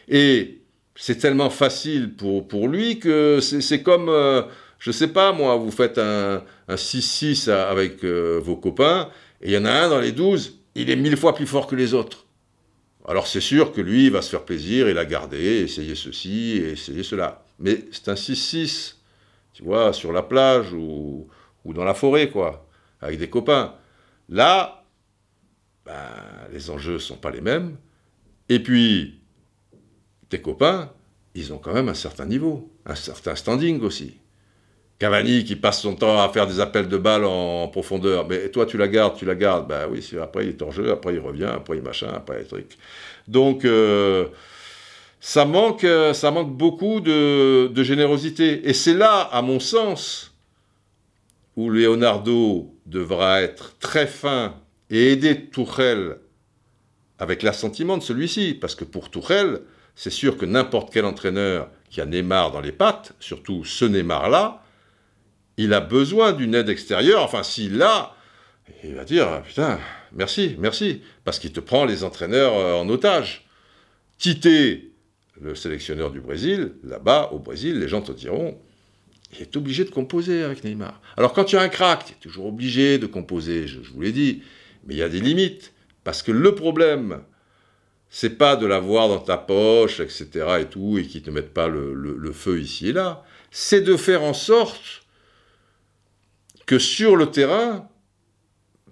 Et 0.10 0.60
c'est 0.94 1.20
tellement 1.20 1.50
facile 1.50 2.16
pour, 2.16 2.68
lui 2.68 3.00
que 3.00 3.40
c'est 3.40 3.82
comme... 3.82 4.10
Euh, 4.10 4.42
je 4.80 4.92
sais 4.92 5.08
pas, 5.08 5.32
moi, 5.32 5.56
vous 5.56 5.72
faites 5.72 5.98
un, 5.98 6.44
6-6 6.70 7.50
avec 7.50 8.04
euh, 8.04 8.40
vos 8.44 8.56
copains, 8.56 9.10
et 9.42 9.50
il 9.50 9.54
y 9.54 9.58
en 9.58 9.66
a 9.66 9.72
un 9.72 9.90
dans 9.90 10.00
les 10.00 10.12
12, 10.12 10.60
il 10.76 10.90
est 10.90 10.96
mille 10.96 11.18
fois 11.18 11.34
plus 11.34 11.48
fort 11.48 11.68
que 11.68 11.76
les 11.76 11.94
autres. 11.94 12.26
Alors 13.08 13.26
c'est 13.28 13.42
sûr 13.42 13.72
que 13.72 13.80
lui, 13.80 14.06
il 14.06 14.12
va 14.12 14.22
se 14.22 14.30
faire 14.30 14.44
plaisir, 14.44 14.90
il 14.90 14.96
la 14.96 15.06
garder, 15.06 15.62
essayer 15.62 15.96
ceci, 15.96 16.58
essayer 16.58 17.04
cela. 17.04 17.44
Mais 17.60 17.86
c'est 17.92 18.10
un 18.10 18.16
6-6, 18.16 18.96
tu 19.54 19.64
vois, 19.64 19.94
sur 19.94 20.12
la 20.12 20.22
plage 20.22 20.74
ou, 20.74 21.28
dans 21.66 21.84
la 21.84 21.94
forêt, 21.94 22.30
quoi, 22.30 22.68
avec 23.02 23.18
des 23.18 23.30
copains. 23.30 23.76
Là, 24.30 24.84
ben, 25.86 25.94
les 26.52 26.70
enjeux 26.70 26.94
ne 26.94 27.00
sont 27.00 27.16
pas 27.16 27.32
les 27.32 27.42
mêmes. 27.42 27.78
Et 28.50 28.60
puis, 28.62 29.22
tes 30.30 30.42
copains, 30.42 30.92
ils 31.34 31.54
ont 31.54 31.58
quand 31.58 31.74
même 31.74 31.90
un 31.90 31.94
certain 31.94 32.26
niveau, 32.26 32.72
un 32.86 32.96
certain 32.96 33.36
standing 33.36 33.82
aussi. 33.82 34.18
Cavani 35.00 35.44
qui 35.44 35.56
passe 35.56 35.82
son 35.82 35.96
temps 35.96 36.22
à 36.22 36.30
faire 36.30 36.48
des 36.48 36.60
appels 36.60 36.88
de 36.88 36.98
balles 36.98 37.26
en 37.26 37.68
profondeur. 37.68 38.28
Mais 38.28 38.50
toi, 38.50 38.66
tu 38.66 38.78
la 38.78 38.88
gardes, 38.88 39.16
tu 39.16 39.26
la 39.26 39.36
gardes. 39.36 39.68
Ben 39.68 39.88
oui, 39.92 40.04
après 40.22 40.46
il 40.46 40.50
est 40.50 40.62
en 40.64 40.72
jeu, 40.72 40.92
après 40.92 41.14
il 41.14 41.20
revient, 41.20 41.52
après 41.54 41.78
il 41.78 41.84
machin, 41.84 42.08
après 42.16 42.42
il 42.42 42.48
truc. 42.48 42.78
Donc, 43.28 43.64
euh, 43.64 44.26
ça, 45.20 45.46
manque, 45.46 45.84
euh, 45.84 46.14
ça 46.14 46.32
manque 46.32 46.56
beaucoup 46.56 47.00
de, 47.00 47.84
générosité. 47.84 48.68
Et 48.68 48.74
c'est 48.74 48.96
là, 48.96 49.22
à 49.32 49.42
mon 49.44 49.60
sens, 49.60 50.34
où 51.56 51.70
Leonardo 51.70 52.74
devra 52.88 53.42
être 53.42 53.78
très 53.80 54.08
fin 54.08 54.56
et 54.90 55.12
aider 55.12 55.46
Tourelle 55.46 56.18
avec 57.20 57.44
l'assentiment 57.44 57.98
de 57.98 58.04
celui-ci. 58.04 58.58
Parce 58.60 58.74
que 58.74 58.84
pour 58.84 59.12
Tourelle, 59.12 59.62
c'est 59.96 60.12
sûr 60.12 60.38
que 60.38 60.46
n'importe 60.46 60.92
quel 60.92 61.06
entraîneur 61.06 61.70
qui 61.90 62.02
a 62.02 62.06
Neymar 62.06 62.52
dans 62.52 62.62
les 62.62 62.72
pattes, 62.72 63.14
surtout 63.20 63.64
ce 63.64 63.86
Neymar-là, 63.86 64.64
il 65.58 65.74
a 65.74 65.82
besoin 65.82 66.34
d'une 66.34 66.56
aide 66.56 66.70
extérieure. 66.70 67.24
Enfin, 67.24 67.44
s'il 67.44 67.78
l'a, 67.78 68.16
il 68.84 68.96
va 68.96 69.04
dire 69.04 69.28
ah, 69.28 69.42
Putain, 69.46 69.80
merci, 70.14 70.56
merci. 70.60 71.02
Parce 71.24 71.40
qu'il 71.40 71.52
te 71.52 71.60
prend 71.60 71.86
les 71.86 72.04
entraîneurs 72.04 72.56
euh, 72.56 72.76
en 72.76 72.88
otage. 72.90 73.46
Tite, 74.18 74.48
le 75.40 75.56
sélectionneur 75.56 76.12
du 76.12 76.22
Brésil, 76.22 76.74
là-bas, 76.84 77.30
au 77.34 77.40
Brésil, 77.40 77.80
les 77.80 77.88
gens 77.88 78.02
te 78.02 78.12
diront 78.12 78.60
il 79.34 79.42
est 79.42 79.58
obligé 79.58 79.84
de 79.84 79.90
composer 79.90 80.42
avec 80.44 80.64
Neymar. 80.64 81.02
Alors, 81.18 81.34
quand 81.34 81.44
tu 81.44 81.58
as 81.58 81.62
un 81.62 81.68
crack, 81.68 82.06
tu 82.06 82.12
es 82.14 82.16
toujours 82.16 82.46
obligé 82.46 82.98
de 82.98 83.08
composer, 83.08 83.68
je, 83.68 83.80
vous 83.94 84.02
l'ai 84.02 84.14
dit. 84.14 84.42
Mais 84.86 84.94
il 84.94 84.98
y 84.98 85.04
a 85.04 85.10
des 85.10 85.20
limites. 85.20 85.74
Parce 86.06 86.24
que 86.24 86.32
le 86.32 86.56
problème, 86.56 87.20
c'est 88.10 88.38
pas 88.38 88.56
de 88.56 88.66
l'avoir 88.66 89.10
dans 89.10 89.20
ta 89.20 89.36
poche, 89.36 90.00
etc. 90.00 90.30
et 90.62 90.66
tout, 90.66 90.98
et 90.98 91.06
te 91.06 91.30
mettent 91.30 91.54
pas 91.54 91.68
le 91.68 92.32
feu 92.32 92.62
ici 92.62 92.90
et 92.90 92.94
là. 92.94 93.26
C'est 93.52 93.82
de 93.82 93.98
faire 93.98 94.24
en 94.24 94.34
sorte 94.34 95.07
que 96.68 96.78
sur 96.78 97.16
le 97.16 97.32
terrain, 97.32 97.90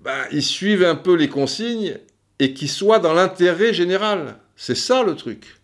ben, 0.02 0.26
ils 0.32 0.42
suivent 0.42 0.84
un 0.84 0.96
peu 0.96 1.14
les 1.14 1.30
consignes 1.30 2.00
et 2.40 2.54
qu'ils 2.54 2.70
soient 2.70 3.00
dans 3.00 3.14
l'intérêt 3.14 3.74
général. 3.74 4.38
C'est 4.56 4.76
ça 4.76 5.04
le 5.04 5.16
truc. 5.16 5.60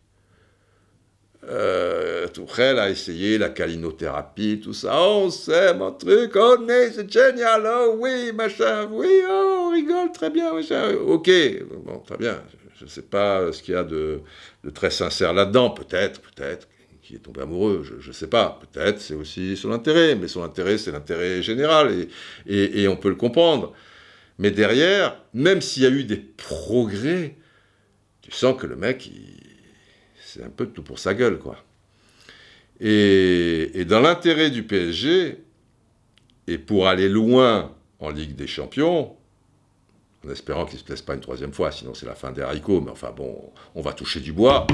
Euh, 1.49 2.28
a 2.57 2.89
essayé 2.89 3.38
la 3.38 3.49
calinothérapie, 3.49 4.59
tout 4.64 4.74
ça. 4.74 4.99
Oh, 5.01 5.30
c'est 5.32 5.74
mon 5.74 5.91
truc, 5.91 6.34
oh, 6.36 6.55
c'est 6.68 7.12
génial, 7.12 7.64
oh, 7.66 7.95
oui, 7.97 8.32
machin, 8.34 8.88
oui, 8.91 9.07
oh, 9.28 9.68
on 9.68 9.72
rigole, 9.72 10.12
très 10.12 10.30
bien, 10.30 10.53
machin. 10.53 10.93
Ok, 10.93 11.30
bon, 11.84 11.99
très 11.99 12.18
bien. 12.18 12.41
Je 12.78 12.86
ne 12.86 12.89
sais 12.89 13.01
pas 13.01 13.51
ce 13.51 13.62
qu'il 13.64 13.74
y 13.74 13.78
a 13.78 13.84
de 13.84 14.22
très 14.74 14.91
sincère 14.91 15.34
là-dedans, 15.34 15.72
peut-être, 15.72 16.22
peut-être 16.22 16.68
est 17.16 17.20
tombé 17.20 17.41
amoureux, 17.41 17.84
je 17.99 18.07
ne 18.07 18.14
sais 18.14 18.28
pas, 18.28 18.59
peut-être 18.72 18.99
c'est 18.99 19.14
aussi 19.14 19.57
son 19.57 19.72
intérêt, 19.72 20.16
mais 20.16 20.28
son 20.28 20.43
intérêt 20.43 20.78
c'est 20.78 20.91
l'intérêt 20.91 21.41
général 21.41 22.07
et, 22.47 22.88
on 22.88 22.95
peut 22.95 23.09
le 23.09 23.16
comprendre. 23.16 23.74
Mais 24.39 24.51
derrière, 24.51 25.18
même 25.34 25.62
s'il 25.62 25.84
y 25.84 25.86
a 25.86 25.89
eu 25.89 26.03
des 26.03 26.18
progrès, 26.18 27.36
tu 28.22 28.32
sens 28.32 28.59
que 28.59 28.66
le 28.66 28.76
mec, 28.76 29.12
c'est 30.24 30.43
un 30.43 30.49
peu 30.49 30.66
tout 30.68 30.84
pour 30.84 30.99
sa 30.99 31.14
gueule, 31.14 31.38
quoi. 31.38 31.64
Et, 32.80 33.72
et 33.76 33.86
dans 33.86 33.99
l'intérêt 33.99 34.49
du 34.49 34.64
PSG, 34.64 35.38
et 36.47 36.57
pour 36.57 36.88
aller 36.88 37.07
loin 37.07 37.76
en 37.99 38.09
Ligue 38.09 38.36
des 38.36 38.47
Champions, 38.47 39.16
en 40.26 40.30
espérant 40.30 40.66
qu'il 40.66 40.76
ne 40.76 40.80
se 40.80 40.86
plaise 40.86 41.01
pas 41.01 41.14
une 41.14 41.20
troisième 41.20 41.53
fois, 41.53 41.72
sinon 41.72 41.93
c'est 41.93 42.05
la 42.05 42.16
fin 42.16 42.32
des 42.32 42.41
haricots, 42.41 42.82
mais 42.82 42.91
enfin 42.91 43.12
bon, 43.16 43.51
on 43.76 43.82
va 43.82 43.93
toucher 43.93 44.20
du 44.20 44.34
bois 44.34 44.68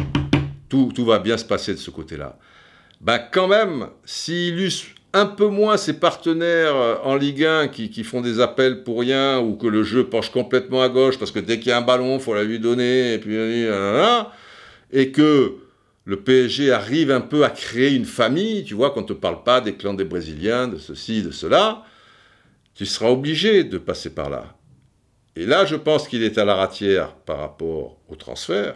tout, 0.70 0.92
va 1.06 1.20
bien 1.20 1.38
se 1.38 1.46
passer 1.46 1.74
de 1.74 1.80
ce 1.80 1.92
côté-là. 1.92 2.38
Ben 3.02 3.20
quand 3.20 3.48
même, 3.48 3.88
s'il 4.06 4.60
use 4.60 4.86
un 5.14 5.26
peu 5.26 5.48
moins 5.48 5.78
ses 5.78 5.94
partenaires 5.94 6.76
euh, 6.76 6.96
en 7.04 7.16
Ligue 7.16 7.44
1 7.44 7.68
qui, 7.70 8.04
font 8.04 8.22
des 8.22 8.40
appels 8.40 8.84
pour 8.84 9.00
rien 9.00 9.40
ou 9.40 9.56
que 9.56 9.68
le 9.68 9.84
jeu 9.84 10.08
penche 10.08 10.30
complètement 10.32 10.82
à 10.82 10.90
gauche 10.90 11.18
parce 11.18 11.32
que 11.32 11.40
dès 11.40 11.60
qu'il 11.60 11.70
y 11.70 11.72
a 11.72 11.78
un 11.78 11.82
ballon, 11.82 12.16
il 12.16 12.20
faut 12.20 12.34
la 12.34 12.44
lui 12.44 12.60
donner 12.60 13.14
et 13.14 13.18
puis 13.20 13.36
et 14.92 15.12
que 15.12 15.56
le 16.06 16.16
PSG 16.22 16.72
arrive 16.72 17.12
un 17.12 17.20
peu 17.20 17.44
à 17.44 17.50
créer 17.50 17.94
une 17.94 18.06
famille, 18.06 18.64
tu 18.64 18.74
vois, 18.76 18.92
qu'on 18.92 19.02
ne 19.02 19.08
te 19.08 19.14
parle 19.14 19.44
pas 19.44 19.60
des 19.60 19.76
clans 19.76 19.94
des 19.94 20.06
Brésiliens, 20.06 20.70
de 20.70 20.78
ceci, 20.78 21.22
de 21.22 21.32
cela, 21.32 21.84
tu 22.76 22.86
seras 22.86 23.10
obligé 23.10 23.66
de 23.66 23.78
passer 23.78 24.10
par 24.14 24.30
là. 24.30 24.56
Et 25.36 25.46
là, 25.46 25.66
je 25.66 25.76
pense 25.76 26.08
qu'il 26.08 26.24
est 26.24 26.38
à 26.38 26.46
la 26.46 26.56
ratière 26.56 27.14
par 27.14 27.40
rapport 27.40 27.98
au 28.08 28.16
transfert, 28.16 28.76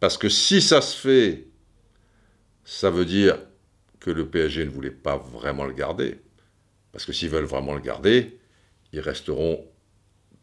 parce 0.00 0.18
que 0.18 0.28
si 0.28 0.60
ça 0.60 0.80
se 0.80 0.96
fait, 0.96 1.46
ça 2.64 2.90
veut 2.90 3.04
dire 3.04 3.38
que 4.00 4.10
le 4.10 4.28
PSG 4.28 4.64
ne 4.64 4.70
voulait 4.70 4.90
pas 4.90 5.16
vraiment 5.16 5.64
le 5.64 5.72
garder. 5.72 6.20
Parce 6.92 7.04
que 7.04 7.12
s'ils 7.12 7.28
veulent 7.28 7.44
vraiment 7.44 7.74
le 7.74 7.80
garder, 7.80 8.38
ils 8.92 9.00
resteront 9.00 9.66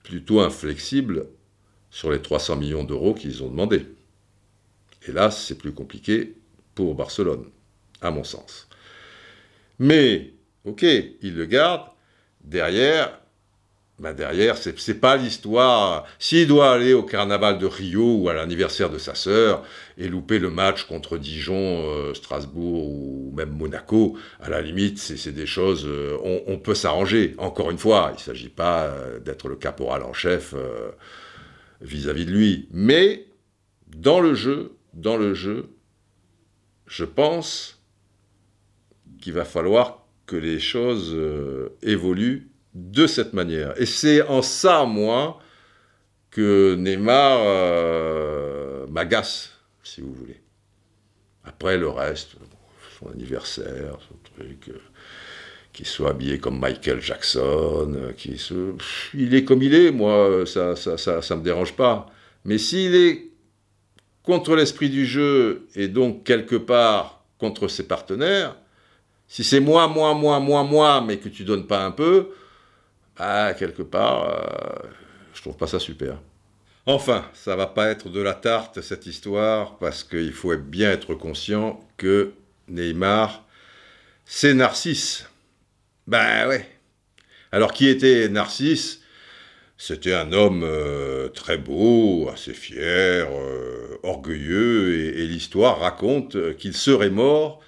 plutôt 0.03 0.41
inflexibles 0.41 1.27
sur 1.89 2.11
les 2.11 2.21
300 2.21 2.57
millions 2.57 2.83
d'euros 2.83 3.13
qu'ils 3.13 3.43
ont 3.43 3.49
demandé. 3.49 3.85
Et 5.07 5.11
là, 5.11 5.31
c'est 5.31 5.57
plus 5.57 5.73
compliqué 5.73 6.35
pour 6.75 6.95
Barcelone, 6.95 7.49
à 8.01 8.11
mon 8.11 8.23
sens. 8.23 8.67
Mais, 9.79 10.33
ok, 10.65 10.83
ils 10.83 11.35
le 11.35 11.45
gardent. 11.45 11.89
Derrière, 12.41 13.19
bah, 13.99 14.13
derrière, 14.13 14.57
c'est, 14.57 14.87
n'est 14.87 14.93
pas 14.95 15.17
l'histoire. 15.17 16.05
S'il 16.17 16.47
doit 16.47 16.71
aller 16.71 16.93
au 16.93 17.03
carnaval 17.03 17.59
de 17.59 17.67
Rio 17.67 18.15
ou 18.17 18.27
à 18.27 18.33
l'anniversaire 18.33 18.89
de 18.89 18.97
sa 18.97 19.13
sœur 19.13 19.63
et 19.97 20.07
louper 20.07 20.39
le 20.39 20.49
match 20.49 20.85
contre 20.85 21.17
Dijon, 21.17 21.83
euh, 21.87 22.13
Strasbourg 22.15 22.89
ou 22.89 23.31
même 23.35 23.51
Monaco, 23.51 24.17
à 24.41 24.49
la 24.49 24.61
limite, 24.61 24.97
c'est, 24.97 25.31
des 25.31 25.45
choses. 25.45 25.85
Euh, 25.85 26.17
on, 26.47 26.57
peut 26.57 26.73
s'arranger. 26.73 27.35
Encore 27.37 27.69
une 27.69 27.77
fois, 27.77 28.09
il 28.13 28.15
ne 28.15 28.19
s'agit 28.19 28.49
pas 28.49 28.85
euh, 28.85 29.19
d'être 29.19 29.47
le 29.47 29.55
caporal 29.55 30.01
en 30.01 30.13
chef 30.13 30.55
vis-à-vis 31.81 32.25
de 32.25 32.31
lui. 32.31 32.67
Mais 32.71 33.27
dans 33.95 34.19
le 34.19 34.33
jeu, 34.33 34.75
dans 34.93 35.17
le 35.17 35.35
jeu, 35.35 35.69
je 36.87 37.05
pense 37.05 37.79
qu'il 39.21 39.33
va 39.33 39.45
falloir 39.45 40.07
que 40.25 40.35
les 40.35 40.59
choses 40.59 41.15
évoluent 41.81 42.52
de 42.73 43.07
cette 43.07 43.33
manière. 43.33 43.79
Et 43.79 43.85
c'est 43.85 44.21
en 44.23 44.41
ça, 44.41 44.85
moi, 44.85 45.39
que 46.31 46.75
Neymar 46.75 47.39
euh, 47.41 48.87
m'agace, 48.87 49.51
si 49.83 50.01
vous 50.01 50.13
voulez. 50.13 50.41
Après, 51.43 51.77
le 51.77 51.89
reste, 51.89 52.31
son 52.99 53.09
anniversaire, 53.09 53.97
son 54.07 54.15
truc, 54.35 54.69
euh, 54.69 54.79
qu'il 55.73 55.85
soit 55.85 56.11
habillé 56.11 56.39
comme 56.39 56.59
Michael 56.59 57.01
Jackson, 57.01 57.93
euh, 57.95 58.11
qui 58.13 58.37
se, 58.37 58.73
il 59.13 59.35
est 59.35 59.43
comme 59.43 59.61
il 59.61 59.73
est, 59.73 59.91
moi, 59.91 60.45
ça 60.45 60.75
ça, 60.75 60.97
ça, 60.97 61.21
ça 61.21 61.35
me 61.35 61.43
dérange 61.43 61.75
pas. 61.75 62.07
Mais 62.45 62.57
s'il 62.57 62.95
est 62.95 63.29
contre 64.23 64.55
l'esprit 64.55 64.89
du 64.89 65.05
jeu 65.05 65.67
et 65.75 65.87
donc 65.87 66.23
quelque 66.23 66.55
part 66.55 67.23
contre 67.37 67.67
ses 67.67 67.87
partenaires, 67.87 68.55
si 69.27 69.43
c'est 69.43 69.59
moi, 69.59 69.87
moi, 69.87 70.13
moi, 70.13 70.39
moi, 70.39 70.63
moi, 70.63 71.01
mais 71.01 71.17
que 71.17 71.29
tu 71.29 71.43
donnes 71.43 71.67
pas 71.67 71.83
un 71.83 71.91
peu, 71.91 72.29
ah, 73.17 73.53
quelque 73.57 73.83
part, 73.83 74.29
euh, 74.29 74.89
je 75.33 75.41
trouve 75.41 75.57
pas 75.57 75.67
ça 75.67 75.79
super. 75.79 76.17
Enfin, 76.85 77.25
ça 77.33 77.55
va 77.55 77.67
pas 77.67 77.89
être 77.89 78.09
de 78.09 78.21
la 78.21 78.33
tarte 78.33 78.81
cette 78.81 79.05
histoire, 79.05 79.77
parce 79.77 80.03
qu'il 80.03 80.33
faut 80.33 80.55
bien 80.57 80.91
être 80.91 81.15
conscient 81.15 81.79
que 81.97 82.33
Neymar, 82.67 83.45
c'est 84.25 84.53
Narcisse. 84.53 85.27
Ben 86.07 86.47
ouais. 86.47 86.67
Alors 87.51 87.71
qui 87.71 87.87
était 87.87 88.27
Narcisse? 88.29 89.01
C'était 89.77 90.13
un 90.13 90.33
homme 90.33 90.63
euh, 90.63 91.29
très 91.29 91.57
beau, 91.57 92.29
assez 92.29 92.53
fier, 92.53 93.27
euh, 93.31 93.97
orgueilleux, 94.03 95.17
et 95.17 95.27
l'histoire 95.27 95.79
raconte 95.79 96.55
qu'il 96.57 96.73
serait 96.73 97.09
mort 97.09 97.61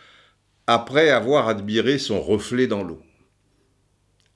après 0.68 1.10
avoir 1.10 1.48
admiré 1.50 1.98
son 2.00 2.22
reflet 2.22 2.68
dans 2.68 2.84
l'eau. 2.84 3.02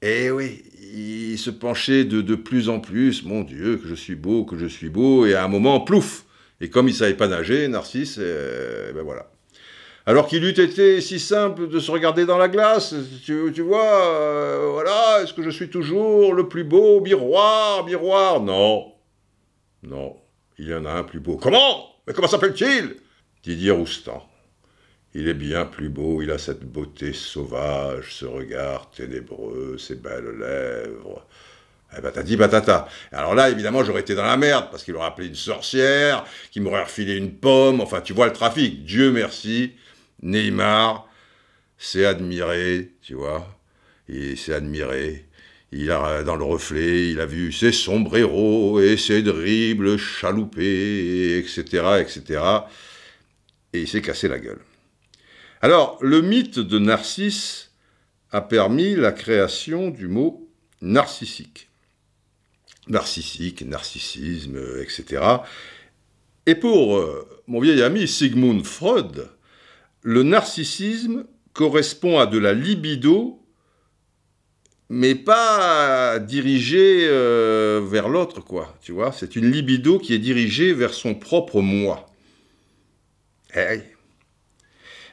Eh 0.02 0.32
oui, 0.32 0.64
il 0.94 1.38
se 1.38 1.50
penchait 1.50 2.06
de, 2.06 2.22
de 2.22 2.36
plus 2.36 2.70
en 2.70 2.80
plus, 2.80 3.24
mon 3.24 3.42
Dieu, 3.42 3.78
que 3.78 3.88
je 3.88 3.96
suis 3.96 4.16
beau, 4.16 4.46
que 4.46 4.58
je 4.58 4.66
suis 4.66 4.90
beau, 4.90 5.26
et 5.26 5.34
à 5.34 5.44
un 5.44 5.50
moment, 5.50 5.82
plouf! 5.82 6.26
Et 6.62 6.70
comme 6.70 6.88
il 6.88 6.94
savait 6.94 7.16
pas 7.16 7.28
nager, 7.28 7.68
Narcisse, 7.68 8.18
eh, 8.18 8.94
ben 8.94 9.04
voilà. 9.04 9.30
Alors 10.06 10.28
qu'il 10.28 10.44
eût 10.44 10.60
été 10.60 11.02
si 11.02 11.20
simple 11.20 11.68
de 11.68 11.80
se 11.80 11.92
regarder 11.92 12.26
dans 12.26 12.38
la 12.38 12.48
glace, 12.48 12.96
tu, 13.24 13.52
tu 13.54 13.62
vois, 13.62 14.06
euh, 14.06 14.70
voilà, 14.72 15.22
est-ce 15.22 15.34
que 15.34 15.44
je 15.44 15.50
suis 15.50 15.70
toujours 15.70 16.34
le 16.34 16.48
plus 16.48 16.64
beau, 16.64 17.02
miroir, 17.02 17.86
miroir? 17.86 18.42
Non, 18.42 18.94
non, 19.84 20.16
il 20.58 20.68
y 20.70 20.74
en 20.74 20.86
a 20.86 20.92
un 20.92 21.04
plus 21.04 21.20
beau. 21.20 21.36
Comment? 21.36 21.86
Mais 22.08 22.14
comment 22.14 22.28
s'appelle-t-il? 22.28 22.96
Didier 23.44 23.72
Roustan. 23.72 24.29
Il 25.16 25.28
est 25.28 25.34
bien 25.34 25.66
plus 25.66 25.90
beau, 25.90 26.22
il 26.22 26.30
a 26.30 26.38
cette 26.38 26.64
beauté 26.64 27.14
sauvage, 27.14 28.14
ce 28.14 28.26
regard 28.26 28.92
ténébreux, 28.92 29.78
ces 29.80 29.96
belles 29.96 30.38
lèvres. 30.40 31.26
Eh 31.98 32.24
dit 32.24 32.38
patata. 32.38 32.88
Alors 33.12 33.34
là, 33.34 33.50
évidemment, 33.50 33.84
j'aurais 33.84 34.02
été 34.02 34.14
dans 34.14 34.24
la 34.26 34.38
merde, 34.38 34.68
parce 34.70 34.84
qu'il 34.84 34.96
aurait 34.96 35.08
appelé 35.08 35.28
une 35.28 35.36
sorcière, 35.36 36.24
qui 36.52 36.60
m'aurait 36.60 36.84
refilé 36.84 37.16
une 37.16 37.34
pomme, 37.34 37.82
enfin, 37.82 38.02
tu 38.02 38.14
vois 38.14 38.28
le 38.28 38.34
trafic. 38.34 38.84
Dieu 38.86 39.12
merci, 39.12 39.74
Neymar 40.22 41.08
s'est 41.78 42.06
admiré, 42.06 42.92
tu 43.02 43.16
vois, 43.16 43.48
il 44.08 44.38
s'est 44.38 44.54
admiré. 44.54 45.26
Il 45.72 45.92
a, 45.92 46.24
dans 46.24 46.36
le 46.36 46.44
reflet, 46.44 47.10
il 47.12 47.20
a 47.20 47.26
vu 47.26 47.52
ses 47.52 47.72
sombreros 47.72 48.80
et 48.80 48.98
ses 48.98 49.22
dribbles 49.22 49.98
chaloupés, 49.98 51.38
etc., 51.38 51.62
etc. 52.00 52.42
Et 53.74 53.82
il 53.82 53.88
s'est 53.88 54.02
cassé 54.02 54.28
la 54.28 54.40
gueule. 54.40 54.62
Alors, 55.62 55.98
le 56.02 56.22
mythe 56.22 56.60
de 56.60 56.80
Narcisse 56.80 57.72
a 58.32 58.42
permis 58.42 58.96
la 58.96 59.12
création 59.12 59.90
du 59.90 60.08
mot 60.08 60.50
narcissique 60.82 61.70
narcissique, 62.90 63.62
narcissisme, 63.62 64.60
etc. 64.82 65.22
Et 66.46 66.56
pour 66.56 66.98
euh, 66.98 67.28
mon 67.48 67.60
vieil 67.60 67.82
ami 67.82 68.08
Sigmund 68.08 68.66
Freud, 68.66 69.30
le 70.02 70.24
narcissisme 70.24 71.26
correspond 71.54 72.20
à 72.20 72.26
de 72.26 72.38
la 72.38 72.54
libido, 72.54 73.42
mais 74.90 75.14
pas 75.14 76.18
dirigée 76.20 77.08
euh, 77.08 77.82
vers 77.88 78.10
l'autre, 78.10 78.42
quoi. 78.42 78.76
Tu 78.82 78.92
vois, 78.92 79.12
c'est 79.12 79.36
une 79.36 79.52
libido 79.52 80.00
qui 80.00 80.14
est 80.14 80.20
dirigée 80.20 80.74
vers 80.74 80.94
son 80.94 81.14
propre 81.14 81.62
moi. 81.62 82.08
Hey. 83.54 83.84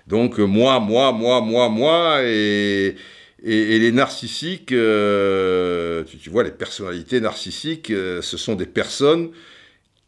Donc 0.07 0.39
moi, 0.39 0.81
moi, 0.81 1.13
moi, 1.13 1.41
moi, 1.41 1.69
moi, 1.69 2.23
et 2.23 2.97
et, 3.43 3.79
les 3.79 3.93
narcissiques, 3.93 4.73
euh, 4.73 6.05
tu, 6.05 6.31
vois, 6.31 6.43
les 6.43 6.51
personnalités 6.51 7.21
narcissiques, 7.21 7.91
euh, 7.91 8.23
ce 8.23 8.37
sont 8.37 8.55
des 8.55 8.67
personnes 8.67 9.31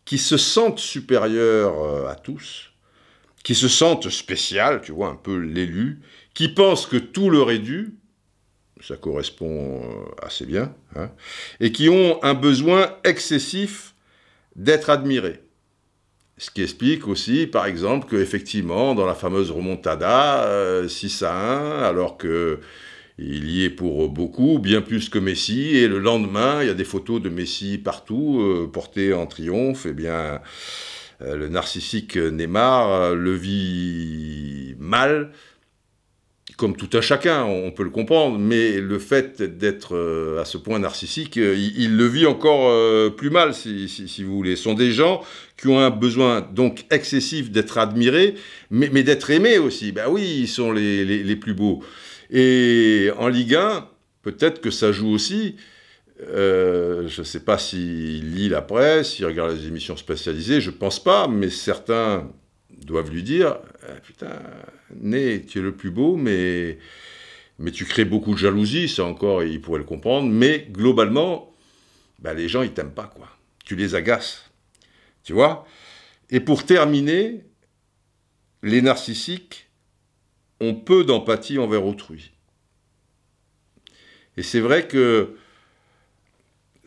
qui 0.04 0.18
se 0.18 0.36
sentent 0.36 0.78
supérieures 0.78 1.80
euh, 1.82 2.08
à 2.08 2.14
tous, 2.14 2.72
qui 3.44 3.54
se 3.54 3.68
sentent 3.68 4.08
spéciales, 4.08 4.80
tu 4.82 4.92
vois, 4.92 5.08
un 5.08 5.14
peu 5.14 5.36
l'élu, 5.36 6.00
qui 6.34 6.48
pensent 6.48 6.86
que 6.86 6.96
tout 6.96 7.30
leur 7.30 7.50
est 7.50 7.58
dû, 7.58 7.94
ça 8.80 8.96
correspond 8.96 9.82
assez 10.22 10.46
bien, 10.46 10.74
hein, 10.96 11.10
et 11.60 11.70
qui 11.72 11.88
ont 11.88 12.22
un 12.24 12.34
besoin 12.34 12.96
excessif 13.04 13.94
d'être 14.56 14.90
admirés. 14.90 15.42
Ce 16.38 16.50
qui 16.50 16.62
explique 16.62 17.08
aussi, 17.08 17.46
par 17.46 17.66
exemple, 17.66 18.06
qu'effectivement, 18.08 18.94
dans 18.94 19.06
la 19.06 19.14
fameuse 19.14 19.50
remontada, 19.50 20.82
6 20.88 21.22
à 21.24 21.34
1, 21.34 21.82
alors 21.82 22.16
que 22.16 22.60
il 23.18 23.50
y 23.50 23.64
est 23.64 23.70
pour 23.70 24.08
beaucoup, 24.08 24.60
bien 24.60 24.80
plus 24.80 25.08
que 25.08 25.18
Messi. 25.18 25.76
Et 25.76 25.88
le 25.88 25.98
lendemain, 25.98 26.62
il 26.62 26.68
y 26.68 26.70
a 26.70 26.74
des 26.74 26.84
photos 26.84 27.20
de 27.20 27.28
Messi 27.28 27.78
partout, 27.78 28.40
euh, 28.40 28.70
portées 28.72 29.12
en 29.12 29.26
triomphe. 29.26 29.86
Eh 29.88 29.92
bien, 29.92 30.40
euh, 31.22 31.36
le 31.36 31.48
narcissique 31.48 32.16
Neymar 32.16 32.92
euh, 32.92 33.14
le 33.16 33.32
vit 33.32 34.76
mal, 34.78 35.32
comme 36.56 36.76
tout 36.76 36.90
un 36.96 37.00
chacun, 37.00 37.44
on 37.44 37.72
peut 37.72 37.82
le 37.82 37.90
comprendre. 37.90 38.38
Mais 38.38 38.80
le 38.80 39.00
fait 39.00 39.42
d'être 39.42 40.38
à 40.40 40.44
ce 40.44 40.56
point 40.56 40.78
narcissique, 40.78 41.36
il, 41.36 41.96
le 41.96 42.06
vit 42.06 42.26
encore 42.26 43.14
plus 43.16 43.30
mal, 43.30 43.52
si, 43.54 44.22
vous 44.24 44.36
voulez. 44.36 44.56
Ce 44.56 44.64
sont 44.64 44.74
des 44.74 44.92
gens 44.92 45.22
qui 45.58 45.68
ont 45.68 45.78
un 45.78 45.90
besoin 45.90 46.40
donc 46.40 46.86
excessif 46.90 47.50
d'être 47.50 47.76
admirés, 47.76 48.36
mais, 48.70 49.02
d'être 49.02 49.30
aimés 49.30 49.58
aussi. 49.58 49.92
Ben 49.92 50.08
oui, 50.08 50.40
ils 50.42 50.48
sont 50.48 50.72
les 50.72 51.36
plus 51.36 51.54
beaux. 51.54 51.82
Et 52.30 53.10
en 53.18 53.28
Ligue 53.28 53.54
1, 53.54 53.88
peut-être 54.22 54.60
que 54.60 54.70
ça 54.70 54.92
joue 54.92 55.10
aussi. 55.10 55.56
Euh, 56.20 57.06
je 57.08 57.20
ne 57.20 57.24
sais 57.24 57.40
pas 57.40 57.58
s'il 57.58 58.34
lit 58.34 58.48
la 58.48 58.60
presse, 58.60 59.12
s'il 59.12 59.26
regarde 59.26 59.56
les 59.56 59.68
émissions 59.68 59.96
spécialisées, 59.96 60.60
je 60.60 60.70
ne 60.70 60.74
pense 60.74 61.02
pas, 61.02 61.28
mais 61.28 61.48
certains 61.48 62.28
doivent 62.70 63.10
lui 63.10 63.22
dire 63.22 63.58
eh, 63.88 64.00
Putain, 64.00 64.40
Né, 64.96 65.44
tu 65.46 65.60
es 65.60 65.62
le 65.62 65.72
plus 65.72 65.90
beau, 65.90 66.16
mais, 66.16 66.78
mais 67.58 67.70
tu 67.70 67.84
crées 67.84 68.04
beaucoup 68.04 68.32
de 68.32 68.38
jalousie, 68.38 68.88
ça 68.88 69.04
encore, 69.04 69.44
il 69.44 69.60
pourrait 69.60 69.78
le 69.78 69.84
comprendre, 69.84 70.28
mais 70.28 70.66
globalement, 70.70 71.54
bah, 72.18 72.34
les 72.34 72.48
gens, 72.48 72.62
ils 72.62 72.72
t'aiment 72.72 72.90
pas, 72.90 73.12
quoi. 73.14 73.28
Tu 73.64 73.76
les 73.76 73.94
agaces. 73.94 74.47
Tu 75.28 75.34
vois? 75.34 75.66
Et 76.30 76.40
pour 76.40 76.64
terminer, 76.64 77.44
les 78.62 78.80
narcissiques, 78.80 79.68
ont 80.58 80.74
peu 80.74 81.04
d'empathie 81.04 81.58
envers 81.58 81.84
autrui. 81.84 82.32
Et 84.38 84.42
c'est 84.42 84.60
vrai 84.60 84.88
que 84.88 85.36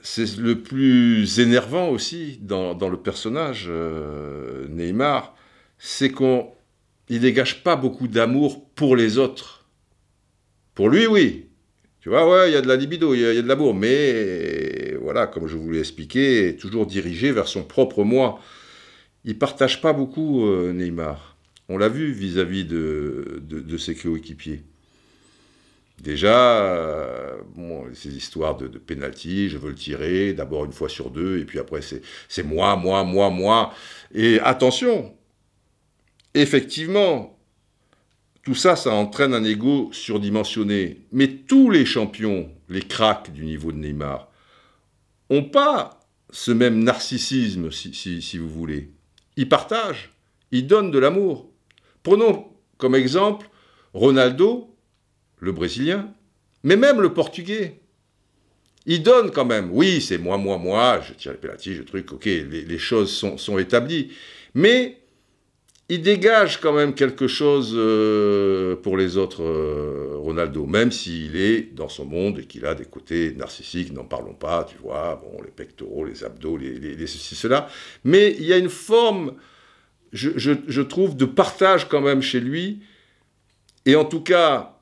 c'est 0.01 0.37
le 0.37 0.63
plus 0.63 1.39
énervant 1.39 1.89
aussi 1.89 2.39
dans, 2.41 2.73
le 2.73 2.97
personnage 2.97 3.67
euh, 3.69 4.67
Neymar, 4.69 5.35
c'est 5.77 6.09
qu'on 6.09 6.51
il 7.09 7.19
dégage 7.19 7.61
pas 7.63 7.75
beaucoup 7.75 8.07
d'amour 8.07 8.67
pour 8.71 8.95
les 8.95 9.19
autres. 9.19 9.67
Pour 10.73 10.89
lui, 10.89 11.05
oui. 11.05 11.45
Tu 11.99 12.09
vois, 12.09 12.27
ouais, 12.27 12.49
il 12.49 12.53
y 12.53 12.57
a 12.57 12.61
de 12.61 12.67
la 12.67 12.75
libido, 12.75 13.13
il 13.13 13.19
y, 13.19 13.25
a 13.37 13.39
de 13.39 13.47
l'amour, 13.47 13.75
mais 13.75 14.60
voilà, 15.01 15.27
comme 15.27 15.47
je 15.47 15.57
vous 15.57 15.71
l'ai 15.71 15.79
expliqué, 15.79 16.55
toujours 16.59 16.85
dirigé 16.85 17.31
vers 17.31 17.47
son 17.47 17.63
propre 17.63 18.03
moi. 18.03 18.39
Il 19.25 19.37
partage 19.37 19.81
pas 19.81 19.93
beaucoup 19.93 20.45
euh, 20.45 20.73
Neymar. 20.73 21.35
On 21.69 21.77
l'a 21.77 21.89
vu 21.89 22.11
vis-à-vis 22.11 22.65
de, 22.65 23.77
ses 23.77 23.95
coéquipiers. 23.95 24.63
Déjà, 25.99 26.63
euh, 26.63 27.37
ces 27.93 28.15
histoires 28.15 28.57
de, 28.57 28.67
de 28.67 28.81
je 28.87 29.57
veux 29.57 29.69
le 29.69 29.75
tirer, 29.75 30.33
d'abord 30.33 30.65
une 30.65 30.73
fois 30.73 30.89
sur 30.89 31.11
deux, 31.11 31.39
et 31.39 31.45
puis 31.45 31.59
après 31.59 31.81
c'est 31.81 32.43
moi, 32.43 32.75
moi, 32.75 33.03
moi, 33.03 33.29
moi. 33.29 33.73
Et 34.13 34.39
attention, 34.39 35.13
effectivement, 36.33 37.37
tout 38.43 38.55
ça, 38.55 38.75
ça 38.75 38.93
entraîne 38.93 39.33
un 39.33 39.43
ego 39.43 39.89
surdimensionné. 39.93 41.01
Mais 41.11 41.27
tous 41.27 41.69
les 41.69 41.85
champions, 41.85 42.49
les 42.69 42.81
cracks 42.81 43.31
du 43.31 43.45
niveau 43.45 43.71
de 43.71 43.77
Neymar, 43.77 44.30
pas 45.39 45.99
ce 46.31 46.51
même 46.51 46.83
narcissisme, 46.83 47.71
si 47.71 48.37
vous 48.37 48.49
voulez. 48.49 48.91
Ils 49.37 49.49
partagent, 49.49 50.11
ils 50.51 50.67
donnent 50.67 50.91
de 50.91 50.99
l'amour. 50.99 51.49
Prenons 52.03 52.47
comme 52.77 52.95
exemple 52.95 53.49
Ronaldo, 53.93 54.75
le 55.39 55.51
Brésilien, 55.51 56.13
mais 56.63 56.75
même 56.75 57.01
le 57.01 57.13
Portugais. 57.13 57.81
Il 58.85 59.03
donne 59.03 59.31
quand 59.31 59.45
même. 59.45 59.69
Oui, 59.71 60.01
c'est 60.01 60.17
moi, 60.17 60.37
moi, 60.37 60.57
moi, 60.57 61.01
je 61.07 61.13
tire 61.13 61.33
les 61.33 61.37
pénaltys, 61.37 61.75
je 61.75 61.83
truc, 61.83 62.11
ok, 62.11 62.25
les, 62.25 62.77
choses 62.79 63.11
sont, 63.11 63.57
établies. 63.59 64.11
Mais 64.55 65.00
il 65.91 66.01
dégage 66.01 66.61
quand 66.61 66.71
même 66.71 66.93
quelque 66.93 67.27
chose 67.27 67.73
euh, 67.75 68.77
pour 68.77 68.95
les 68.95 69.17
autres, 69.17 69.43
euh, 69.43 70.15
Ronaldo, 70.15 70.65
même 70.65 70.89
s'il 70.89 71.35
est 71.35 71.75
dans 71.75 71.89
son 71.89 72.05
monde 72.05 72.39
et 72.39 72.45
qu'il 72.45 72.65
a 72.65 72.75
des 72.75 72.85
côtés 72.85 73.33
narcissiques, 73.33 73.91
n'en 73.91 74.05
parlons 74.05 74.33
pas, 74.33 74.63
tu 74.63 74.77
vois, 74.81 75.21
bon, 75.21 75.43
les 75.43 75.51
pectoraux, 75.51 76.05
les 76.05 76.23
abdos, 76.23 76.55
les, 76.55 77.07
ceci, 77.07 77.35
cela. 77.35 77.67
Mais 78.05 78.33
il 78.39 78.45
y 78.45 78.53
a 78.53 78.57
une 78.57 78.69
forme 78.69 79.33
je, 80.13 80.81
trouve, 80.81 81.17
de 81.17 81.25
partage 81.25 81.89
quand 81.89 81.99
même 81.99 82.21
chez 82.21 82.39
lui, 82.39 82.79
et 83.85 83.97
en 83.97 84.05
tout 84.05 84.21
cas 84.21 84.77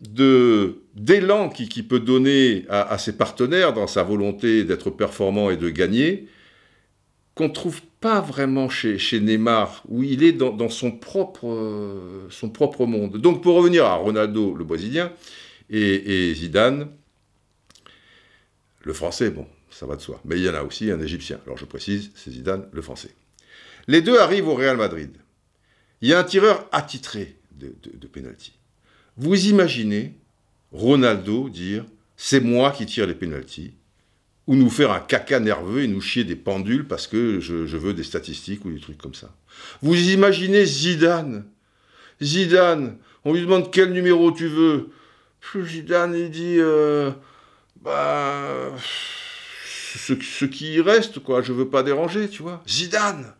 de 0.00 0.76
d'élan 0.94 1.48
qui, 1.48 1.82
peut 1.82 1.98
donner 1.98 2.66
à, 2.68 2.96
ses 2.98 3.16
partenaires 3.16 3.72
dans 3.72 3.88
sa 3.88 4.04
volonté 4.04 4.62
d'être 4.62 4.90
performant 4.90 5.50
et 5.50 5.56
de 5.56 5.70
gagner, 5.70 6.28
qu'on 7.36 7.50
trouve 7.50 7.82
pas 8.00 8.22
vraiment 8.22 8.70
chez, 8.70 8.98
Neymar, 9.20 9.84
où 9.88 10.02
il 10.02 10.24
est 10.24 10.32
dans, 10.32 10.68
son, 10.70 10.90
propre, 10.90 12.26
son 12.30 12.48
propre 12.48 12.86
monde. 12.86 13.18
Donc 13.18 13.42
pour 13.42 13.54
revenir 13.56 13.84
à 13.84 13.94
Ronaldo, 13.94 14.54
le 14.54 14.64
Brésilien, 14.64 15.12
et, 15.68 16.32
Zidane, 16.34 16.88
le 18.82 18.92
Français, 18.94 19.30
bon, 19.30 19.46
ça 19.70 19.84
va 19.84 19.96
de 19.96 20.00
soi. 20.00 20.18
Mais 20.24 20.38
il 20.38 20.44
y 20.44 20.48
en 20.48 20.54
a 20.54 20.62
aussi 20.62 20.90
un 20.90 21.00
Égyptien. 21.00 21.38
Alors 21.44 21.58
je 21.58 21.66
précise, 21.66 22.10
c'est 22.14 22.30
Zidane, 22.30 22.68
le 22.72 22.80
Français. 22.80 23.14
Les 23.86 24.00
deux 24.00 24.18
arrivent 24.18 24.48
au 24.48 24.54
Real 24.54 24.78
Madrid. 24.78 25.10
Il 26.00 26.08
y 26.08 26.14
a 26.14 26.18
un 26.18 26.24
tireur 26.24 26.66
attitré 26.72 27.36
de, 27.52 27.74
de. 27.84 28.08
Vous 29.18 29.48
imaginez 29.48 30.14
Ronaldo 30.72 31.50
dire 31.50 31.84
c'est 32.16 32.40
moi 32.40 32.70
qui 32.70 32.86
tire 32.86 33.06
les 33.06 33.14
penalties 33.14 33.74
ou 34.46 34.54
nous 34.54 34.70
faire 34.70 34.92
un 34.92 35.00
caca 35.00 35.40
nerveux 35.40 35.82
et 35.82 35.88
nous 35.88 36.00
chier 36.00 36.24
des 36.24 36.36
pendules 36.36 36.86
parce 36.86 37.06
que 37.06 37.40
je, 37.40 37.76
veux 37.76 37.94
des 37.94 38.04
statistiques 38.04 38.64
ou 38.64 38.70
des 38.70 38.80
trucs 38.80 38.98
comme 38.98 39.14
ça. 39.14 39.34
Vous 39.82 39.96
imaginez 40.10 40.64
Zidane 40.64 41.44
Zidane, 42.22 42.96
on 43.24 43.34
lui 43.34 43.42
demande 43.42 43.70
quel 43.70 43.92
numéro 43.92 44.30
tu 44.32 44.46
veux. 44.46 44.90
Zidane, 45.64 46.14
il 46.14 46.30
dit 46.30 46.56
euh, 46.58 47.10
bah, 47.82 48.72
ce, 49.64 50.44
qui 50.44 50.80
reste, 50.80 51.20
quoi, 51.20 51.42
je 51.42 51.52
veux 51.52 51.68
pas 51.68 51.82
déranger, 51.82 52.28
tu 52.28 52.42
vois. 52.42 52.62
Zidane 52.68 53.34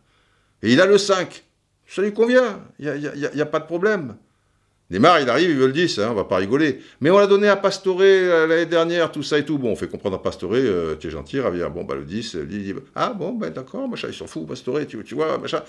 et 0.63 0.73
il 0.73 0.81
a 0.81 0.85
le 0.85 0.97
5. 0.97 1.43
Ça 1.87 2.01
lui 2.01 2.13
convient, 2.13 2.61
il 2.79 2.91
n'y 3.33 3.41
a, 3.41 3.45
pas 3.45 3.59
de 3.59 3.65
problème. 3.65 4.17
Neymar, 4.89 5.19
il 5.19 5.29
arrive, 5.29 5.49
il 5.49 5.57
veut 5.57 5.67
le 5.67 5.73
10, 5.73 5.99
hein, 5.99 6.09
on 6.11 6.13
va 6.13 6.23
pas 6.23 6.37
rigoler. 6.37 6.79
Mais 7.01 7.09
on 7.09 7.17
l'a 7.17 7.27
donné 7.27 7.49
à 7.49 7.57
Pastore 7.57 7.99
euh, 8.01 8.47
l'année 8.47 8.65
dernière, 8.65 9.11
tout 9.11 9.23
ça 9.23 9.37
et 9.37 9.43
tout. 9.43 9.57
Bon, 9.57 9.71
on 9.71 9.75
fait 9.75 9.89
comprendre 9.89 10.15
à 10.15 10.23
Pastore, 10.23 10.51
euh, 10.53 10.95
tu 10.95 11.07
es 11.07 11.09
gentil, 11.09 11.41
Ravia. 11.41 11.67
Bon, 11.67 11.83
bah 11.83 11.95
le 11.95 12.05
10, 12.05 12.37
il 12.41 12.47
dit, 12.47 12.73
ah 12.95 13.09
bon, 13.09 13.33
ben 13.33 13.49
d'accord, 13.49 13.89
machin, 13.89 14.07
il 14.07 14.13
s'en 14.13 14.27
fout, 14.27 14.47
Pastore, 14.47 14.79
tu, 14.87 15.03
tu 15.03 15.15
vois, 15.15 15.37
machin. 15.37 15.61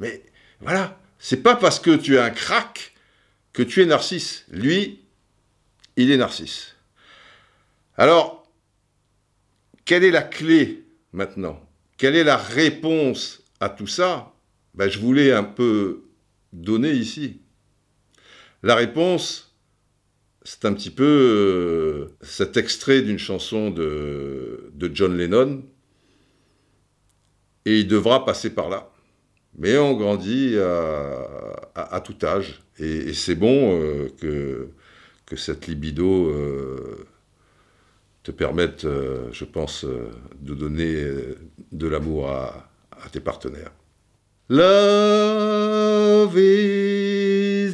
Mais 0.00 0.22
voilà, 0.60 0.98
c'est 1.18 1.42
pas 1.42 1.56
parce 1.56 1.80
que 1.80 1.96
tu 1.96 2.16
es 2.16 2.18
un 2.18 2.30
crack 2.30 2.92
que 3.54 3.62
tu 3.62 3.80
es 3.82 3.86
narcisse. 3.86 4.44
Lui, 4.50 5.00
il 5.96 6.10
est 6.10 6.18
narcisse. 6.18 6.76
Alors, 7.96 8.46
quelle 9.86 10.04
est 10.04 10.10
la 10.10 10.22
clé 10.22 10.84
maintenant? 11.12 11.58
Quelle 11.96 12.14
est 12.14 12.24
la 12.24 12.36
réponse 12.36 13.42
à 13.60 13.70
tout 13.70 13.86
ça? 13.86 14.34
Ben, 14.74 14.90
Je 14.90 14.98
voulais 14.98 15.32
un 15.32 15.42
peu 15.42 16.04
donner 16.52 16.92
ici. 16.92 17.40
La 18.62 18.74
réponse, 18.74 19.48
c'est 20.42 20.64
un 20.64 20.72
petit 20.72 20.90
peu 20.90 21.04
euh, 21.04 22.16
cet 22.22 22.56
extrait 22.56 23.02
d'une 23.02 23.18
chanson 23.18 23.70
de, 23.70 24.72
John 24.92 25.16
Lennon, 25.16 25.62
et 27.64 27.80
il 27.80 27.86
devra 27.86 28.24
passer 28.24 28.50
par 28.50 28.68
là. 28.68 28.90
Mais 29.56 29.76
on 29.76 29.94
grandit 29.94 30.56
à, 30.58 32.00
tout 32.04 32.16
âge, 32.24 32.62
et, 32.78 33.12
c'est 33.12 33.34
bon 33.34 33.78
euh, 33.80 34.08
que, 35.26 35.36
cette 35.36 35.66
libido 35.66 36.30
euh, 36.30 37.06
te 38.22 38.30
permette, 38.30 38.86
je 39.32 39.44
pense, 39.44 39.84
de 39.84 40.54
donner 40.54 41.06
de 41.70 41.86
l'amour 41.86 42.30
à, 42.30 42.70
tes 43.12 43.20
partenaires. 43.20 43.72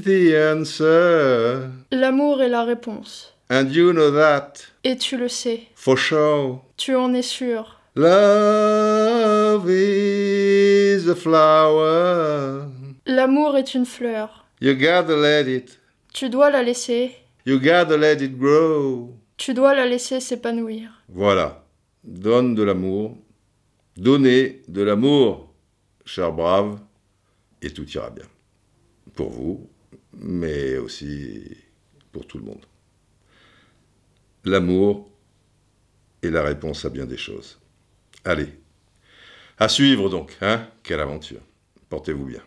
The 0.05 0.35
answer. 0.37 1.69
L'amour 1.91 2.43
est 2.43 2.49
la 2.49 2.65
réponse. 2.65 3.35
And 3.51 3.69
you 3.71 3.93
know 3.93 4.11
that. 4.11 4.55
Et 4.85 4.97
tu 4.97 5.17
le 5.17 5.29
sais. 5.29 5.63
For 5.75 5.99
sure. 5.99 6.63
Tu 6.77 6.95
en 6.95 7.13
es 7.15 7.23
sûr. 7.23 7.81
Love 7.97 9.69
is 9.71 11.09
a 11.09 11.15
flower. 11.15 12.67
L'amour 13.07 13.57
est 13.57 13.75
une 13.75 13.87
fleur. 13.87 14.47
You 14.61 14.75
gotta 14.75 15.17
let 15.17 15.49
it. 15.49 15.81
Tu 16.13 16.31
dois 16.31 16.51
la 16.51 16.63
laisser. 16.63 17.13
You 17.47 17.59
gotta 17.59 17.97
let 17.97 18.23
it 18.23 18.39
grow. 18.39 19.15
Tu 19.37 19.55
dois 19.55 19.75
la 19.75 19.87
laisser 19.87 20.21
s'épanouir. 20.21 20.91
Voilà. 21.09 21.65
Donne 22.05 22.55
de 22.55 22.63
l'amour. 22.63 23.17
Donnez 23.97 24.63
de 24.69 24.83
l'amour 24.83 25.55
cher 26.05 26.33
brave, 26.33 26.79
et 27.63 27.71
tout 27.71 27.89
ira 27.91 28.11
bien. 28.11 28.27
Pour 29.15 29.31
vous, 29.31 29.69
mais 30.19 30.77
aussi 30.79 31.57
pour 32.13 32.27
tout 32.27 32.39
le 32.39 32.45
monde. 32.45 32.65
L'amour 34.45 35.11
est 36.23 36.31
la 36.31 36.43
réponse 36.43 36.85
à 36.85 36.91
bien 36.91 37.07
des 37.07 37.17
choses. 37.17 37.59
Allez, 38.25 38.59
à 39.59 39.69
suivre 39.69 40.09
donc, 40.09 40.37
hein 40.41 40.67
Quelle 40.83 41.01
aventure. 41.01 41.41
Portez-vous 41.89 42.27
bien. 42.27 42.43